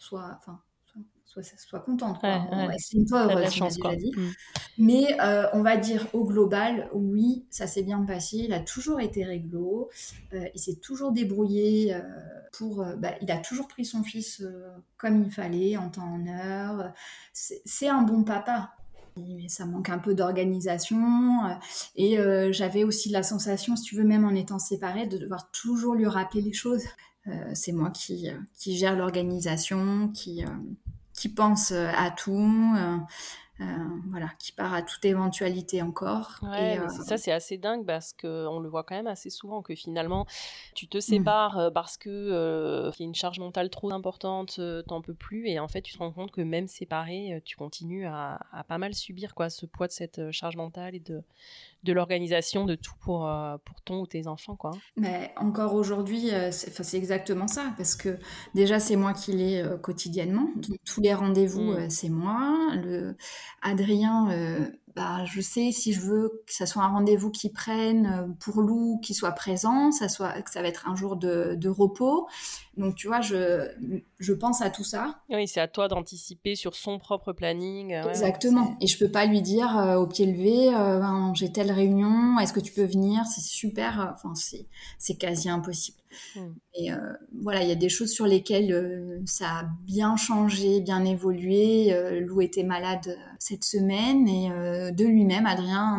[0.00, 0.60] soit, enfin,
[1.24, 2.18] soit, soit contente.
[2.18, 2.46] Quoi.
[2.50, 2.66] Ouais,
[3.96, 4.12] Dit.
[4.16, 4.30] Mm.
[4.78, 8.38] Mais euh, on va dire au global, oui, ça s'est bien passé.
[8.38, 9.90] Il a toujours été réglo.
[10.32, 12.00] Euh, il s'est toujours débrouillé euh,
[12.52, 12.84] pour.
[12.96, 14.42] Bah, il a toujours pris son fils
[14.96, 16.92] comme il fallait, en temps en heure.
[17.32, 18.72] C'est un bon papa.
[19.36, 21.40] Mais ça manque un peu d'organisation.
[21.96, 22.18] Et
[22.50, 26.06] j'avais aussi la sensation, si tu veux, même en étant séparée, de devoir toujours lui
[26.06, 26.84] rappeler les choses.
[27.54, 30.44] c'est moi qui, qui gère l'organisation, qui,
[31.18, 32.74] qui pense euh, à tout,
[33.60, 36.40] euh, euh, voilà, qui part à toute éventualité encore.
[36.58, 40.26] et, ça, c'est assez dingue parce qu'on le voit quand même assez souvent que finalement,
[40.74, 45.48] tu te sépares parce que y a une charge mentale trop importante, t'en peux plus,
[45.48, 48.78] et en fait, tu te rends compte que même séparé, tu continues à, à, pas
[48.78, 51.22] mal subir quoi, ce poids de cette charge mentale et de,
[51.84, 54.56] de l'organisation de tout pour, euh, pour ton ou tes enfants.
[54.56, 54.72] Quoi.
[54.96, 58.18] Mais encore aujourd'hui, euh, c'est exactement ça, parce que
[58.54, 60.50] déjà, c'est moi qui l'ai euh, quotidiennement.
[60.84, 61.90] tous les rendez-vous, mm.
[61.90, 62.72] c'est moi.
[62.82, 63.16] Le,
[63.62, 64.28] Adrien
[64.98, 68.62] bah, je sais si je veux que ça soit un rendez-vous qui prenne euh, pour
[68.62, 72.26] Lou, qui soit présent, ça soit, que ça va être un jour de, repos.
[72.76, 73.68] Donc, tu vois, je,
[74.18, 75.20] je pense à tout ça.
[75.30, 77.92] Oui, c'est à toi d'anticiper sur son propre planning.
[77.92, 78.76] Exactement.
[78.80, 82.40] Et je peux pas lui dire euh, au pied levé, euh, ben, j'ai telle réunion,
[82.40, 83.22] est-ce que tu peux venir?
[83.26, 84.14] C'est super.
[84.16, 84.32] Enfin,
[84.98, 85.98] c'est quasi impossible.
[86.34, 86.52] Hmm.
[86.74, 86.90] Et
[87.42, 92.20] voilà, il y a des choses sur lesquelles ça a bien changé, bien évolué.
[92.20, 94.48] Lou était malade cette semaine et
[94.92, 95.98] de lui-même, Adrien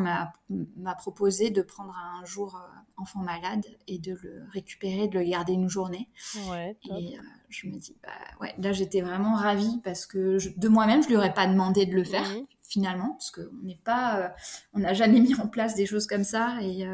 [0.78, 5.26] m'a proposé de prendre un jour euh, enfant malade et de le récupérer, de le
[5.26, 6.10] garder une journée.
[6.36, 8.10] et euh, je me dis, bah
[8.42, 11.94] ouais, là j'étais vraiment ravie parce que de moi-même, je lui aurais pas demandé de
[11.94, 12.28] le faire.
[12.62, 14.30] finalement parce qu'on n'est pas euh,
[14.74, 16.86] on n'a jamais mis en place des choses comme ça et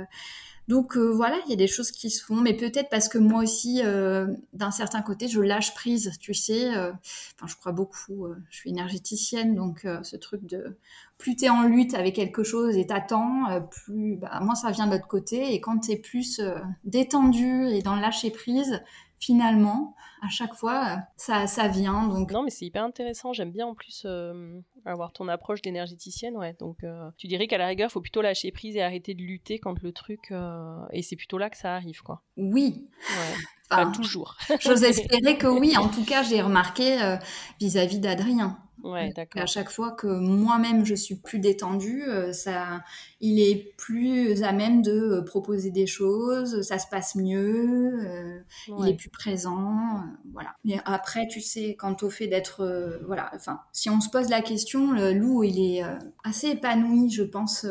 [0.67, 3.19] donc euh, voilà, il y a des choses qui se font, mais peut-être parce que
[3.19, 6.75] moi aussi, euh, d'un certain côté, je lâche prise, tu sais.
[6.75, 6.91] Euh,
[7.45, 8.27] je crois beaucoup.
[8.49, 10.77] je suis énergéticienne, donc ce truc de
[11.17, 14.93] plus t'es en lutte avec quelque chose et t'attends, plus, bah, moi ça vient de
[14.93, 15.53] l'autre côté.
[15.53, 16.41] Et quand t'es plus
[16.83, 18.81] détendu et dans lâcher prise,
[19.19, 19.95] finalement,
[20.25, 22.07] à chaque fois, ça, ça vient.
[22.07, 22.31] Donc...
[22.31, 23.33] Non, mais c'est hyper intéressant.
[23.33, 26.35] J'aime bien en plus euh, avoir ton approche d'énergéticienne.
[26.35, 26.55] Ouais.
[26.59, 29.21] Donc, euh, tu dirais qu'à la rigueur, il faut plutôt lâcher prise et arrêter de
[29.21, 30.31] lutter quand le truc.
[30.31, 32.23] Euh, et c'est plutôt là que ça arrive, quoi.
[32.37, 32.87] Oui.
[33.09, 33.35] Ouais.
[33.69, 34.37] Pas toujours.
[34.59, 35.77] J'ose espérer que oui.
[35.77, 37.17] En tout cas, j'ai remarqué
[37.59, 38.59] vis-à-vis d'Adrien.
[38.83, 39.41] Ouais, d'accord.
[39.41, 42.03] À chaque fois que moi-même je suis plus détendue,
[42.33, 42.83] ça,
[43.19, 48.93] il est plus à même de proposer des choses, ça se passe mieux, il est
[48.93, 50.03] plus présent,
[50.63, 54.41] Mais après, tu sais, quant au fait d'être, voilà, enfin, si on se pose la
[54.41, 55.83] question, le loup, il est
[56.23, 57.65] assez épanoui, je pense,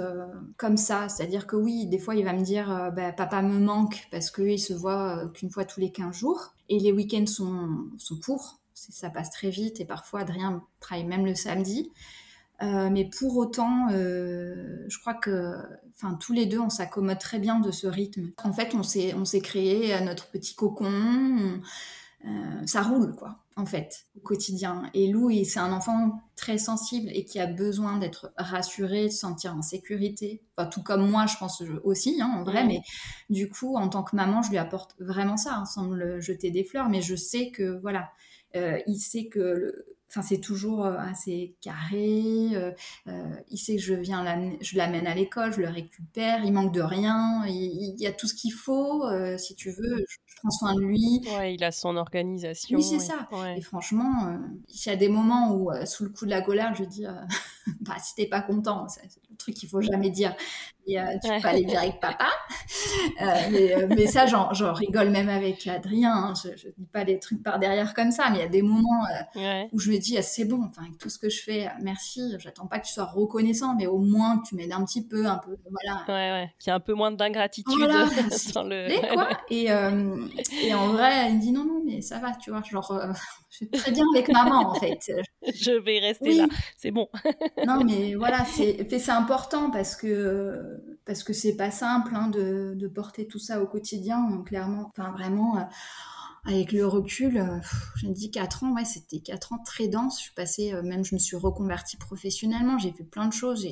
[0.57, 1.09] comme ça.
[1.09, 4.61] C'est-à-dire que oui, des fois, il va me dire, bah, papa me manque parce qu'il
[4.61, 9.11] se voit qu'une fois tous les 15 jours et les week-ends sont, sont courts ça
[9.11, 11.91] passe très vite et parfois Adrien travaille même le samedi.
[12.63, 15.57] Euh, mais pour autant, euh, je crois que,
[15.97, 18.31] enfin, tous les deux, on s'accommode très bien de ce rythme.
[18.43, 20.87] En fait, on s'est, créé notre petit cocon.
[20.87, 21.59] Euh,
[22.67, 24.91] ça roule, quoi, en fait, au quotidien.
[24.95, 29.19] Et Lou, c'est un enfant très sensible et qui a besoin d'être rassuré, de se
[29.19, 30.43] sentir en sécurité.
[30.71, 32.65] tout comme moi, je pense aussi, hein, en vrai.
[32.65, 32.69] Mmh.
[32.69, 32.81] Mais
[33.31, 36.51] du coup, en tant que maman, je lui apporte vraiment ça, hein, sans me jeter
[36.51, 36.89] des fleurs.
[36.89, 38.11] Mais je sais que, voilà,
[38.57, 42.51] euh, il sait que le, Enfin, c'est toujours euh, assez carré.
[42.53, 42.71] Euh,
[43.51, 44.25] il sait que je viens,
[44.61, 46.45] je l'amène à l'école, je le récupère.
[46.45, 47.45] Il manque de rien.
[47.49, 49.03] Il, y a tout ce qu'il faut,
[49.39, 50.05] si tu veux.
[50.09, 51.21] Je, prends soin de lui.
[51.37, 52.79] Ouais, il a son organisation.
[52.79, 53.29] Oui, c'est ça.
[53.57, 54.39] Et franchement,
[54.69, 57.05] il y a des moments où, sous le coup de la colère, je dis,
[57.81, 58.87] bah, si t'es pas content,
[59.31, 60.35] le truc qu'il faut jamais dire.
[60.87, 62.29] Et, tu peux pas aller dire avec papa.
[63.51, 66.13] mais, mais, ça, j'en rigole même avec Adrien.
[66.13, 66.35] Hein.
[66.43, 68.63] Je, je dis pas des trucs par derrière comme ça, mais il y a des
[68.63, 69.05] moments
[69.73, 72.35] où je me dis, ah, c'est bon, enfin, avec tout ce que je fais, merci,
[72.39, 75.27] j'attends pas que tu sois reconnaissant, mais au moins que tu m'aides un petit peu,
[75.27, 76.05] un peu, voilà.
[76.09, 78.07] Ouais, ouais, qu'il y ait un peu moins d'ingratitude voilà,
[78.55, 79.15] dans le...
[79.15, 80.27] quoi et, euh,
[80.63, 83.13] et en vrai, il me dit, non, non, mais ça va, tu vois, genre, euh,
[83.51, 85.13] je suis très bien avec maman, en fait.
[85.55, 87.09] je vais rester là, c'est bon.
[87.67, 88.87] non, mais voilà, c'est
[89.25, 93.67] important parce que parce que c'est pas simple hein, de, de, porter tout ça au
[93.67, 94.91] quotidien, clairement.
[94.91, 95.63] Enfin, vraiment, euh,
[96.47, 97.59] avec le recul, euh,
[97.97, 100.19] j'ai dit 4 ans, ouais, c'était 4 ans très dense.
[100.19, 103.67] Je suis passée, euh, même je me suis reconvertie professionnellement, j'ai fait plein de choses.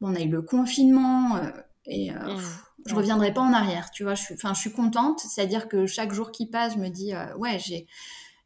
[0.00, 1.50] Bon, on a eu le confinement euh,
[1.86, 2.38] et mmh.
[2.86, 4.14] je reviendrai pas en arrière, tu vois.
[4.14, 7.12] Je suis, enfin, je suis contente, c'est-à-dire que chaque jour qui passe, je me dis,
[7.38, 7.86] ouais, j'ai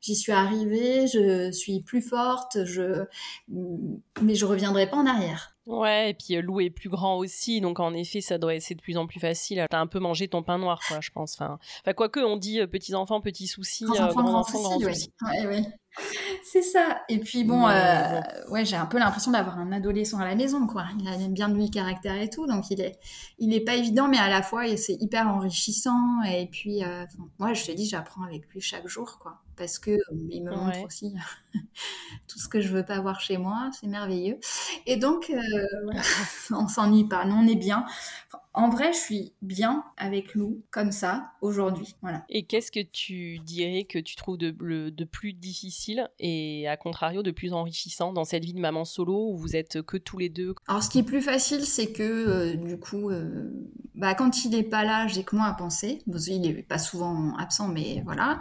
[0.04, 3.04] j'y suis arrivée, je suis plus forte, je...
[3.48, 5.56] mais je reviendrai pas en arrière.
[5.66, 8.68] Ouais, et puis euh, Lou est plus grand aussi, donc en effet, ça doit être
[8.68, 9.64] de plus en plus facile.
[9.70, 11.34] T'as un peu mangé ton pain noir, quoi, je pense.
[11.34, 14.80] Enfin, enfin quoique on dit euh, petits enfants, petits soucis, grands enfants, grands enfants, grands
[14.80, 15.10] soucis.
[15.22, 15.62] Ouais, ouais.
[16.42, 17.02] C'est ça.
[17.08, 18.20] Et puis bon, euh,
[18.50, 20.86] ouais, j'ai un peu l'impression d'avoir un adolescent à la maison, quoi.
[20.98, 22.98] Il a bien de lui caractère et tout, donc il est,
[23.38, 26.22] il est pas évident, mais à la fois c'est hyper enrichissant.
[26.28, 26.82] Et puis,
[27.38, 29.98] moi, je te dis, j'apprends avec lui chaque jour, quoi parce que
[30.30, 31.14] il me montre aussi
[32.28, 34.38] tout ce que je veux pas voir chez moi, c'est merveilleux.
[34.86, 35.40] Et donc, euh,
[35.84, 36.02] voilà,
[36.50, 37.84] on s'ennuie pas, non, on est bien.
[38.54, 41.96] En vrai, je suis bien avec Lou, comme ça, aujourd'hui.
[42.02, 42.24] Voilà.
[42.28, 47.22] Et qu'est-ce que tu dirais que tu trouves de, de, plus difficile et à contrario
[47.22, 50.28] de plus enrichissant dans cette vie de maman solo où vous êtes que tous les
[50.28, 50.54] deux?
[50.68, 53.50] Alors, ce qui est plus facile, c'est que euh, du coup, euh,
[53.96, 56.02] bah, quand il n'est pas là, j'ai que moi à penser.
[56.06, 58.40] Bon, il n'est pas souvent absent, mais voilà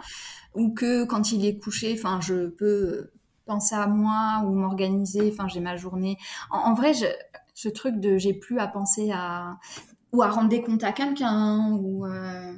[0.54, 3.10] ou que quand il est couché, enfin, je peux
[3.46, 5.30] penser à moi ou m'organiser.
[5.32, 6.16] Enfin, j'ai ma journée.
[6.50, 7.06] En, vrai, je,
[7.54, 9.58] ce truc de j'ai plus à penser à
[10.14, 12.52] ou à rendre des comptes à quelqu'un ou euh,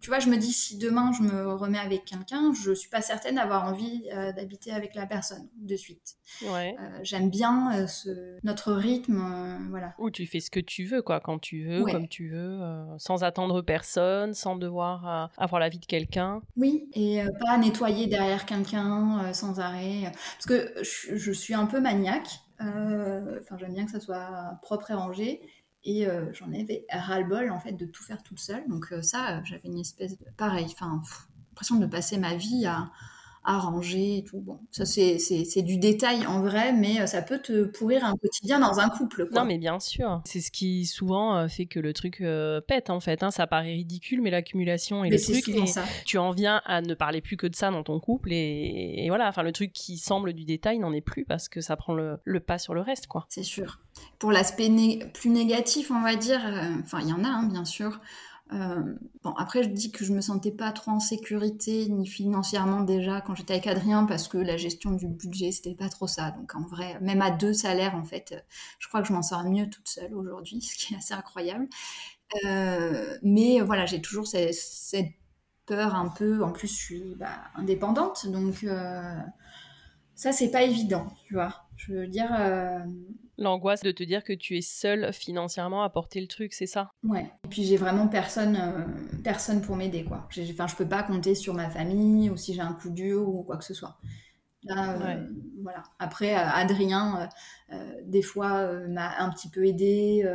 [0.00, 3.02] tu vois, je me dis si demain je me remets avec quelqu'un, je suis pas
[3.02, 6.14] certaine d'avoir envie euh, d'habiter avec la personne de suite.
[6.42, 6.74] Ouais.
[6.80, 9.94] Euh, j'aime bien ce, notre rythme, voilà.
[9.98, 12.60] Où tu fais ce que tu veux, quoi, quand tu veux, comme tu veux,
[12.98, 16.40] sans attendre personne, sans devoir avoir la vie de quelqu'un.
[16.56, 21.80] Oui, et pas nettoyer derrière quelqu'un sans arrêt, parce que je, je, suis un peu
[21.80, 22.40] maniaque.
[22.60, 25.42] Enfin, j'aime bien que ça soit propre et rangé.
[25.84, 28.66] Et euh, j'en avais ras-le-bol, en fait, de tout faire toute seule.
[28.68, 30.24] Donc euh, ça, j'avais une espèce de...
[30.36, 31.02] Pareil, enfin,
[31.50, 32.90] l'impression de passer ma vie à,
[33.44, 34.40] arranger et tout.
[34.40, 38.58] Bon, ça c'est du détail en vrai, mais euh, ça peut te pourrir un quotidien
[38.58, 39.28] dans un couple.
[39.32, 40.22] Non, mais bien sûr.
[40.24, 43.22] C'est ce qui souvent euh, fait que le truc euh, pète en fait.
[43.22, 43.30] Hein.
[43.30, 45.84] Ça paraît ridicule, mais l'accumulation et le truc, et ça.
[46.06, 49.28] tu en viens à ne parler plus que de ça dans ton couple et, voilà.
[49.28, 52.18] Enfin, le truc qui semble du détail n'en est plus parce que ça prend le,
[52.40, 53.26] pas sur le reste, quoi.
[53.28, 53.80] C'est sûr.
[54.18, 54.70] Pour l'aspect
[55.12, 56.40] plus négatif, on va dire,
[56.82, 58.00] enfin, il y en a, hein, bien sûr.
[58.54, 62.82] Euh, bon, après, je dis que je me sentais pas trop en sécurité, ni financièrement
[62.82, 66.30] déjà, quand j'étais avec Adrien, parce que la gestion du budget, c'était pas trop ça.
[66.30, 68.44] Donc, en vrai, même à deux salaires, en fait,
[68.78, 71.68] je crois que je m'en sors mieux toute seule aujourd'hui, ce qui est assez incroyable.
[72.46, 74.56] Euh, mais voilà, j'ai toujours cette,
[75.66, 76.44] peur un peu.
[76.44, 78.66] En plus, je suis bah, indépendante, donc
[80.14, 81.66] ça, c'est pas évident, tu vois.
[81.76, 82.30] Je veux dire.
[83.36, 86.90] L'angoisse de te dire que tu es seule financièrement à porter le truc, c'est ça?
[87.02, 87.30] Ouais.
[87.44, 88.58] Et puis j'ai vraiment personne,
[89.22, 90.28] personne pour m'aider, quoi.
[90.50, 93.42] Enfin, je peux pas compter sur ma famille ou si j'ai un coup dur ou
[93.42, 93.98] quoi que ce soit.
[94.70, 95.26] Euh,
[95.62, 95.82] voilà.
[95.98, 97.28] Après, euh, Adrien,
[97.72, 100.28] euh, des fois, m'a un petit peu aidé.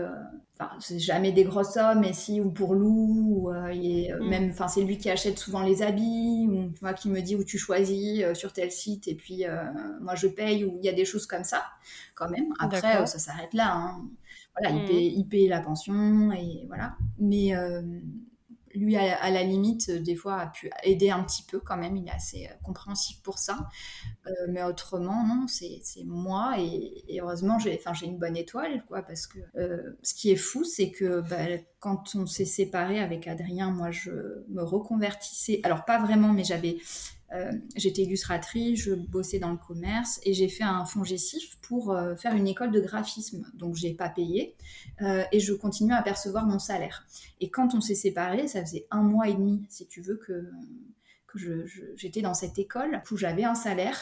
[0.54, 4.28] Enfin, c'est jamais des grosses sommes, mais si, ou pour Lou, mm.
[4.28, 7.36] même, enfin, c'est lui qui achète souvent les habits, ou tu vois, qui me dit
[7.36, 9.46] où tu choisis sur tel site, et puis
[10.02, 11.64] moi je paye, ou il y a des choses comme ça,
[12.16, 12.54] quand même.
[12.60, 13.74] Après, ça s'arrête là.
[13.74, 14.06] Hein.
[14.58, 14.88] Voilà, il, mm.
[14.88, 16.96] paye, il, paye, la pension, et voilà.
[17.20, 17.54] Mais
[18.80, 21.98] lui, à, la limite, euh, des fois, a pu aider un petit peu quand même.
[21.98, 23.68] Il est assez euh, compréhensif pour ça.
[24.26, 26.56] Euh, mais autrement, non, c'est moi.
[26.58, 29.02] Et, heureusement, j'ai une bonne étoile, quoi.
[29.02, 29.40] Parce que
[30.02, 34.12] ce qui est fou, c'est que bah, quand on s'est séparé avec Adrien, moi, je
[34.50, 35.60] me reconvertissais.
[35.64, 36.78] Alors, pas vraiment, mais j'avais
[37.34, 41.92] euh, j'étais illustratrice, je bossais dans le commerce et j'ai fait un fonds gestif pour
[41.92, 43.46] euh, faire une école de graphisme.
[43.54, 44.56] Donc j'ai pas payé
[45.02, 47.06] euh, et je continuais à percevoir mon salaire.
[47.40, 50.50] Et quand on s'est séparés, ça faisait un mois et demi, si tu veux, que,
[51.28, 51.40] que
[51.96, 53.98] j'étais dans cette école où j'avais un salaire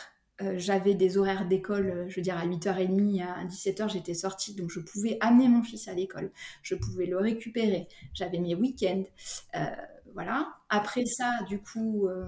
[0.58, 4.80] j'avais des horaires d'école, je veux dire à 8h30, à 17h, j'étais sortie, donc je
[4.80, 9.02] pouvais amener mon fils à l'école, je pouvais le récupérer, j'avais mes week-ends
[10.14, 10.48] voilà.
[10.70, 12.26] Après ça, du coup, euh,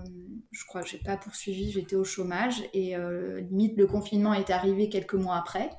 [0.51, 4.49] je crois que j'ai pas poursuivi, j'étais au chômage et euh, limite le confinement est
[4.49, 5.69] arrivé quelques mois après.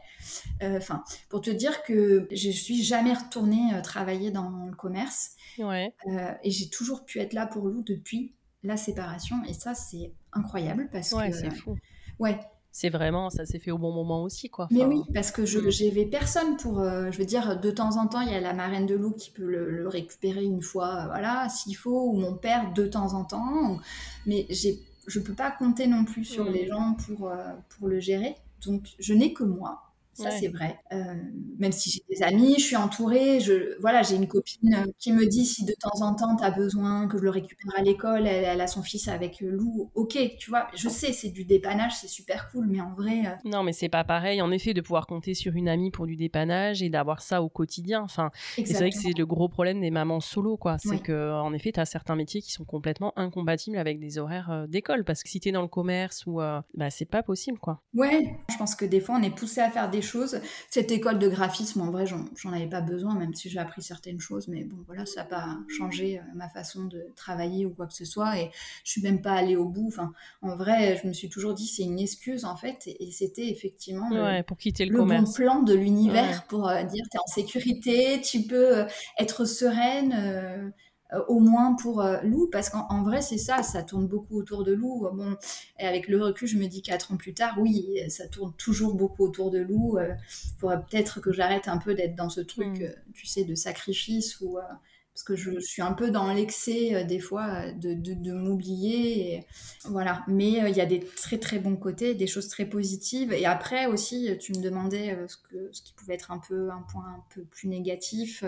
[0.63, 5.37] Euh, enfin, pour te dire que je suis jamais retournée travailler dans le commerce.
[5.59, 5.93] Ouais.
[6.43, 10.89] et j'ai toujours pu être là pour Lou depuis la séparation et ça c'est incroyable
[10.93, 11.77] parce ouais, c'est fou.
[12.19, 12.39] Ouais,
[12.73, 14.69] c'est vraiment, ça s'est fait au bon moment aussi, quoi.
[14.71, 16.11] Mais oui, parce que je n'avais mm.
[16.11, 18.87] personne pour, euh, je veux dire, de temps en temps, il y a la marraine
[18.87, 22.73] de loup qui peut le, récupérer une fois, euh, voilà, s'il faut, ou mon père
[22.73, 23.79] de temps en temps.
[24.27, 26.53] Mais j'ai, je peux pas compter non plus sur mm.
[26.53, 28.37] les gens pour, euh, pour le gérer.
[28.65, 29.90] Donc, je n'ai que moi.
[30.15, 30.79] Ça, c'est vrai.
[30.93, 31.15] Euh,
[31.59, 33.41] même si j'ai des amis, je suis entourée.
[33.41, 36.45] Je, voilà, j'ai une copine euh, qui me dit si de temps en temps tu
[36.45, 39.91] as besoin que je le récupère à l'école, elle, a son fils avec euh, Lou.
[39.95, 43.39] Ok, tu vois, je sais, c'est du dépannage, c'est super cool, mais en vrai.
[43.45, 46.17] Non, mais c'est pas pareil, en effet, de pouvoir compter sur une amie pour du
[46.17, 48.03] dépannage et d'avoir ça au quotidien.
[48.03, 50.77] Enfin, c'est vrai que c'est le gros problème des mamans solo, quoi.
[50.79, 54.67] C'est que, en effet, tu as certains métiers qui sont complètement incompatibles avec des horaires
[54.69, 55.05] d'école.
[55.05, 56.41] Parce que si tu es dans le commerce ou.
[56.75, 57.81] bah, c'est pas possible, quoi.
[57.95, 60.03] Ouais, je pense que des fois, on est poussé à faire des
[60.71, 64.21] cette école de graphisme, en vrai, j'en avais pas besoin, même si j'ai appris certaines
[64.21, 67.87] choses, mais bon, voilà, ça n'a pas changé euh, ma façon de travailler ou quoi
[67.87, 68.51] que ce soit, et
[68.85, 69.89] je suis même pas allée au bout.
[69.89, 73.49] Enfin, en vrai, je me suis toujours dit c'est une excuse en fait, et, c'était
[73.49, 77.27] effectivement le, pour quitter le, bon plan de l'univers pour euh, dire tu es en
[77.27, 78.85] sécurité, tu peux euh,
[79.19, 80.15] être sereine.
[80.19, 80.71] Euh,
[81.29, 84.73] au moins pour euh, Lou, parce qu'en vrai, c'est ça, ça tourne beaucoup autour de
[84.73, 85.09] Lou.
[85.13, 85.37] Bon,
[85.79, 88.95] et avec le recul, je me dis quatre ans plus tard, oui, ça tourne toujours
[88.95, 89.99] beaucoup autour de Lou.
[89.99, 90.15] Il euh,
[90.59, 93.13] faudrait peut-être que j'arrête un peu d'être dans ce truc, mm.
[93.13, 94.59] tu sais, de sacrifice ou
[95.13, 99.45] parce que je suis un peu dans l'excès euh, des fois de, de, m'oublier.
[99.85, 100.25] Voilà.
[100.29, 103.33] Mais euh, il y a des très très bons côtés, des choses très positives.
[103.33, 107.07] Et après aussi, tu me demandais euh, ce, qui pouvait être un peu un point
[107.07, 108.45] un peu plus négatif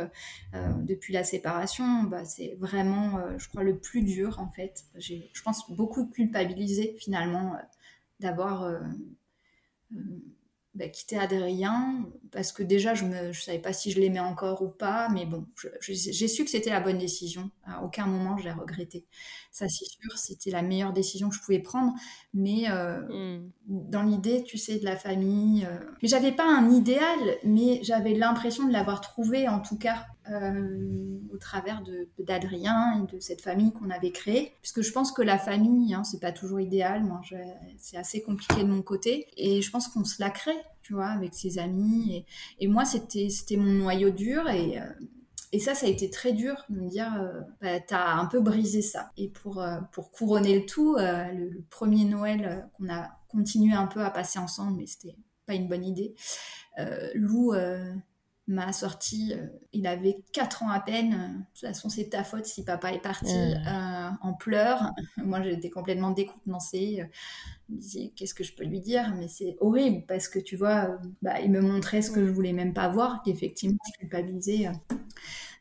[0.52, 2.04] depuis la séparation.
[2.04, 4.84] Bah, c'est vraiment, je crois, le plus dur en fait.
[4.98, 7.56] Je pense, beaucoup culpabilisé finalement
[8.20, 8.80] d'avoir
[10.74, 14.68] bah, quitter Adrien parce que déjà je ne savais pas si je l'aimais encore ou
[14.68, 15.46] pas, mais bon,
[15.80, 17.50] j'ai su que c'était la bonne décision.
[17.64, 19.04] À aucun moment je l'ai regretté.
[19.50, 21.92] Ça c'est sûr, c'était la meilleure décision que je pouvais prendre.
[22.32, 23.50] Mais euh, hmm.
[23.66, 25.78] dans l'idée, tu sais, de la famille, euh...
[26.02, 30.06] mais j'avais pas un idéal, mais j'avais l'impression de l'avoir trouvé en tout cas.
[30.30, 31.82] Euh, au travers
[32.20, 34.52] d'Adrien et de cette famille qu'on avait créée.
[34.60, 37.02] Puisque je pense que la famille, hein, c'est pas toujours idéal.
[37.02, 37.20] Moi,
[37.78, 39.26] c'est assez compliqué de mon côté.
[39.36, 42.24] Et je pense qu'on se la crée, tu vois, avec ses amis.
[42.58, 44.48] Et, et moi, c'était mon noyau dur.
[44.48, 44.84] Et, euh,
[45.50, 48.40] et ça, ça a été très dur de me dire, euh, bah, t'as un peu
[48.40, 49.10] brisé ça.
[49.16, 53.86] Et pour, euh, pour couronner le tout, le, le, premier Noël qu'on a continué un
[53.86, 55.16] peu à passer ensemble, mais c'était
[55.46, 56.14] pas une bonne idée.
[57.14, 57.52] Lou
[58.52, 61.10] m'a sorti, euh, il avait 4 ans à peine.
[61.10, 64.90] De toute façon, c'est ta faute si papa est parti euh, en pleurs.
[65.16, 67.04] Moi, j'étais complètement décontenancée.
[67.68, 69.14] Je me disais, qu'est-ce que je peux lui dire?
[69.16, 72.52] Mais c'est horrible parce que tu vois, bah, il me montrait ce que je voulais
[72.52, 74.68] même pas voir, qu'effectivement, je culpabilisais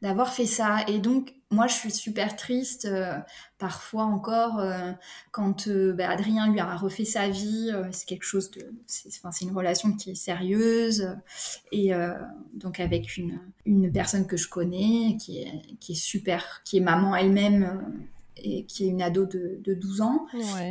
[0.02, 0.84] d'avoir fait ça.
[0.88, 3.14] Et donc, moi, je suis super triste, euh,
[3.58, 4.92] parfois encore, euh,
[5.32, 7.72] quand euh, bah, Adrien lui a refait sa vie.
[7.92, 8.74] c'est quelque chose de.
[8.88, 11.16] C'est une relation qui est sérieuse.
[11.72, 11.92] Et
[12.54, 16.82] donc, avec une, une personne que je connais, qui est, qui est super, qui est
[16.82, 20.26] maman elle-même et qui est une ado de, de 12 ans.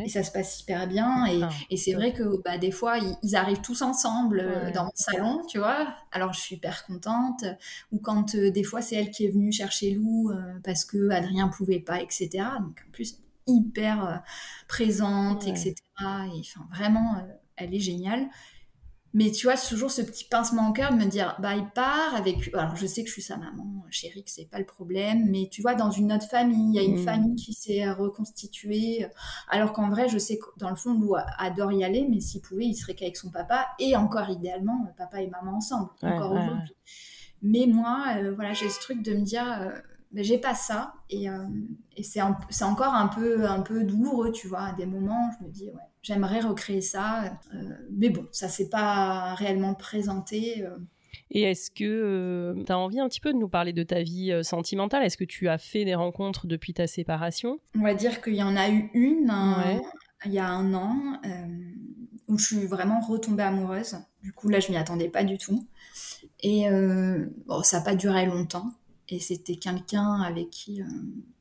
[0.04, 1.26] Et ça se passe hyper bien.
[1.26, 4.84] Et, ah, et c'est vrai que bah, des fois, ils, arrivent tous ensemble euh, dans
[4.84, 5.94] mon salon, tu vois.
[6.12, 7.44] Alors, je suis hyper contente.
[7.92, 11.10] Ou quand euh, des fois, c'est elle qui est venue chercher Lou euh, parce que
[11.10, 12.28] Adrien pouvait pas, etc.
[12.60, 14.22] Donc, en plus, hyper
[14.68, 15.74] présente, etc.
[15.98, 17.16] Et enfin, vraiment,
[17.56, 18.28] elle est géniale.
[19.12, 22.14] Mais tu vois, toujours ce petit pincement au cœur de me dire, bah, il part
[22.14, 22.50] avec.
[22.54, 25.48] Alors, je sais que je suis sa maman chérie, que c'est pas le problème, mais
[25.50, 27.04] tu vois, dans une autre famille, il y a une mmh.
[27.04, 29.06] famille qui s'est reconstituée.
[29.48, 32.40] Alors qu'en vrai, je sais que dans le fond, Lou adore y aller, mais s'il
[32.40, 36.76] pouvait, il serait qu'avec son papa et encore idéalement, papa et maman ensemble, encore aujourd'hui.
[37.42, 39.70] Mais moi, euh, voilà, j'ai ce truc de me dire, euh,
[40.12, 41.46] ben, j'ai pas ça et, euh,
[41.96, 44.62] et c'est encore un peu, un peu douloureux, tu vois.
[44.62, 47.38] À des moments, je me dis, ouais, j'aimerais recréer ça.
[47.54, 47.58] Euh,
[47.90, 50.64] mais bon, ça s'est pas réellement présenté.
[50.64, 50.76] Euh.
[51.30, 54.32] Et est-ce que tu as envie un petit peu de nous parler de ta vie
[54.42, 55.04] sentimentale?
[55.04, 57.60] Est-ce que tu as fait des rencontres depuis ta séparation?
[57.76, 59.32] On va dire qu'il y en a eu une
[60.26, 61.20] il y a un an
[62.28, 63.96] où je suis vraiment retombée amoureuse.
[64.22, 65.66] Du coup, là, je m'y attendais pas du tout.
[66.40, 66.66] Et
[67.46, 68.72] bon, ça n'a pas duré longtemps.
[69.10, 70.86] Et c'était quelqu'un avec qui euh,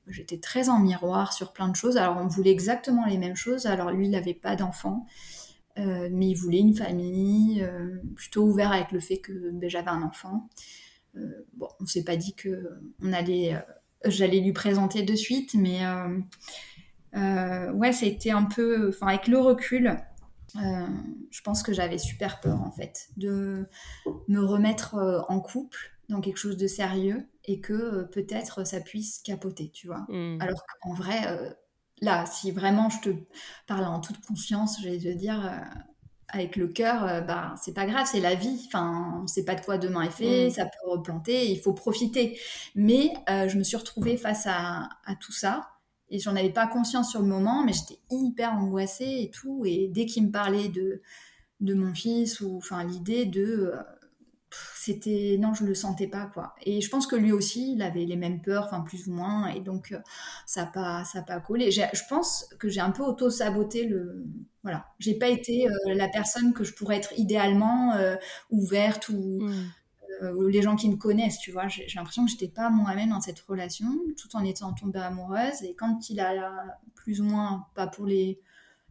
[0.10, 1.98] j'étais très en miroir sur plein de choses.
[1.98, 3.66] Alors on voulait exactement les mêmes choses.
[3.66, 5.06] Alors lui, il n'avait pas d'enfant,
[5.78, 9.90] euh, mais il voulait une famille, euh, plutôt ouvert avec le fait que ben, j'avais
[9.90, 10.50] un enfant.
[11.54, 12.70] bon, on s'est pas dit que
[14.06, 15.82] j'allais lui présenter de suite, mais
[17.14, 19.98] ouais, ça a été un peu, enfin avec le recul.
[20.56, 23.68] je pense que j'avais super peur en fait de
[24.28, 29.18] me remettre en couple dans quelque chose de sérieux et que euh, peut-être ça puisse
[29.20, 30.06] capoter, tu vois.
[30.08, 30.38] Hmm.
[30.40, 31.50] Alors qu'en vrai, euh,
[32.00, 33.10] là, si vraiment je te
[33.68, 35.80] parle en toute conscience, je vais te dire euh,
[36.28, 38.64] avec le cœur, bah c'est pas grave, c'est la vie.
[38.68, 40.52] Enfin, on sait pas de quoi demain est fait, hmm.
[40.52, 42.40] ça peut replanter, il faut profiter.
[42.76, 45.70] Mais je me suis retrouvée face à, à tout ça.
[46.12, 49.64] Et j'en avais pas conscience sur le moment, mais j'étais hyper angoissée et tout.
[49.66, 51.02] Et dès qu'il me parlait de,
[51.62, 53.74] de mon fils, ou enfin l'idée de
[54.80, 58.06] c'était non je le sentais pas quoi et je pense que lui aussi il avait
[58.06, 60.00] les mêmes peurs enfin plus ou moins et donc euh,
[60.46, 64.24] ça n'a pas ça pas collé je pense que j'ai un peu auto saboté le
[64.64, 68.16] voilà j'ai pas été euh, la personne que je pourrais être idéalement euh,
[68.52, 70.48] ouverte ou mmh.
[70.48, 73.40] les gens qui me connaissent tu vois j'ai l'impression que j'étais pas moi-même dans cette
[73.42, 78.06] relation tout en étant tombée amoureuse et quand il a plus ou moins pas pour
[78.06, 78.40] les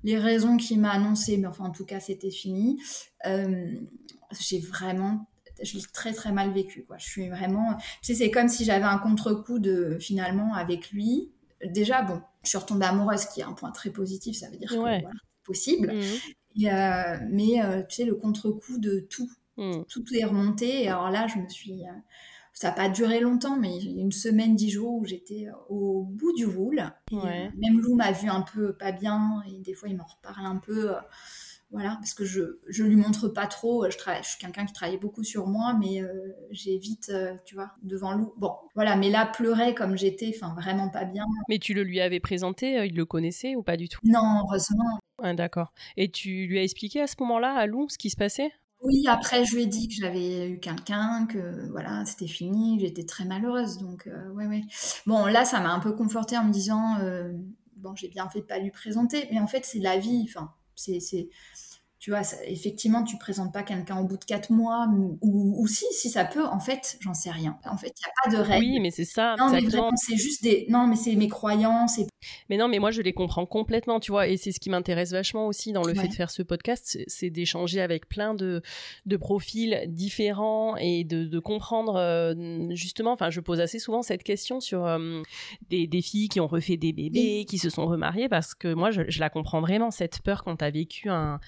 [0.04, 2.80] les raisons qu'il m'a annoncé, mais enfin en tout cas c'était fini.
[3.24, 5.26] j'ai vraiment
[5.62, 6.84] je l'ai très très mal vécu.
[6.84, 6.98] Quoi.
[6.98, 7.76] Je suis vraiment.
[8.02, 11.30] Tu sais, c'est comme si j'avais un contre-coup de finalement avec lui.
[11.64, 14.70] Déjà, bon, je suis retombée amoureuse, qui est un point très positif, ça veut dire
[14.70, 15.92] que voilà, c'est possible.
[15.92, 16.66] Mmh.
[16.66, 19.82] Euh, mais euh, tu sais, le contre-coup de tout, mmh.
[19.88, 20.84] tout est remonté.
[20.84, 21.84] Et alors là, je me suis.
[21.84, 21.92] Euh,
[22.52, 26.44] ça n'a pas duré longtemps, mais une semaine, dix jours où j'étais au bout du
[26.44, 26.82] roule.
[27.12, 30.56] même Lou m'a vu un peu pas bien, et des fois il m'en reparle un
[30.56, 30.90] peu
[31.70, 33.88] voilà, parce que je je lui montre pas trop.
[33.90, 36.08] Je, travaille, je suis quelqu'un qui travaillait beaucoup sur moi, mais euh,
[36.50, 38.32] j'évite, euh, tu vois, devant Lou.
[38.38, 41.24] Bon, voilà, mais là, pleurer comme j'étais, enfin, vraiment pas bien.
[41.48, 44.00] Mais tu le lui avais présenté, euh, il le connaissait ou pas du tout?
[44.04, 44.98] Non, heureusement.
[45.34, 45.72] D'accord.
[45.96, 48.50] Et tu lui as expliqué à ce moment-là, à Lou, ce qui se passait?
[48.80, 52.84] Oui, après, je lui ai dit que j'avais eu quelqu'un, que voilà, c'était fini, que
[52.86, 53.78] j'étais très malheureuse.
[53.78, 54.62] Donc, ouais, ouais.
[55.04, 56.96] Bon, là, ça m'a un peu confortée en me disant,
[57.76, 60.24] bon, j'ai bien fait de pas lui présenter, mais en fait, c'est la vie.
[60.28, 61.28] Enfin, c'est
[62.08, 64.88] tu vois, effectivement, tu présentes pas quelqu'un au bout de quatre mois,
[65.20, 67.58] ou, si, si ça peut, en fait, j'en sais rien.
[67.66, 68.64] En fait, il n'y a pas de règle.
[68.64, 69.34] Oui, mais c'est ça.
[69.38, 69.60] Non, mais
[69.96, 70.64] c'est juste des.
[70.70, 72.00] Non, mais c'est mes croyances.
[72.48, 75.12] Mais non, mais moi, je les comprends complètement, tu vois, et c'est ce qui m'intéresse
[75.12, 78.62] vachement aussi dans le fait de faire ce podcast, c'est d'échanger avec plein de,
[79.04, 82.34] de profils différents et de, de comprendre, euh,
[82.70, 85.20] justement, enfin, je pose assez souvent cette question sur euh,
[85.68, 88.92] des, des, filles qui ont refait des bébés, qui se sont remariées, parce que moi,
[88.92, 91.38] je, je la comprends vraiment, cette peur quand tu as vécu un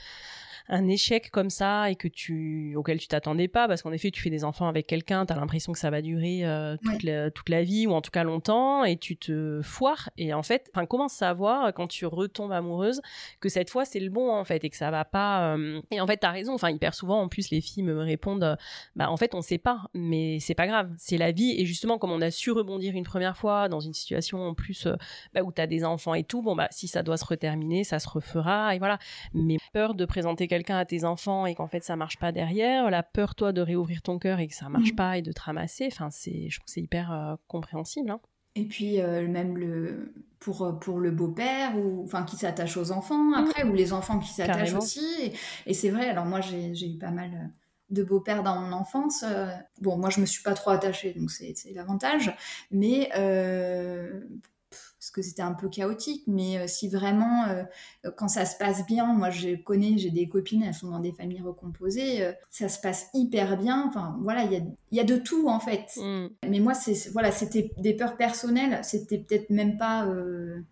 [0.70, 4.22] un échec comme ça et que tu auquel tu t'attendais pas parce qu'en effet tu
[4.22, 7.30] fais des enfants avec quelqu'un tu as l'impression que ça va durer euh, toute, la,
[7.30, 10.10] toute, la, vie ou en tout cas longtemps et tu te foires.
[10.16, 13.02] Et en fait enfin comment savoir quand tu retombes amoureuse
[13.40, 16.00] que cette fois c'est le bon en fait et que ça va pas euh, et
[16.00, 16.54] en fait tu as raison.
[16.54, 18.56] Enfin hyper souvent en plus les filles me répondent
[18.94, 20.90] bah en fait on sait pas mais c'est pas grave.
[20.98, 23.94] C'est la vie et justement comme on a su rebondir une première fois dans une
[23.94, 24.94] situation en plus euh,
[25.34, 27.82] bah, où tu as des enfants et tout bon bah si ça doit se reterminer
[27.82, 28.98] ça se refera et voilà.
[29.34, 32.90] Mais peur de présenter quelqu'un à tes enfants et qu'en fait ça marche pas derrière,
[32.90, 34.96] la peur toi de réouvrir ton cœur et que ça marche mm.
[34.96, 38.10] pas et de te ramasser, enfin c'est, je trouve que c'est hyper euh, compréhensible.
[38.10, 38.20] Hein.
[38.56, 42.92] Et puis euh, même le pour euh, pour le beau-père ou enfin qui s'attache aux
[42.92, 43.34] enfants mm.
[43.34, 45.32] après ou les enfants qui s'attachent aussi
[45.66, 46.08] et, c'est vrai.
[46.08, 47.50] Alors moi j'ai eu pas mal
[47.88, 49.24] de beau-père dans mon enfance.
[49.80, 52.36] bon moi je me suis pas trop attachée donc c'est l'avantage,
[52.70, 53.08] mais
[55.10, 56.22] parce que c'était un peu chaotique.
[56.26, 57.64] Mais euh, si vraiment, euh,
[58.16, 61.12] quand ça se passe bien, moi je connais, j'ai des copines, elles sont dans des
[61.12, 63.84] familles recomposées, euh, ça se passe hyper bien.
[63.88, 64.60] Enfin voilà, il y a,
[64.92, 65.96] y a, de tout en fait.
[65.96, 66.28] Mm.
[66.48, 68.80] Mais moi, c'est voilà, c'était des peurs personnelles.
[68.84, 70.06] C'était peut-être même pas,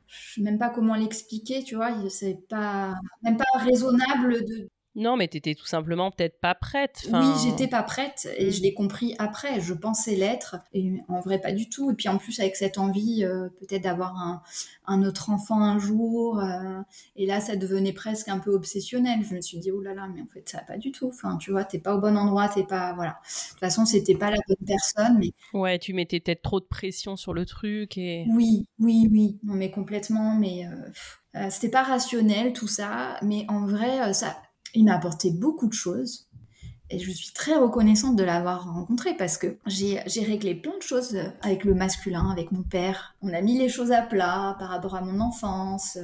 [0.07, 1.91] je sais même pas comment l'expliquer, tu vois.
[2.09, 7.09] C'est pas même pas raisonnable de non, mais t'étais tout simplement peut-être pas prête.
[7.13, 9.61] Oui, j'étais pas prête et je l'ai compris après.
[9.61, 11.93] Je pensais l'être et en vrai pas du tout.
[11.93, 14.43] Et puis en plus avec cette envie euh, peut-être d'avoir
[14.87, 16.41] un, autre enfant un jour.
[16.41, 16.81] Euh,
[17.15, 19.21] et là, ça devenait presque un peu obsessionnel.
[19.23, 21.09] Je me suis dit oh là là, mais en fait ça va pas du tout.
[21.09, 23.21] Enfin, tu vois, t'es pas au bon endroit, t'es pas voilà.
[23.23, 25.19] De toute façon, c'était pas la bonne personne.
[25.19, 28.27] Mais ouais, tu mettais peut-être trop de pression sur le truc et.
[28.31, 29.39] Oui, oui, oui.
[29.45, 30.35] Non, mais complètement.
[30.35, 33.17] Mais euh, c'était pas rationnel tout ça.
[33.23, 34.37] Mais en vrai, ça
[34.75, 36.29] il m'a apporté beaucoup de choses.
[36.91, 41.19] Et je suis très reconnaissante de l'avoir rencontré parce que j'ai réglé plein de choses
[41.43, 43.15] avec le masculin, avec mon père.
[43.21, 45.99] On a mis les choses à plat par rapport à mon enfance.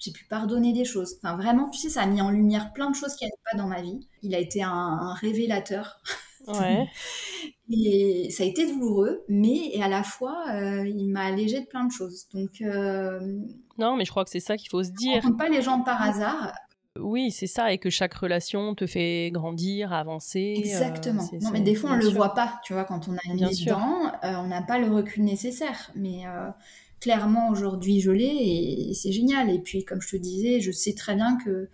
[0.00, 1.14] J'ai pu pardonner des choses.
[1.22, 3.56] Enfin, vraiment, tu sais, ça a mis en lumière plein de choses qui n'étaient pas
[3.56, 4.08] dans ma vie.
[4.22, 6.00] Il a été un, révélateur.
[6.48, 6.88] Ouais.
[7.70, 11.66] et ça a été douloureux, mais et à la fois, euh, il m'a allégé de
[11.66, 12.26] plein de choses.
[12.34, 12.60] Donc.
[12.60, 13.20] Euh,
[13.78, 15.22] non, mais je crois que c'est ça qu'il faut se dire.
[15.24, 16.52] On ne pas les gens par hasard.
[17.00, 20.54] Oui, c'est ça, et que chaque relation te fait grandir, avancer.
[20.56, 21.28] Euh, Exactement.
[21.40, 23.44] non, mais des fois, on ne le voit pas, tu vois, quand on a une
[23.48, 25.90] vie dedans, euh, on n'a pas le recul nécessaire.
[25.96, 26.50] Mais euh,
[27.00, 29.50] clairement, aujourd'hui, je l'ai, et, c'est génial.
[29.50, 31.68] Et puis, comme je te disais, je sais très bien que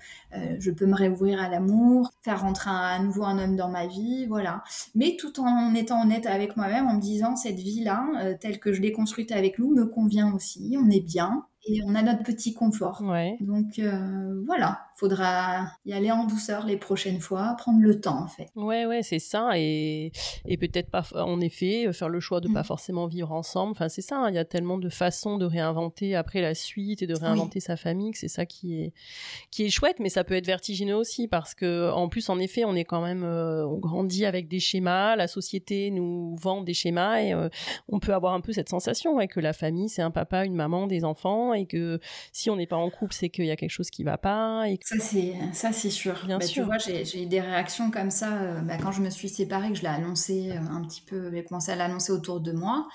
[0.59, 4.25] je peux me réouvrir à l'amour, faire rentrer à nouveau un homme dans ma vie,
[4.27, 4.64] voilà.
[4.95, 8.81] Mais tout en étant honnête avec moi-même, en me disant, cette vie-là, telle que je
[8.81, 12.55] l'ai construite avec Lou, me convient aussi, on est bien, et on a notre petit
[12.55, 13.03] confort.
[13.41, 18.29] Donc euh, voilà, faudra y aller en douceur les prochaines fois, prendre le temps en
[18.29, 18.49] fait.
[18.55, 19.51] Ouais, ouais, c'est ça.
[19.57, 20.13] Et,
[20.47, 22.65] et peut-être pas, en effet, faire le choix de pas mm.
[22.65, 23.73] forcément vivre ensemble.
[23.73, 24.29] Enfin, c'est ça, hein.
[24.29, 27.77] il y a tellement de façons de réinventer après la suite et de réinventer sa
[27.77, 28.93] famille que c'est ça qui est,
[29.51, 32.65] qui est chouette, mais ça peut être vertigineux aussi parce que, en plus, en effet,
[32.65, 36.75] on est quand même, euh, on grandit avec des schémas, la société nous vend des
[36.75, 37.49] schémas et euh,
[37.89, 40.87] on peut avoir un peu cette sensation que la famille, c'est un papa, une maman,
[40.87, 42.01] des enfants et que
[42.33, 44.69] si on n'est pas en couple, c'est qu'il y a quelque chose qui va pas.
[44.69, 46.20] Et Ça, c'est, ça, c'est sûr.
[46.26, 46.64] Bien bah, sûr.
[46.64, 49.68] Tu vois, j'ai, eu des réactions comme ça euh, bah, quand je me suis séparée,
[49.68, 52.88] que je l'ai annoncé euh, un petit peu, j'ai commencé à l'annoncer autour de moi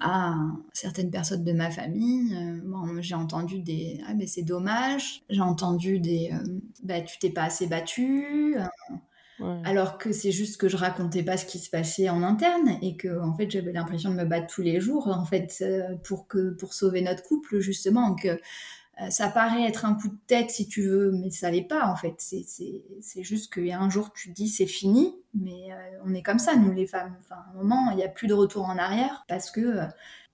[0.00, 0.36] à
[0.72, 2.32] certaines personnes de ma famille.
[2.36, 5.22] Euh, j'ai entendu des ah mais c'est dommage.
[5.30, 6.30] J'ai entendu des
[6.84, 8.56] bah tu t'es pas assez battu.
[9.64, 12.96] Alors que c'est juste que je racontais pas ce qui se passait en interne et
[12.96, 15.64] que en fait j'avais l'impression de me battre tous les jours en fait
[16.04, 18.38] pour que pour sauver notre couple justement que
[19.08, 21.96] ça paraît être un coup de tête si tu veux, mais ça l'est pas en
[21.96, 22.14] fait.
[22.18, 26.14] C'est juste qu'il y a un jour tu te dis c'est fini, mais euh, on
[26.14, 27.16] est comme ça nous les femmes.
[27.20, 29.78] Enfin, à un moment il n'y a plus de retour en arrière parce que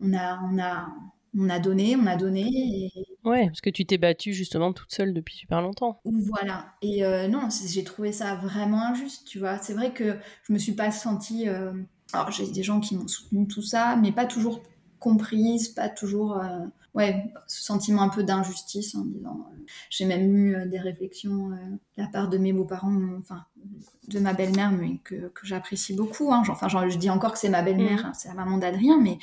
[0.01, 0.89] on a on a
[1.37, 2.49] on a donné, on a donné.
[2.53, 2.93] Et...
[3.25, 6.01] Ouais, parce que tu t'es battue justement toute seule depuis super longtemps.
[6.05, 6.73] Voilà.
[6.83, 9.59] Et euh, non, j'ai trouvé ça vraiment injuste, tu vois.
[9.59, 11.49] C'est vrai que je me suis pas sentie.
[11.49, 11.73] Euh,
[12.13, 14.63] alors, j'ai des gens qui m'ont soutenu tout ça, mais pas toujours
[14.99, 16.41] comprise, pas toujours.
[16.99, 19.51] Euh, ouais, ce sentiment un peu d'injustice en disant.
[19.91, 23.45] j'ai même eu des réflexions de la part de mes beaux-parents, enfin,
[24.09, 26.33] de ma belle-mère, mais que, que j'apprécie beaucoup.
[26.33, 26.43] Hein.
[26.49, 28.13] Enfin, je dis encore que c'est ma belle-mère, mmh.
[28.15, 29.19] c'est la maman d'Adrien, mais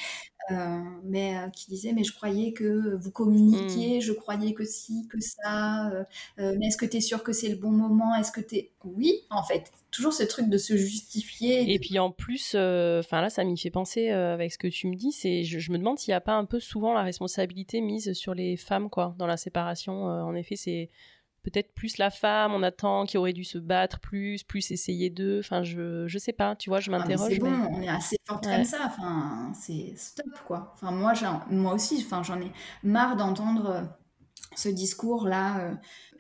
[0.52, 4.02] euh, mais euh, qui disait mais je croyais que vous communiquiez, mm.
[4.02, 7.50] je croyais que si, que ça, euh, mais est-ce que tu es sûr que c'est
[7.50, 8.14] le bon moment?
[8.16, 8.72] Est-ce que tu es...
[8.84, 11.74] Oui, en fait, toujours ce truc de se justifier.
[11.74, 14.96] Et puis en plus, enfin là, ça m'y fait penser avec ce que tu me
[14.96, 17.82] dis, c'est je, je, me demande s'il n'y a pas un peu souvent la responsabilité
[17.82, 20.04] mise sur les femmes, quoi, dans la séparation.
[20.04, 20.90] en effet, c'est
[21.46, 25.40] peut-être plus la femme, on attend qui aurait dû se battre plus, plus essayer d'eux.
[25.40, 27.34] Enfin, je, je sais pas, tu vois, je ah, m'interroge.
[27.34, 28.80] c'est bon, on est assez forte comme ça.
[28.86, 30.74] Enfin, c'est stop, quoi.
[30.74, 31.14] Enfin, moi,
[31.52, 32.52] moi aussi, enfin, j'en ai
[32.84, 33.82] marre d'entendre euh,
[34.56, 35.60] ce discours-là.
[35.60, 35.76] Euh,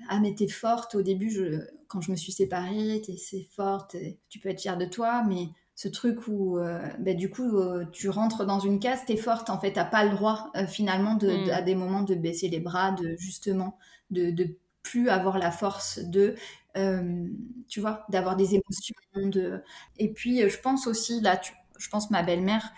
[0.09, 0.93] ah, mais t'es forte.
[0.93, 3.17] Au début, je, quand je me suis séparée, t'es
[3.55, 3.95] forte,
[4.29, 7.59] tu peux être fière de toi, mais ce truc où euh, bah, du coup
[7.91, 11.27] tu rentres dans une case, t'es forte en fait, t'as pas le droit finalement de,
[11.27, 11.49] mm.
[11.49, 13.77] à des moments de baisser les bras, de justement
[14.09, 16.35] de, de plus avoir la force de,
[16.77, 17.27] euh,
[17.67, 18.95] tu vois, d'avoir des émotions.
[19.15, 19.61] De...
[19.97, 21.41] Et puis, euh, je pense aussi, là,
[21.77, 22.71] je pense ma belle-mère,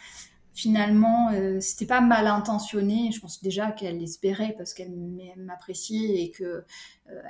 [0.53, 3.11] finalement, euh, c'était pas mal intentionné.
[3.11, 4.95] Je pense déjà qu'elle l'espérait parce qu'elle
[5.35, 6.65] m'appréciait et que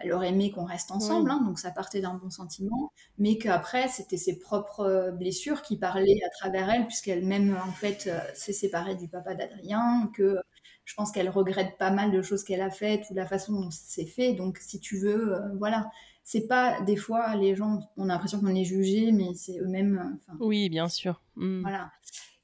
[0.02, 1.30] elle aurait aimé qu'on reste ensemble.
[1.30, 6.20] Hein, donc ça partait d'un bon sentiment, mais qu'après c'était ses propres blessures qui parlaient
[6.26, 10.38] à travers elle, puisqu'elle-même en fait s'est séparée du papa d'Adrien, que
[10.88, 13.68] je pense qu'elle regrette pas mal de choses qu'elle a faites ou la façon dont
[13.70, 14.34] c'est fait.
[14.34, 15.92] Donc, si tu veux, euh, voilà.
[16.24, 20.18] C'est pas des fois les gens, on a l'impression qu'on est jugé, mais c'est eux-mêmes.
[20.30, 21.22] Euh, oui, bien sûr.
[21.36, 21.60] Mm.
[21.62, 21.92] Voilà.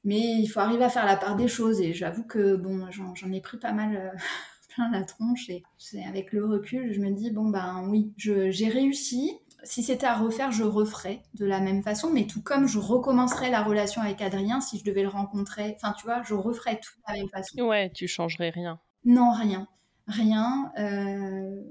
[0.04, 1.80] Mais il faut arriver à faire la part des choses.
[1.80, 4.12] Et j'avoue que bon, j'en ai pris pas mal
[4.74, 5.48] plein la tronche.
[5.48, 5.64] Et
[6.06, 9.38] avec le recul, je me dis, bon, ben oui, j'ai réussi.
[9.64, 13.50] Si c'était à refaire, je referais de la même façon, mais tout comme je recommencerais
[13.50, 15.76] la relation avec Adrien si je devais le rencontrer.
[15.76, 17.62] Enfin, tu vois, je referais tout de la même façon.
[17.62, 18.78] Ouais, tu changerais rien.
[19.04, 19.66] Non, rien.
[20.06, 20.72] Rien.
[20.78, 21.62] Euh,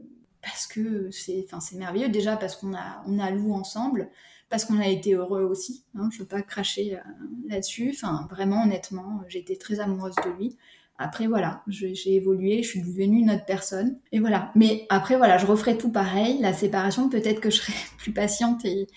[0.42, 2.10] parce que c'est merveilleux.
[2.10, 4.10] Déjà parce qu'on a, on a Lou ensemble,
[4.50, 5.86] parce qu'on a été heureux aussi.
[5.96, 7.00] Hein, je ne veux pas cracher euh,
[7.48, 7.92] là-dessus.
[7.96, 10.58] Enfin, vraiment, honnêtement, j'étais très amoureuse de lui.
[11.04, 14.00] Après, voilà, j'ai évolué, je suis devenue une autre personne.
[14.14, 14.52] Et voilà.
[14.56, 16.40] Mais après, voilà, je referai tout pareil.
[16.40, 18.88] La séparation, peut-être que je serai plus patiente et,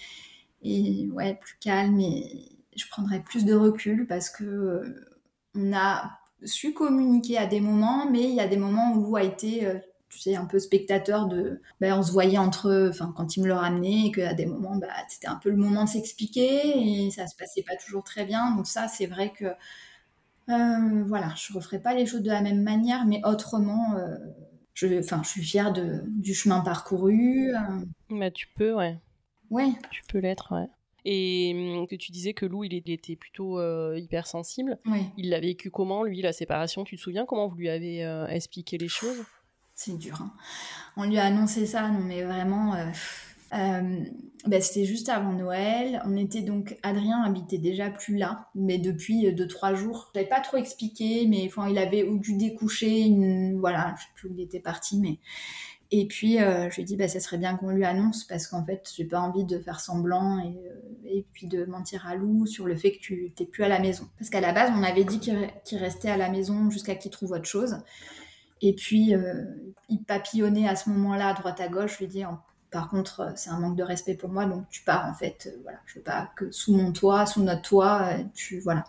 [0.62, 5.08] et ouais, plus calme et je prendrai plus de recul parce que euh,
[5.54, 6.12] on a
[6.44, 9.66] su communiquer à des moments, mais il y a des moments où Lou a été,
[9.66, 9.78] euh,
[10.08, 11.60] tu sais, un peu spectateur de.
[11.80, 14.46] Ben, on se voyait entre eux, enfin, quand il me le ramenait, et qu'à des
[14.46, 18.04] moments, bah, c'était un peu le moment de s'expliquer, et ça se passait pas toujours
[18.04, 18.54] très bien.
[18.54, 19.46] Donc, ça, c'est vrai que
[20.48, 24.16] euh, voilà, je referai pas les choses de la même manière, mais autrement, euh,
[24.74, 24.86] je,
[25.24, 27.52] suis fière de, du chemin parcouru.
[27.54, 27.84] Euh.
[28.10, 28.98] Mais tu peux, ouais.
[29.50, 29.72] Ouais.
[29.90, 30.68] Tu peux l'être, ouais.
[31.04, 33.60] Et hum, que tu disais que Lou, il était plutôt
[33.94, 34.78] hypersensible.
[35.16, 36.84] Il l'a vécu comment, lui, la séparation?
[36.84, 39.24] Tu te souviens comment vous lui avez expliqué les choses?
[39.74, 40.20] C'est dur.
[40.20, 40.32] Hein.
[40.96, 42.74] On lui a annoncé ça, non mais vraiment,
[43.54, 44.04] euh,
[44.46, 46.02] ben, c'était juste avant Noël.
[46.04, 50.10] On était donc Adrien habitait déjà plus là, mais depuis 2-3 euh, jours.
[50.14, 53.02] Je n'avais pas trop expliqué, mais enfin, il avait dû découcher.
[53.02, 53.58] Une...
[53.58, 55.18] Voilà, je sais plus où il était parti, mais
[55.92, 58.48] et puis euh, je lui ai dit bah ça serait bien qu'on lui annonce parce
[58.48, 62.44] qu'en fait j'ai pas envie de faire semblant et, et, puis de mentir à Lou
[62.44, 64.08] sur le fait que tu t'es plus à la maison.
[64.18, 67.30] Parce qu'à la base on avait dit qu'il restait à la maison jusqu'à qu'il trouve
[67.30, 67.78] autre chose.
[68.62, 69.12] Et puis
[69.88, 71.92] il papillonnait à ce moment-là à droite à gauche.
[71.92, 72.24] Je lui ai dit
[72.76, 75.46] par contre, euh, c'est un manque de respect pour moi, donc tu pars en fait.
[75.50, 78.84] Euh, voilà, je veux pas que sous mon toit, sous notre toit, euh, tu voilà.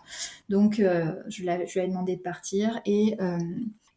[0.50, 3.16] Donc je, lui ai demandé de partir et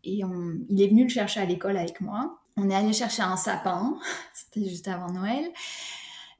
[0.05, 0.21] et
[0.69, 2.39] il est venu le chercher à l'école avec moi.
[2.55, 3.99] On est allé chercher un sapin,
[4.33, 5.43] c'était juste avant Noël,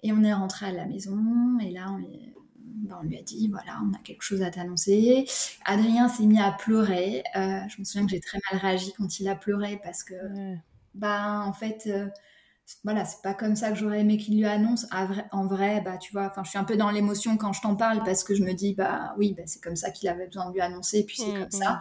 [0.01, 1.19] et on est rentré à la maison.
[1.61, 1.99] Et là, on,
[2.87, 5.25] ben, lui a dit voilà, on a quelque chose à t'annoncer.
[5.65, 7.21] Adrien s'est mis à pleurer.
[7.35, 10.15] je me souviens que j'ai très mal réagi quand il a pleuré parce que,
[10.95, 11.89] bah, en fait
[12.83, 14.87] voilà, c'est pas comme ça que j'aurais aimé qu'il lui annonce.
[15.31, 17.75] en vrai, bah, tu vois, enfin, je suis un peu dans l'émotion quand je t'en
[17.75, 20.47] parle parce que je me dis, bah oui, bah, c'est comme ça qu'il avait besoin
[20.47, 21.73] de lui annoncer, et puis c'est comme ça.
[21.73, 21.79] Mm-hmm.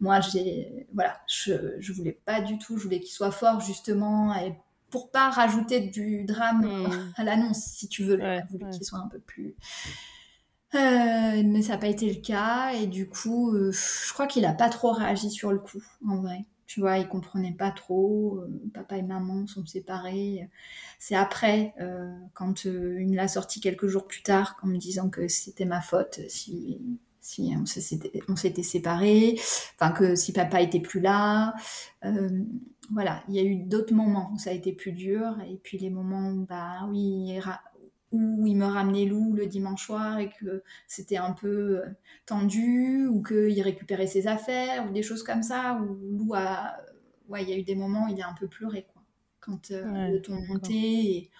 [0.00, 4.34] Moi, j'ai, voilà, je, je voulais pas du tout, je voulais qu'il soit fort justement,
[4.34, 4.54] et
[4.90, 7.12] pour pas rajouter du drame mm.
[7.16, 9.54] à l'annonce, si tu veux, ouais, voulu qu'il soit un peu plus.
[10.74, 14.44] Euh, mais ça n'a pas été le cas, et du coup, euh, je crois qu'il
[14.44, 16.44] a pas trop réagi sur le coup, en vrai.
[16.70, 18.38] Tu vois, ils comprenaient pas trop.
[18.42, 20.48] Euh, papa et maman sont séparés.
[21.00, 25.10] C'est après, euh, quand euh, il l'a sorti quelques jours plus tard, en me disant
[25.10, 26.78] que c'était ma faute si,
[27.20, 27.66] si on
[28.36, 29.34] s'était séparés,
[29.74, 31.54] enfin que si papa était plus là.
[32.92, 35.40] voilà, il y a eu d'autres moments où ça a été plus dur.
[35.50, 37.36] Et puis les moments où, bah oui,
[38.12, 41.86] où il me ramenait Lou le dimanche soir et que c'était un peu euh,
[42.26, 46.76] tendu ou qu'il récupérait ses affaires ou des choses comme ça où Lou a
[47.28, 49.02] ouais il y a eu des moments où il a un peu pleuré quoi.
[49.40, 51.30] Quand euh, le ton montait et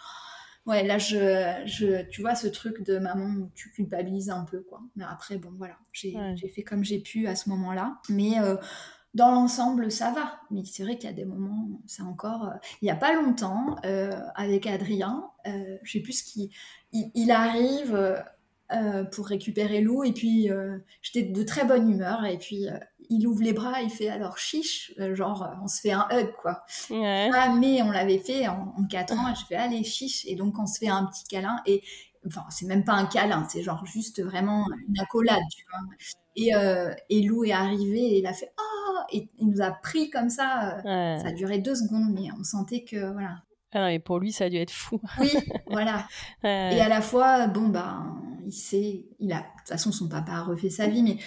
[0.67, 4.61] ouais là je, je tu vois ce truc de maman où tu culpabilises un peu
[4.61, 4.81] quoi.
[4.97, 8.57] Mais après bon voilà j'ai fait comme j'ai pu à ce moment là mais euh,
[9.15, 10.41] dans l'ensemble, ça va.
[10.51, 12.45] Mais c'est vrai qu'il y a des moments, c'est encore.
[12.45, 16.51] Euh, il n'y a pas longtemps, euh, avec Adrien, euh, je sais plus ce qui.
[16.93, 17.95] Il, arrive
[18.73, 20.49] euh, pour récupérer l'eau, et puis
[21.03, 22.67] j'étais de très bonne humeur, et puis
[23.09, 26.65] il ouvre les bras, il fait alors chiche, genre on se fait un hug, quoi.
[26.91, 30.35] Ah, mais on l'avait fait en, en 4 ans, et je fais allez, chiche, et
[30.35, 31.83] donc on se fait un petit câlin, et
[32.27, 35.97] enfin, c'est même pas un câlin, c'est genre juste vraiment une accolade, tu vois.
[36.35, 36.51] Et,
[37.09, 38.70] et Lou est arrivé et il a fait Oh
[39.13, 40.79] Et il nous a pris comme ça.
[40.79, 43.13] Euh, ça a duré deux secondes, mais on sentait que.
[43.13, 43.43] Voilà.
[43.73, 45.01] Ah pour lui, ça a dû être fou.
[45.21, 45.31] oui,
[45.69, 46.07] voilà.
[46.43, 48.03] Et à la fois, bon, bah,
[48.45, 49.07] il sait.
[49.19, 51.19] Il a, de toute façon, son papa a refait sa vie, mais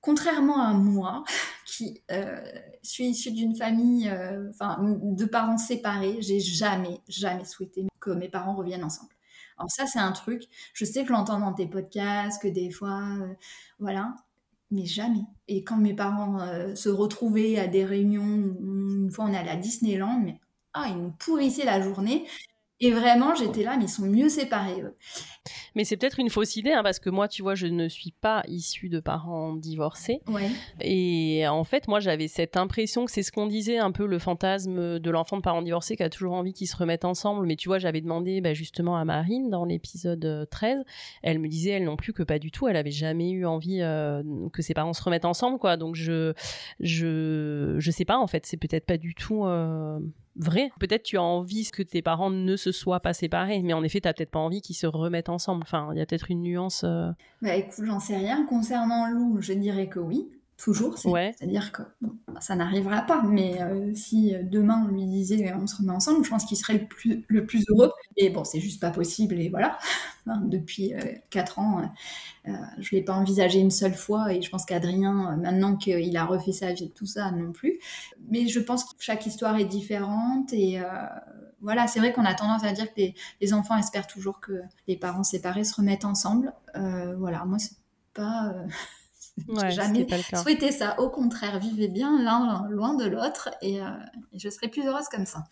[0.00, 1.24] contrairement à moi,
[1.66, 2.40] qui euh,
[2.82, 8.28] suis issue d'une famille, euh, enfin, de parents séparés, j'ai jamais, jamais souhaité que mes
[8.28, 9.12] parents reviennent ensemble.
[9.58, 12.70] Alors ça, c'est un truc, je sais que je l'entends dans tes podcasts, que des
[12.70, 13.02] fois,
[13.80, 14.14] voilà,
[14.70, 15.24] mais jamais.
[15.48, 19.50] Et quand mes parents euh, se retrouvaient à des réunions, une fois on est allé
[19.50, 20.40] à Disneyland, mais
[20.74, 22.26] ah, ils nous pourrissaient la journée.
[22.80, 24.80] Et vraiment, j'étais là, mais ils sont mieux séparés.
[24.80, 24.96] Eux.
[25.74, 28.12] Mais c'est peut-être une fausse idée, hein, parce que moi, tu vois, je ne suis
[28.12, 30.20] pas issue de parents divorcés.
[30.28, 30.48] Ouais.
[30.80, 34.20] Et en fait, moi, j'avais cette impression que c'est ce qu'on disait, un peu le
[34.20, 37.46] fantasme de l'enfant de parents divorcés qui a toujours envie qu'ils se remettent ensemble.
[37.46, 40.84] Mais tu vois, j'avais demandé bah, justement à Marine dans l'épisode 13.
[41.22, 42.68] Elle me disait, elle non plus, que pas du tout.
[42.68, 44.22] Elle avait jamais eu envie euh,
[44.52, 45.76] que ses parents se remettent ensemble, quoi.
[45.76, 46.32] Donc, je,
[46.78, 49.44] je, je sais pas, en fait, c'est peut-être pas du tout.
[49.46, 49.98] Euh
[50.38, 50.70] vrai.
[50.80, 54.00] Peut-être tu as envie que tes parents ne se soient pas séparés, mais en effet,
[54.00, 55.62] tu peut-être pas envie qu'ils se remettent ensemble.
[55.62, 56.84] Enfin, il y a peut-être une nuance.
[56.84, 57.10] Euh.
[57.42, 58.46] Bah écoute, j'en sais rien.
[58.46, 60.28] Concernant Lou, je dirais que oui
[60.58, 60.98] toujours.
[60.98, 61.82] C'est-à-dire que
[62.40, 66.24] ça n'arrivera pas, mais euh, si euh, demain on lui disait on se remet ensemble,
[66.24, 67.92] je pense qu'il serait le plus, le plus heureux.
[68.16, 69.78] Et bon, c'est juste pas possible, et voilà.
[70.42, 70.98] depuis euh,
[71.30, 71.90] quatre ans,
[72.44, 76.24] je ne l'ai pas envisagé une seule fois, et je pense qu'Adrien, maintenant qu'il a
[76.26, 77.78] refait sa vie, tout ça, non plus.
[78.28, 80.80] Mais je pense que chaque histoire est différente, et
[81.62, 84.60] voilà, c'est vrai qu'on a tendance à dire que les, les, enfants espèrent toujours que
[84.86, 86.52] les parents séparés se remettent ensemble.
[86.74, 87.76] voilà, moi, c'est
[88.12, 88.52] pas
[89.48, 90.98] Ouais, jamais souhaité ça.
[91.00, 93.86] Au contraire, vivez bien l'un loin de l'autre et, euh,
[94.34, 95.44] je serais plus heureuse comme ça.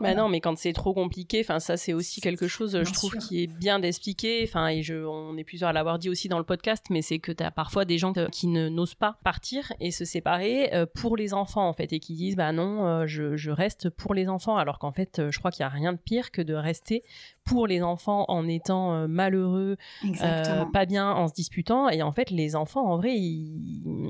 [0.00, 3.18] Bah non, mais quand c'est trop compliqué, enfin ça c'est aussi quelque chose, je trouve,
[3.18, 4.42] qui est bien d'expliquer.
[4.48, 7.18] Enfin et je, on est plusieurs à l'avoir dit aussi dans le podcast, mais c'est
[7.18, 10.86] que tu as parfois des gens qui ne n'osent pas partir et se séparer euh,
[10.86, 14.14] pour les enfants en fait et qui disent bah non, euh, je, je, reste pour
[14.14, 16.54] les enfants, alors qu'en fait je crois qu'il y a rien de pire que de
[16.54, 17.02] rester
[17.50, 21.88] pour les enfants en étant euh, malheureux, euh, pas bien, en se disputant.
[21.88, 23.16] Et en fait, les enfants, en vrai,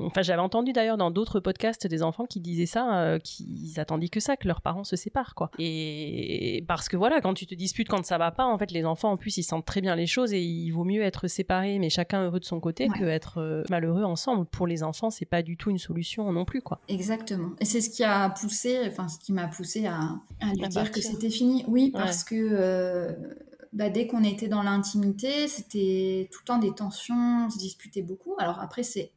[0.05, 4.11] enfin, j'avais entendu d'ailleurs dans d'autres podcasts des enfants qui disaient ça, euh, qu'ils attendaient
[4.11, 5.51] que ça, que leurs parents se séparent, quoi.
[5.59, 8.85] Et parce que voilà, quand tu te disputes, quand ça va pas, en fait, les
[8.85, 11.79] enfants, en plus, ils sentent très bien les choses et il vaut mieux être séparés,
[11.79, 14.45] mais chacun heureux de son côté, que être malheureux ensemble.
[14.45, 16.81] Pour les enfants, c'est pas du tout une solution non plus, quoi.
[16.89, 17.53] Exactement.
[17.59, 20.21] Et c'est ce qui a poussé, enfin, ce qui m'a poussé à,
[20.53, 21.65] lui dire que c'était fini.
[21.69, 23.17] Oui, parce que
[23.73, 28.03] bah, dès qu'on était dans l'intimité, c'était tout le temps des tensions, on se disputait
[28.03, 28.35] beaucoup.
[28.39, 29.13] Alors après, c'est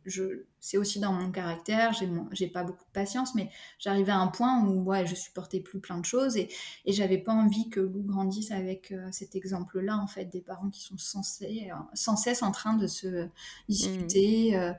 [0.60, 3.50] c'est aussi dans mon caractère, j'ai j'ai pas beaucoup de patience, mais
[3.80, 6.50] j'arrivais à un point où ouais, je supportais plus plein de choses et,
[6.86, 10.70] et j'avais pas envie que Lou grandisse avec euh, cet exemple-là, en fait, des parents
[10.70, 13.28] qui sont censés, euh, sans cesse en train de se
[13.68, 14.56] disputer.
[14.56, 14.76] Mmh.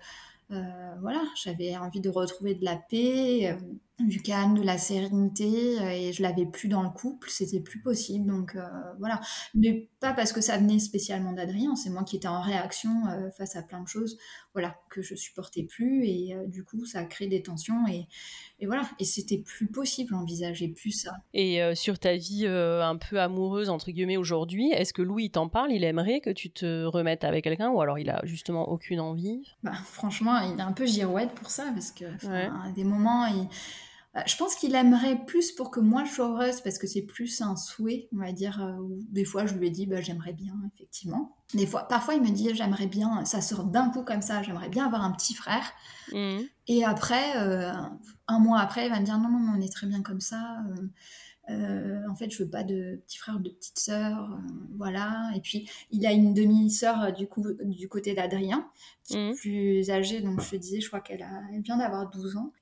[0.51, 3.59] Euh, voilà, j'avais envie de retrouver de la paix,
[4.01, 7.81] du calme, de la sérénité, euh, et je l'avais plus dans le couple, c'était plus
[7.81, 8.27] possible.
[8.27, 8.57] Donc
[8.99, 9.21] voilà,
[9.55, 12.91] mais pas parce que ça venait spécialement d'Adrien, c'est moi qui étais en réaction
[13.37, 14.19] face à plein de choses,
[14.53, 18.07] voilà, que je supportais plus, et du coup ça a créé des tensions, et,
[18.59, 21.13] et voilà, et c'était plus possible, j'envisageais plus ça.
[21.33, 25.73] Et sur ta vie un peu amoureuse entre guillemets aujourd'hui, est-ce que Louis t'en parle?
[25.73, 29.43] Il aimerait que tu te remettes avec quelqu'un, ou alors il a justement aucune envie?
[29.63, 33.27] Bah franchement il est un peu girouette pour ça, parce que à des moments,
[34.27, 37.41] je pense qu'il aimerait plus pour que moi je sois heureuse, parce que c'est plus
[37.41, 38.63] un souhait, on va dire.
[38.63, 38.77] Euh,
[39.11, 41.37] des fois, je lui ai dit, bah, j'aimerais bien, effectivement.
[41.53, 44.69] Des fois, parfois, il me dit, j'aimerais bien, ça sort d'un coup comme ça, j'aimerais
[44.69, 45.65] bien avoir un petit frère.
[46.13, 46.43] Mmh.
[46.69, 47.73] Et après, euh,
[48.29, 50.59] un mois après, il va me dire, non, non, on est très bien comme ça.
[50.71, 50.87] Euh,
[51.51, 54.37] euh, en fait, je veux pas de petit frère ou de petite sœur, euh,
[54.77, 55.31] voilà.
[55.37, 58.69] Et puis, il a une demi-sœur euh, du coup du côté d'Adrien,
[59.05, 59.35] qui est mmh.
[59.35, 60.21] plus âgée.
[60.21, 62.53] Donc, je te disais, je crois qu'elle a, elle vient d'avoir 12 ans,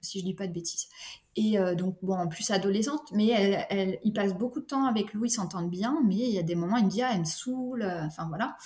[0.00, 0.88] si je dis pas de bêtises.
[1.36, 5.14] Et donc, bon, en plus adolescente, mais elle, elle, il passe beaucoup de temps avec
[5.14, 7.20] Louis, ils s'entendent bien, mais il y a des moments, il me dit, ah, elle
[7.20, 8.56] me saoule, enfin voilà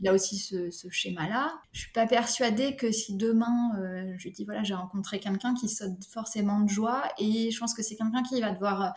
[0.00, 1.52] il a aussi ce, schéma-là.
[1.72, 5.54] Je suis pas persuadée que si demain, euh, je lui dis voilà, j'ai rencontré quelqu'un
[5.54, 8.88] qui saute forcément de joie, et je pense que c'est quelqu'un qui va devoir euh,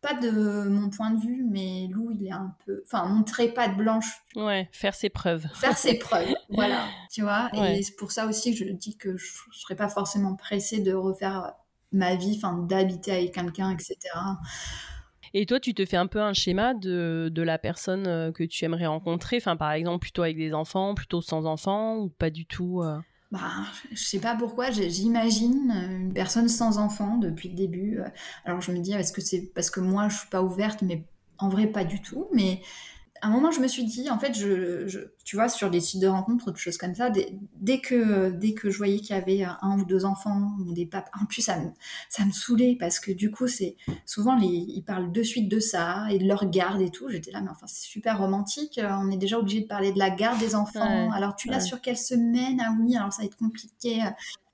[0.00, 3.68] pas de mon point de vue, mais Lou, il est un peu, enfin, montrer pas
[3.68, 4.22] de blanche.
[4.34, 5.46] Ouais, faire ses preuves.
[5.54, 7.50] Faire ses preuves, voilà, tu vois.
[7.54, 10.80] Et c'est pour ça aussi que je dis que je, je serais pas forcément pressée
[10.80, 11.54] de refaire
[11.92, 13.96] ma vie, enfin, d'habiter avec quelqu'un, etc.
[15.38, 18.42] Et toi, tu te fais un peu un schéma de, de la personne euh, que
[18.42, 22.30] tu aimerais rencontrer, enfin par exemple plutôt avec des enfants, plutôt sans enfants ou pas
[22.30, 22.98] du tout euh?
[23.30, 23.50] Bah,
[23.92, 27.98] je sais pas pourquoi, j'imagine une personne sans enfants depuis le début.
[28.46, 31.04] Alors je me dis, est-ce que c'est parce que moi je suis pas ouverte, mais
[31.36, 32.28] en vrai pas du tout.
[32.32, 32.62] Mais
[33.26, 36.00] à un moment, je me suis dit, en fait, je, tu vois, sur des sites
[36.00, 39.42] de rencontres, des choses comme ça, dès, que, dès que je voyais qu'il y avait
[39.42, 41.70] un ou deux enfants ou des papes, en plus, ça me,
[42.08, 43.74] ça me saoulait parce que du coup, c'est
[44.04, 47.08] souvent, les, ils parlent de suite de ça et de leur garde et tout.
[47.08, 48.80] J'étais là, mais enfin, c'est super romantique.
[48.80, 51.10] On est déjà obligé de parler de la garde des enfants.
[51.10, 52.62] alors, tu l'as sur quelle semaine?
[52.64, 54.02] Ah oui, alors ça va être compliqué.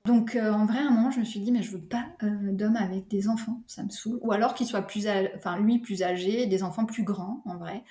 [0.04, 2.06] Donc euh, en vrai, à un moment, je me suis dit, mais je veux pas
[2.22, 4.18] euh, d'homme avec des enfants, ça me saoule.
[4.22, 5.06] Ou alors qu'il soit plus,
[5.36, 7.84] enfin lui plus âgé, des enfants plus grands, en vrai.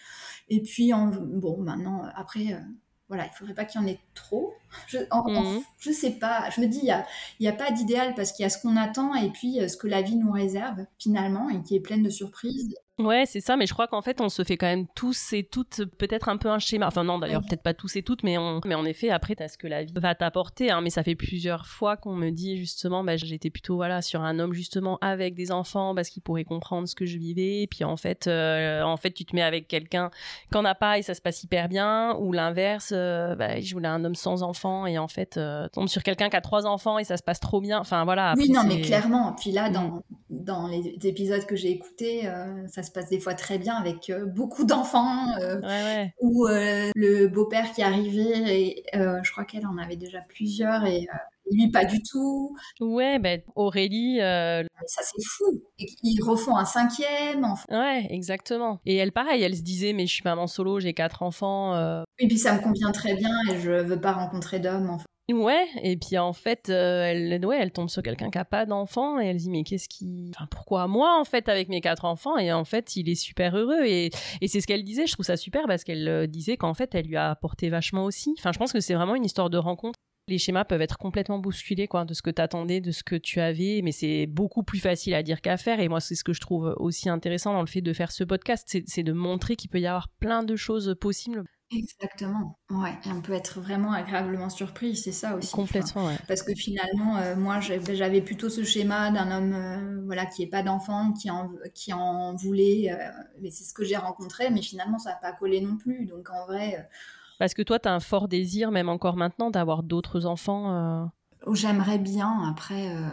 [0.50, 1.08] Et puis, en...
[1.08, 2.60] bon, maintenant, après, euh,
[3.08, 4.54] voilà, il faudrait pas qu'il y en ait trop.
[4.88, 5.62] Je, mmh.
[5.80, 7.06] je sais pas, je me dis, il n'y a,
[7.40, 9.88] y a pas d'idéal parce qu'il y a ce qu'on attend et puis ce que
[9.88, 12.76] la vie nous réserve finalement et qui est pleine de surprises.
[13.06, 15.44] Ouais, c'est ça, mais je crois qu'en fait, on se fait quand même tous et
[15.44, 16.88] toutes peut-être un peu un schéma.
[16.88, 18.62] Enfin, non, d'ailleurs, peut-être pas tous et toutes, mais, on...
[18.66, 20.72] mais en effet, après, t'as ce que la vie va t'apporter.
[20.72, 20.82] Hein.
[20.82, 24.40] Mais ça fait plusieurs fois qu'on me dit justement, bah, j'étais plutôt voilà sur un
[24.40, 27.62] homme justement avec des enfants parce qu'il pourrait comprendre ce que je vivais.
[27.62, 30.12] Et puis en fait, euh, en fait, tu te mets avec quelqu'un
[30.52, 33.88] qu'en a pas et ça se passe hyper bien, ou l'inverse, euh, bah, je voulais
[33.88, 37.00] un homme sans enfants et en fait, euh, tombe sur quelqu'un qui a trois enfants
[37.00, 37.80] et ça se passe trop bien.
[37.80, 38.34] Enfin voilà.
[38.38, 39.36] oui, non, mais clairement.
[39.40, 40.04] Puis là, dans.
[40.52, 42.30] Dans les épisodes que j'ai écoutés,
[42.68, 45.26] ça se passe des fois très bien avec beaucoup d'enfants.
[46.22, 51.08] Ou le beau-père qui arrivait et je crois qu'elle en avait déjà plusieurs et
[51.52, 52.56] lui pas du tout.
[52.80, 54.20] Ouais, ben Aurélie.
[54.22, 55.62] Euh, ça c'est fou.
[55.78, 57.46] Ils refont un cinquième.
[57.70, 58.80] Ouais, exactement.
[58.86, 61.76] Et elle, pareil, elle se disait mais je suis maman solo, j'ai quatre enfants.
[61.76, 62.04] Euh.
[62.20, 64.98] Et puis ça me convient très bien et je veux pas rencontrer d'homme.
[65.34, 68.66] Ouais, et puis en fait, euh, elle, ouais, elle tombe sur quelqu'un qui a pas
[68.66, 72.06] d'enfant et elle dit mais qu'est-ce qui, enfin pourquoi moi en fait avec mes quatre
[72.06, 72.38] enfants?
[72.38, 74.10] Et en fait il est super heureux et,
[74.42, 75.08] et c'est ce qu'elle disait.
[75.08, 78.36] Je trouve ça super parce qu'elle disait qu'en fait elle lui a apporté vachement aussi.
[78.38, 79.98] Enfin je pense que c'est vraiment une histoire de rencontre
[80.28, 83.16] les schémas peuvent être complètement bousculés quoi, de ce que tu attendais, de ce que
[83.16, 85.80] tu avais, mais c'est beaucoup plus facile à dire qu'à faire.
[85.80, 88.24] Et moi, c'est ce que je trouve aussi intéressant dans le fait de faire ce
[88.24, 91.44] podcast, c'est de montrer qu'il peut y avoir plein de choses possibles.
[91.74, 95.54] Exactement, ouais, et on peut être vraiment agréablement surpris, c'est ça aussi.
[95.54, 96.18] Complètement, ouais.
[96.28, 100.48] Parce que finalement, euh, moi, j'avais plutôt ce schéma d'un homme, euh, voilà, qui est
[100.48, 103.10] pas d'enfant, qui en, qui en voulait, euh,
[103.42, 106.08] mais c'est ce que j'ai rencontré, mais finalement, ça n'a pas collé non plus.
[106.08, 106.86] Donc en vrai,
[107.42, 110.76] parce que toi, tu as un fort désir, même encore maintenant, d'avoir d'autres enfants.
[110.76, 111.06] Euh.
[111.48, 112.48] Oh, j'aimerais bien.
[112.48, 113.10] Après, euh,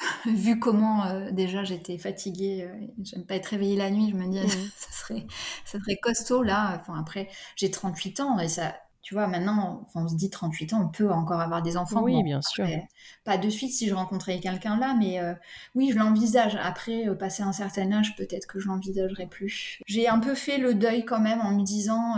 [0.26, 2.68] vu comment euh, déjà j'étais fatiguée,
[3.02, 4.48] j'aime pas être réveillée la nuit, je me dis, mmh.
[4.76, 5.26] ça, serait,
[5.64, 6.78] ça serait costaud là.
[6.80, 8.74] Enfin, après, j'ai 38 ans et ça.
[9.02, 12.02] Tu vois, maintenant, on se dit 38 ans, on peut encore avoir des enfants.
[12.02, 12.66] Oui, bien sûr.
[13.24, 15.18] Pas de suite si je rencontrais quelqu'un là, mais
[15.74, 16.54] oui, je l'envisage.
[16.62, 19.80] Après, passer un certain âge, peut-être que je l'envisagerai plus.
[19.86, 22.16] J'ai un peu fait le deuil quand même en me disant,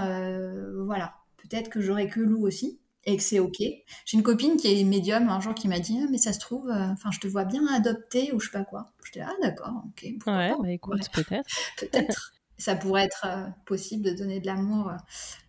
[0.84, 3.59] voilà, peut-être que j'aurai que Lou aussi et que c'est ok.
[3.59, 6.39] J'ai une copine qui est médium un jour qui m'a dit ah, mais ça se
[6.39, 8.93] trouve, euh, enfin je te vois bien adopter ou je sais pas quoi.
[9.05, 10.03] Je dis ah d'accord, ok.
[10.27, 11.49] Ouais, bah écoute, peut-être.
[11.79, 12.33] peut-être.
[12.59, 14.99] ça pourrait être euh, possible de donner de l'amour à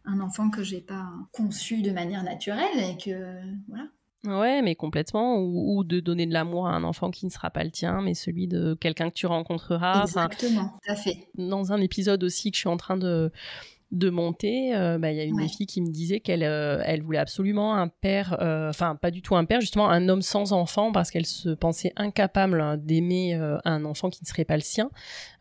[0.06, 3.86] un enfant que j'ai pas conçu de manière naturelle et que voilà.
[4.26, 5.38] Ouais, mais complètement.
[5.38, 8.14] Ou, de donner de l'amour à un enfant qui ne sera pas le tien, mais
[8.14, 10.04] celui de quelqu'un que tu rencontreras.
[10.04, 11.28] Exactement, tout à fait.
[11.36, 13.32] Dans un épisode aussi que je suis en train de,
[13.94, 16.82] de monter, euh, bah, il y a une des filles qui me disait qu'elle euh,
[16.84, 20.24] elle voulait absolument un père, euh, enfin pas du tout un père, justement un homme
[20.24, 24.56] sans enfant parce qu'elle se pensait incapable hein, d'aimer un enfant qui ne serait pas
[24.56, 24.90] le sien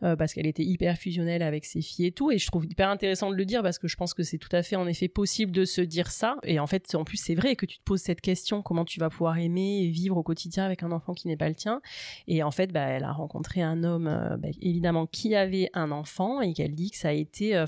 [0.01, 2.31] parce qu'elle était hyper fusionnelle avec ses filles et tout.
[2.31, 4.53] Et je trouve hyper intéressant de le dire parce que je pense que c'est tout
[4.55, 6.35] à fait en effet possible de se dire ça.
[6.43, 8.99] Et en fait, en plus c'est vrai que tu te poses cette question comment tu
[8.99, 11.81] vas pouvoir aimer et vivre au quotidien avec un enfant qui n'est pas le tien.
[12.27, 16.41] Et en fait, bah, elle a rencontré un homme bah, évidemment qui avait un enfant
[16.41, 17.65] et qu'elle dit que ça a été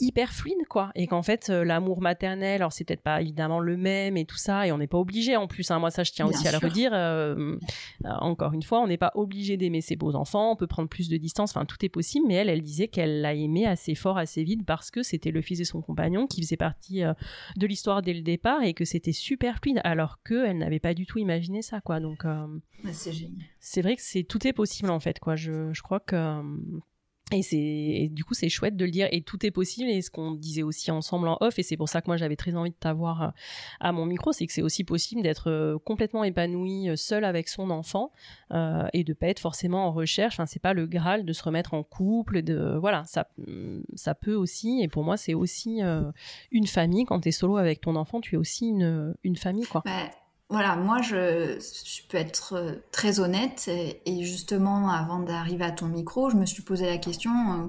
[0.00, 0.90] hyper fluide quoi.
[0.94, 4.36] Et qu'en fait euh, l'amour maternel alors c'est peut-être pas évidemment le même et tout
[4.36, 6.52] ça et on n'est pas obligé en plus hein, moi ça je tiens aussi à
[6.52, 7.56] le redire euh,
[8.04, 10.88] euh, encore une fois on n'est pas obligé d'aimer ses beaux enfants on peut prendre
[10.88, 13.94] plus de distance enfin tout est possible mais elle elle disait qu'elle l'a aimé assez
[13.94, 17.02] fort assez vite parce que c'était le fils de son compagnon qui faisait partie
[17.56, 20.94] de l'histoire dès le départ et que c'était super fluide alors que elle n'avait pas
[20.94, 22.00] du tout imaginé ça quoi.
[22.00, 22.24] Donc
[22.92, 23.46] c'est génial.
[23.60, 25.36] c'est vrai que c'est tout est possible en fait quoi.
[25.36, 26.40] Je, je crois que
[27.32, 29.08] et c'est du coup c'est chouette de le dire.
[29.10, 29.88] Et tout est possible.
[29.88, 32.36] Et ce qu'on disait aussi ensemble en off et c'est pour ça que moi j'avais
[32.36, 33.28] très envie de t'avoir euh,
[33.80, 37.48] à mon micro c'est que c'est aussi possible d'être euh, complètement épanoui euh, seul avec
[37.48, 38.12] son enfant
[38.52, 40.34] euh, et de pas être forcément en recherche.
[40.34, 43.26] Enfin c'est pas le graal de se remettre en couple de voilà ça
[43.94, 44.82] ça peut aussi.
[44.82, 45.80] Et pour moi c'est aussi
[46.50, 47.04] une famille.
[47.04, 49.82] Quand tu es solo avec ton enfant tu es aussi une une famille quoi.
[49.84, 50.10] Bah,
[50.50, 51.58] voilà, moi, je,
[52.08, 53.68] peux être euh, très honnête.
[53.68, 57.66] Et, justement, avant d'arriver à ton micro, je me suis posé la question euh,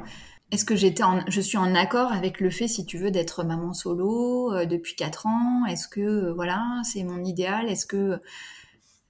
[0.51, 3.73] est-ce que j'étais je suis en accord avec le fait, si tu veux, d'être maman
[3.73, 5.65] solo euh, depuis 4 ans?
[5.65, 7.69] Est-ce que, voilà, c'est mon idéal?
[7.69, 8.19] Est-ce que.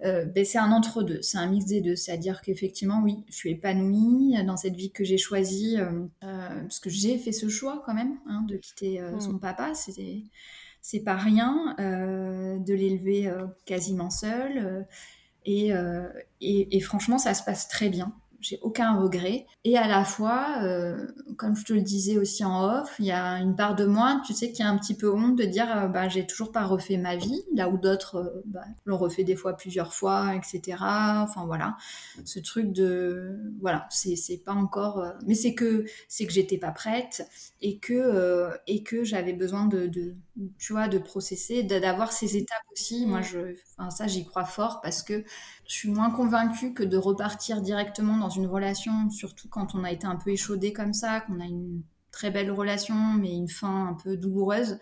[0.01, 1.95] Ben, c'est un entre-deux, c'est un mix des deux.
[1.95, 5.77] C'est-à-dire qu'effectivement, oui, je suis épanouie dans cette vie que j'ai choisie,
[6.19, 9.19] parce que j'ai fait ce choix quand même, hein, de quitter mmh.
[9.19, 9.73] son papa.
[9.73, 10.21] C'était
[10.85, 14.85] c'est pas rien euh, de l'élever euh, quasiment seul.
[15.47, 16.07] Euh,
[16.41, 19.47] et, franchement, ça se passe très bien j'ai aucun regret.
[19.63, 20.59] Et à la fois,
[21.35, 24.21] comme je te le disais aussi en off, il y a une part de moi,
[24.23, 26.97] tu sais, qui a un petit peu honte de dire, bah, j'ai toujours pas refait
[26.97, 30.77] ma vie, là où d'autres bah, l'ont refait des fois plusieurs fois, etc.
[30.79, 31.75] Enfin voilà,
[32.23, 37.27] ce truc de, voilà, c'est pas encore, mais c'est que c'est que j'étais pas prête
[37.63, 39.87] et que et que j'avais besoin de,
[40.57, 43.05] tu vois, de processer, d'avoir ces étapes aussi.
[43.05, 45.23] Moi, je, enfin ça, j'y crois fort parce que
[45.65, 49.91] Je suis moins convaincue que de repartir directement dans une relation, surtout quand on a
[49.91, 53.87] été un peu échaudé comme ça, qu'on a une très belle relation, mais une fin
[53.87, 54.79] un peu douloureuse,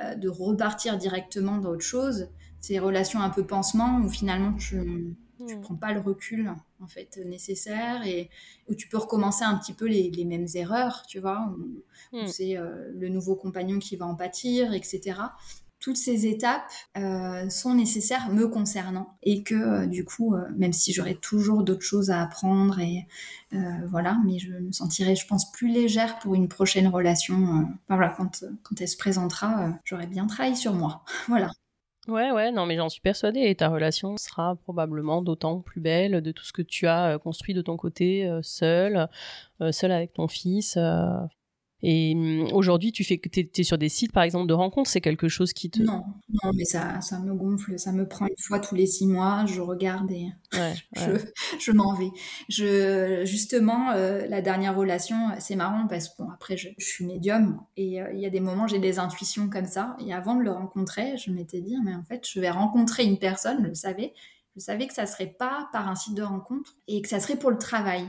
[0.00, 2.28] euh, de repartir directement dans autre chose.
[2.60, 5.60] Ces relations un peu pansement où finalement tu ne hmm.
[5.60, 8.30] prends pas le recul en fait nécessaire et
[8.68, 11.52] où tu peux recommencer un petit peu les, mêmes erreurs, tu vois,
[12.12, 12.26] où, hmm.
[12.26, 15.14] c'est euh, le nouveau compagnon qui va en pâtir, etc
[15.82, 20.92] toutes ces étapes euh, sont nécessaires me concernant et que euh, du coup, même si
[20.92, 23.06] j'aurais toujours d'autres choses à apprendre et
[23.88, 27.66] voilà, mais je me sentirais, je pense, plus légère pour une prochaine relation.
[27.88, 31.02] voilà, quand, quand elle se présentera, j'aurais bien travaillé sur moi.
[31.28, 31.50] voilà.
[32.08, 33.40] Ouais, ouais, non, mais j'en suis persuadée.
[33.40, 37.54] Et ta relation sera probablement d'autant plus belle de tout ce que tu as construit
[37.54, 39.08] de ton côté, seul,
[39.70, 40.78] seul avec ton fils.
[41.82, 44.90] Et hum, aujourd'hui, tu fais que tu es, sur des sites, par exemple, de rencontres,
[44.90, 45.82] c'est quelque chose qui te...
[45.82, 46.04] Non,
[46.42, 49.44] non, mais ça, ça me gonfle, ça me prend une fois tous les six mois,
[49.46, 50.28] je regarde et
[50.96, 51.18] je,
[51.58, 52.10] je m'en vais.
[52.48, 57.60] Je, justement, euh, la dernière relation, c'est marrant parce que, bon, après, je, suis médium
[57.76, 59.96] et euh, il y a des moments, j'ai des intuitions comme ça.
[60.04, 63.18] Et avant de le rencontrer, je m'étais dit, mais en fait, je vais rencontrer une
[63.18, 64.12] personne, je le savais,
[64.56, 67.36] je savais que ça serait pas par un site de rencontre et que ça serait
[67.36, 68.04] pour le travail.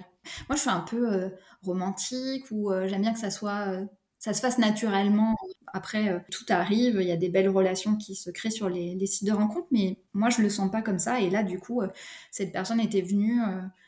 [0.50, 1.30] Moi, je suis un peu euh,
[1.64, 3.86] romantique ou euh, j'aime bien que ça soit, euh,
[4.20, 5.36] ça se fasse naturellement.
[5.74, 9.28] Après, tout arrive, il y a des belles relations qui se créent sur les, sites
[9.28, 11.22] de rencontre, mais moi, je le sens pas comme ça.
[11.22, 11.82] Et là, du coup,
[12.30, 13.40] cette personne était venue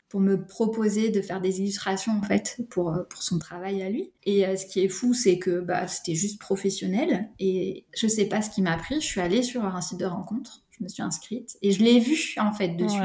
[0.08, 4.12] pour me proposer de faire des illustrations en fait pour, pour son travail à lui.
[4.24, 7.28] Et ce qui est fou, c'est que bah, c'était juste professionnel.
[7.38, 9.02] Et je sais pas ce qui m'a pris.
[9.02, 12.00] Je suis allée sur un site de rencontre je me suis inscrite et je l'ai
[12.00, 12.98] vu en fait dessus.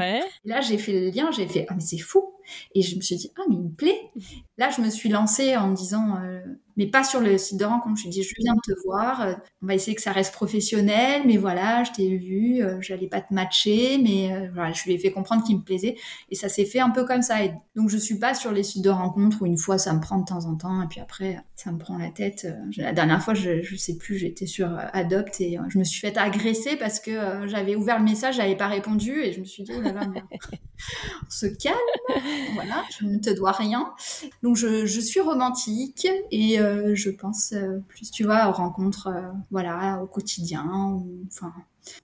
[0.44, 2.34] Là, j'ai fait le lien, j'ai fait ah mais c'est fou
[2.74, 4.10] et je me suis dit ah mais il me plaît.
[4.58, 6.40] Là, je me suis lancée en me disant euh,
[6.76, 7.96] mais pas sur le site de rencontre.
[7.96, 10.32] Je suis dit je viens de te voir, euh, on va essayer que ça reste
[10.32, 14.92] professionnel, mais voilà, je t'ai vu, euh, j'allais pas te matcher, mais voilà, je lui
[14.92, 15.96] ai fait comprendre qu'il me plaisait
[16.30, 17.44] et ça s'est fait un peu comme ça.
[17.44, 20.00] Et donc je suis pas sur les sites de rencontre où une fois ça me
[20.00, 22.46] prend de temps en temps et puis après ça me prend la tête.
[22.78, 26.16] La dernière fois, je, je sais plus, j'étais sur Adopt et je me suis fait
[26.16, 29.72] agresser parce que j'avais ouvert le message, j'avais pas répondu et je me suis dit,
[29.76, 30.00] oh là là,
[31.26, 31.76] on se calme,
[32.54, 33.92] voilà, je ne te dois rien.
[34.42, 39.08] Donc je, je suis romantique et euh, je pense euh, plus, tu vois, aux rencontres,
[39.08, 41.52] euh, voilà, au quotidien, ou, enfin,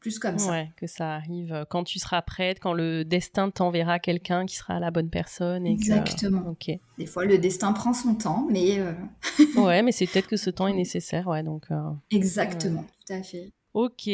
[0.00, 0.50] plus comme ça.
[0.50, 4.80] Ouais, que ça arrive quand tu seras prête, quand le destin t'enverra quelqu'un qui sera
[4.80, 5.66] la bonne personne.
[5.66, 6.48] Exactement.
[6.48, 6.70] Ok.
[6.98, 8.80] Des fois, le destin prend son temps, mais.
[9.56, 11.66] ouais, mais c'est peut-être que ce temps est nécessaire, ouais, donc.
[12.10, 13.52] Exactement, tout à fait.
[13.74, 14.08] Ok.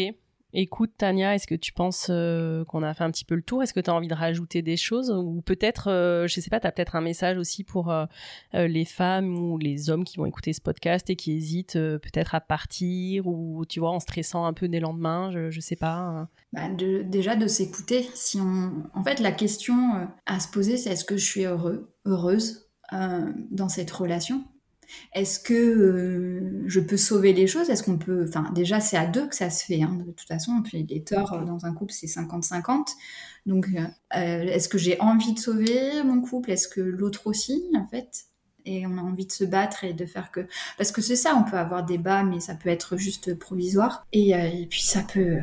[0.54, 3.62] Écoute, Tania, est-ce que tu penses euh, qu'on a fait un petit peu le tour?
[3.62, 5.10] Est-ce que tu as envie de rajouter des choses?
[5.10, 8.04] Ou peut-être, euh, je sais pas, tu as peut-être un message aussi pour euh,
[8.52, 12.42] les femmes ou les hommes qui vont écouter ce podcast et qui hésitent peut-être à
[12.42, 15.94] partir ou, tu vois, en stressant un peu des lendemains, je, ne sais pas.
[15.94, 16.28] Hein.
[16.52, 18.06] Bah, déjà de s'écouter.
[18.14, 18.38] Si.
[18.38, 23.90] En fait, la question à se poser, c'est est-ce que je suis heureuse dans cette
[23.90, 24.44] relation?
[25.12, 27.70] Est-ce que euh, je peux sauver les choses?
[27.70, 28.27] Est-ce qu'on peut...
[28.28, 29.82] Enfin, déjà, c'est à deux que ça se fait.
[29.82, 32.89] Hein, de toute façon, puis les torts euh, dans un couple, c'est 50-50.
[33.47, 36.51] Donc, euh, est-ce que j'ai envie de sauver mon couple?
[36.51, 38.24] Est-ce que l'autre aussi, en fait?
[38.64, 40.47] Et on a envie de se battre et de faire que
[40.78, 44.06] parce que c'est ça on peut avoir des bas mais ça peut être juste provisoire
[44.12, 45.39] et, et puis ça peut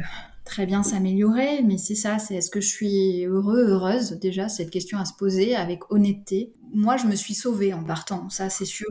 [0.50, 4.14] très bien s'améliorer, mais c'est ça, c'est est-ce que je suis heureux, heureuse?
[4.14, 6.54] Déjà, cette question à se poser avec honnêteté.
[6.74, 8.88] Moi, je me suis sauvée en partant, ça c'est sûr.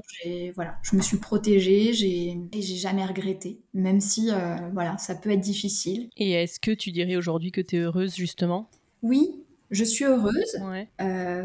[0.54, 5.16] Voilà, je me suis protégée, j'ai et j'ai jamais regretté, même si euh, voilà, ça
[5.16, 6.08] peut être difficile.
[6.16, 8.70] Et est-ce que tu dirais aujourd'hui que tu es heureuse justement?
[9.02, 10.60] Oui, je suis heureuse.
[11.00, 11.44] Euh,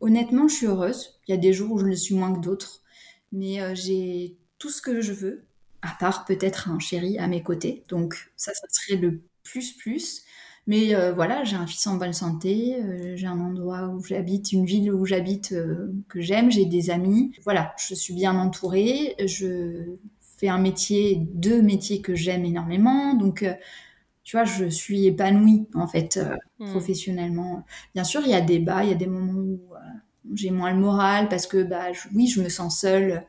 [0.00, 1.20] honnêtement, je suis heureuse.
[1.26, 2.82] Il y a des jours où je le suis moins que d'autres,
[3.32, 5.46] mais euh, j'ai tout ce que je veux
[5.80, 7.82] à part peut-être un chéri à mes côtés.
[7.88, 10.24] Donc ça, ça serait le plus plus.
[10.66, 14.52] Mais euh, voilà, j'ai un fils en bonne santé, euh, j'ai un endroit où j'habite,
[14.52, 17.32] une ville où j'habite euh, que j'aime, j'ai des amis.
[17.44, 19.96] Voilà, je suis bien entourée, je
[20.38, 23.12] fais un métier, deux métiers que j'aime énormément.
[23.14, 23.44] Donc,
[24.24, 26.18] tu vois, je suis épanouie en fait
[26.58, 26.70] hmm.
[26.70, 27.66] professionnellement.
[27.94, 29.60] Bien sûr, il y a des bas, il y a des moments où
[30.32, 33.24] j'ai moins le moral parce que bah oui je me sens seule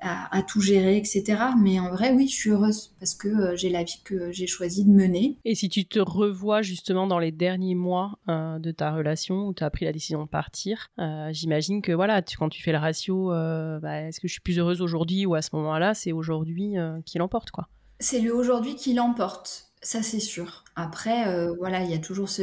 [0.00, 3.68] à, tout gérer etc mais en vrai oui je suis heureuse parce que euh, j'ai
[3.68, 5.38] la vie que j'ai choisi de mener.
[5.44, 9.54] Et si tu te revois justement dans les derniers mois euh, de ta relation où
[9.54, 12.72] tu as pris la décision de partir euh, j'imagine que voilà tu, quand tu fais
[12.72, 16.12] le ratio bah, est-ce que je suis plus heureuse aujourd'hui ou à ce moment-là c'est
[16.12, 17.68] aujourd'hui qui l'emporte quoi?
[18.00, 20.64] C'est le aujourd'hui qui l'emporte ça c'est sûr.
[20.76, 21.24] Après
[21.58, 22.42] voilà il y a toujours ce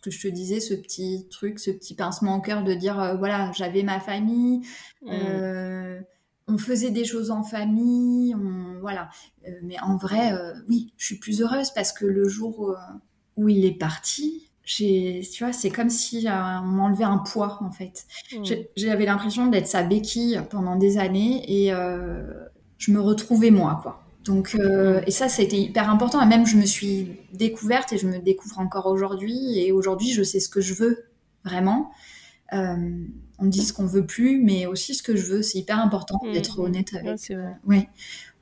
[0.00, 3.14] que je te disais, ce petit truc, ce petit pincement au cœur de dire, euh,
[3.16, 4.60] voilà, j'avais ma famille,
[5.02, 5.08] mmh.
[5.10, 6.00] euh,
[6.48, 9.08] on faisait des choses en famille, on, voilà.
[9.46, 10.32] Euh, mais en vrai,
[10.68, 12.76] oui, je suis plus heureuse parce que le jour
[13.36, 18.06] où, il est parti, tu vois, c'est comme si on m'enlevait un poids en fait.
[18.32, 18.42] Mmh.
[18.76, 21.70] J'avais l'impression d'être sa béquille pendant des années et
[22.78, 24.02] je me retrouvais moi, quoi.
[24.24, 26.20] Donc, euh, et ça, ça a été hyper important.
[26.20, 29.58] Et même, je me suis découverte et je me découvre encore aujourd'hui.
[29.58, 31.04] Et aujourd'hui, je sais ce que je veux
[31.44, 31.90] vraiment.
[32.52, 33.06] Euh,
[33.38, 35.42] on dit ce qu'on veut plus, mais aussi ce que je veux.
[35.42, 36.32] C'est hyper important mmh.
[36.32, 37.20] d'être honnête avec.
[37.30, 37.88] Ouais, euh, ouais,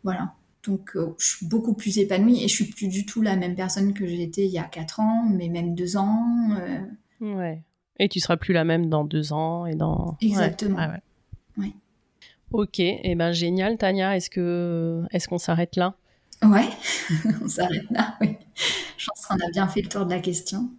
[0.03, 0.35] voilà.
[0.65, 3.95] Donc, je suis beaucoup plus épanouie et je suis plus du tout la même personne
[3.95, 6.51] que j'étais il y a 4 ans, mais même 2 ans.
[7.21, 7.63] Ouais.
[8.01, 10.17] Et tu seras plus la même dans 2 ans et dans.
[10.21, 10.77] Exactement.
[10.77, 11.01] ouais.
[12.53, 14.17] Ok, et eh ben génial, Tania.
[14.17, 15.95] Est-ce que est-ce qu'on s'arrête là?
[16.43, 16.69] Ouais,
[17.43, 18.15] on s'arrête là.
[18.21, 18.37] Oui.
[18.97, 20.71] Je pense qu'on a bien fait le tour de la question.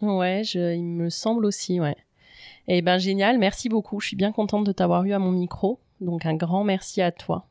[0.00, 1.80] Ouais, il me semble aussi.
[1.80, 1.96] Ouais.
[2.68, 4.00] Et eh ben génial, merci beaucoup.
[4.00, 5.80] Je suis bien contente de t'avoir eu à mon micro.
[6.00, 7.48] Donc un grand merci à toi.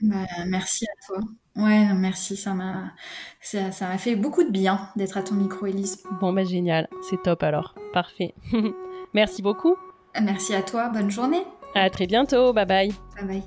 [0.00, 1.20] Bah, merci à toi.
[1.56, 2.92] Ouais, merci, ça m'a
[3.40, 6.02] ça, m'a fait beaucoup de bien d'être à ton micro, Elise.
[6.20, 7.74] Bon ben génial, c'est top alors.
[7.92, 8.34] Parfait.
[9.14, 9.76] merci beaucoup.
[10.22, 11.44] Merci à toi, bonne journée.
[11.76, 12.88] À très bientôt, bye bye.
[13.16, 13.42] Bye bye.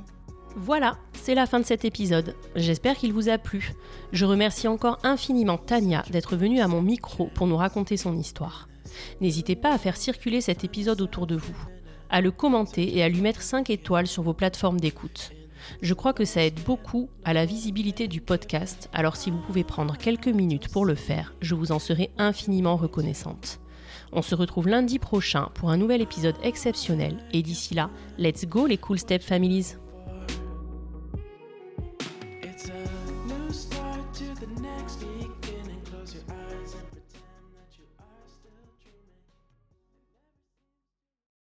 [0.56, 2.35] Voilà, c'est la fin de cet épisode.
[2.56, 3.73] J'espère qu'il vous a plu.
[4.11, 8.69] Je remercie encore infiniment Tania d'être venue à mon micro pour nous raconter son histoire.
[9.19, 11.57] N'hésitez pas à faire circuler cet épisode autour de vous,
[12.11, 15.31] à le commenter et à lui mettre 5 étoiles sur vos plateformes d'écoute.
[15.81, 19.64] Je crois que ça aide beaucoup à la visibilité du podcast, alors si vous pouvez
[19.64, 23.60] prendre quelques minutes pour le faire, je vous en serai infiniment reconnaissante.
[24.11, 27.18] On se retrouve lundi prochain pour un nouvel épisode exceptionnel.
[27.34, 29.76] Et d'ici là, let's go les Cool Step Families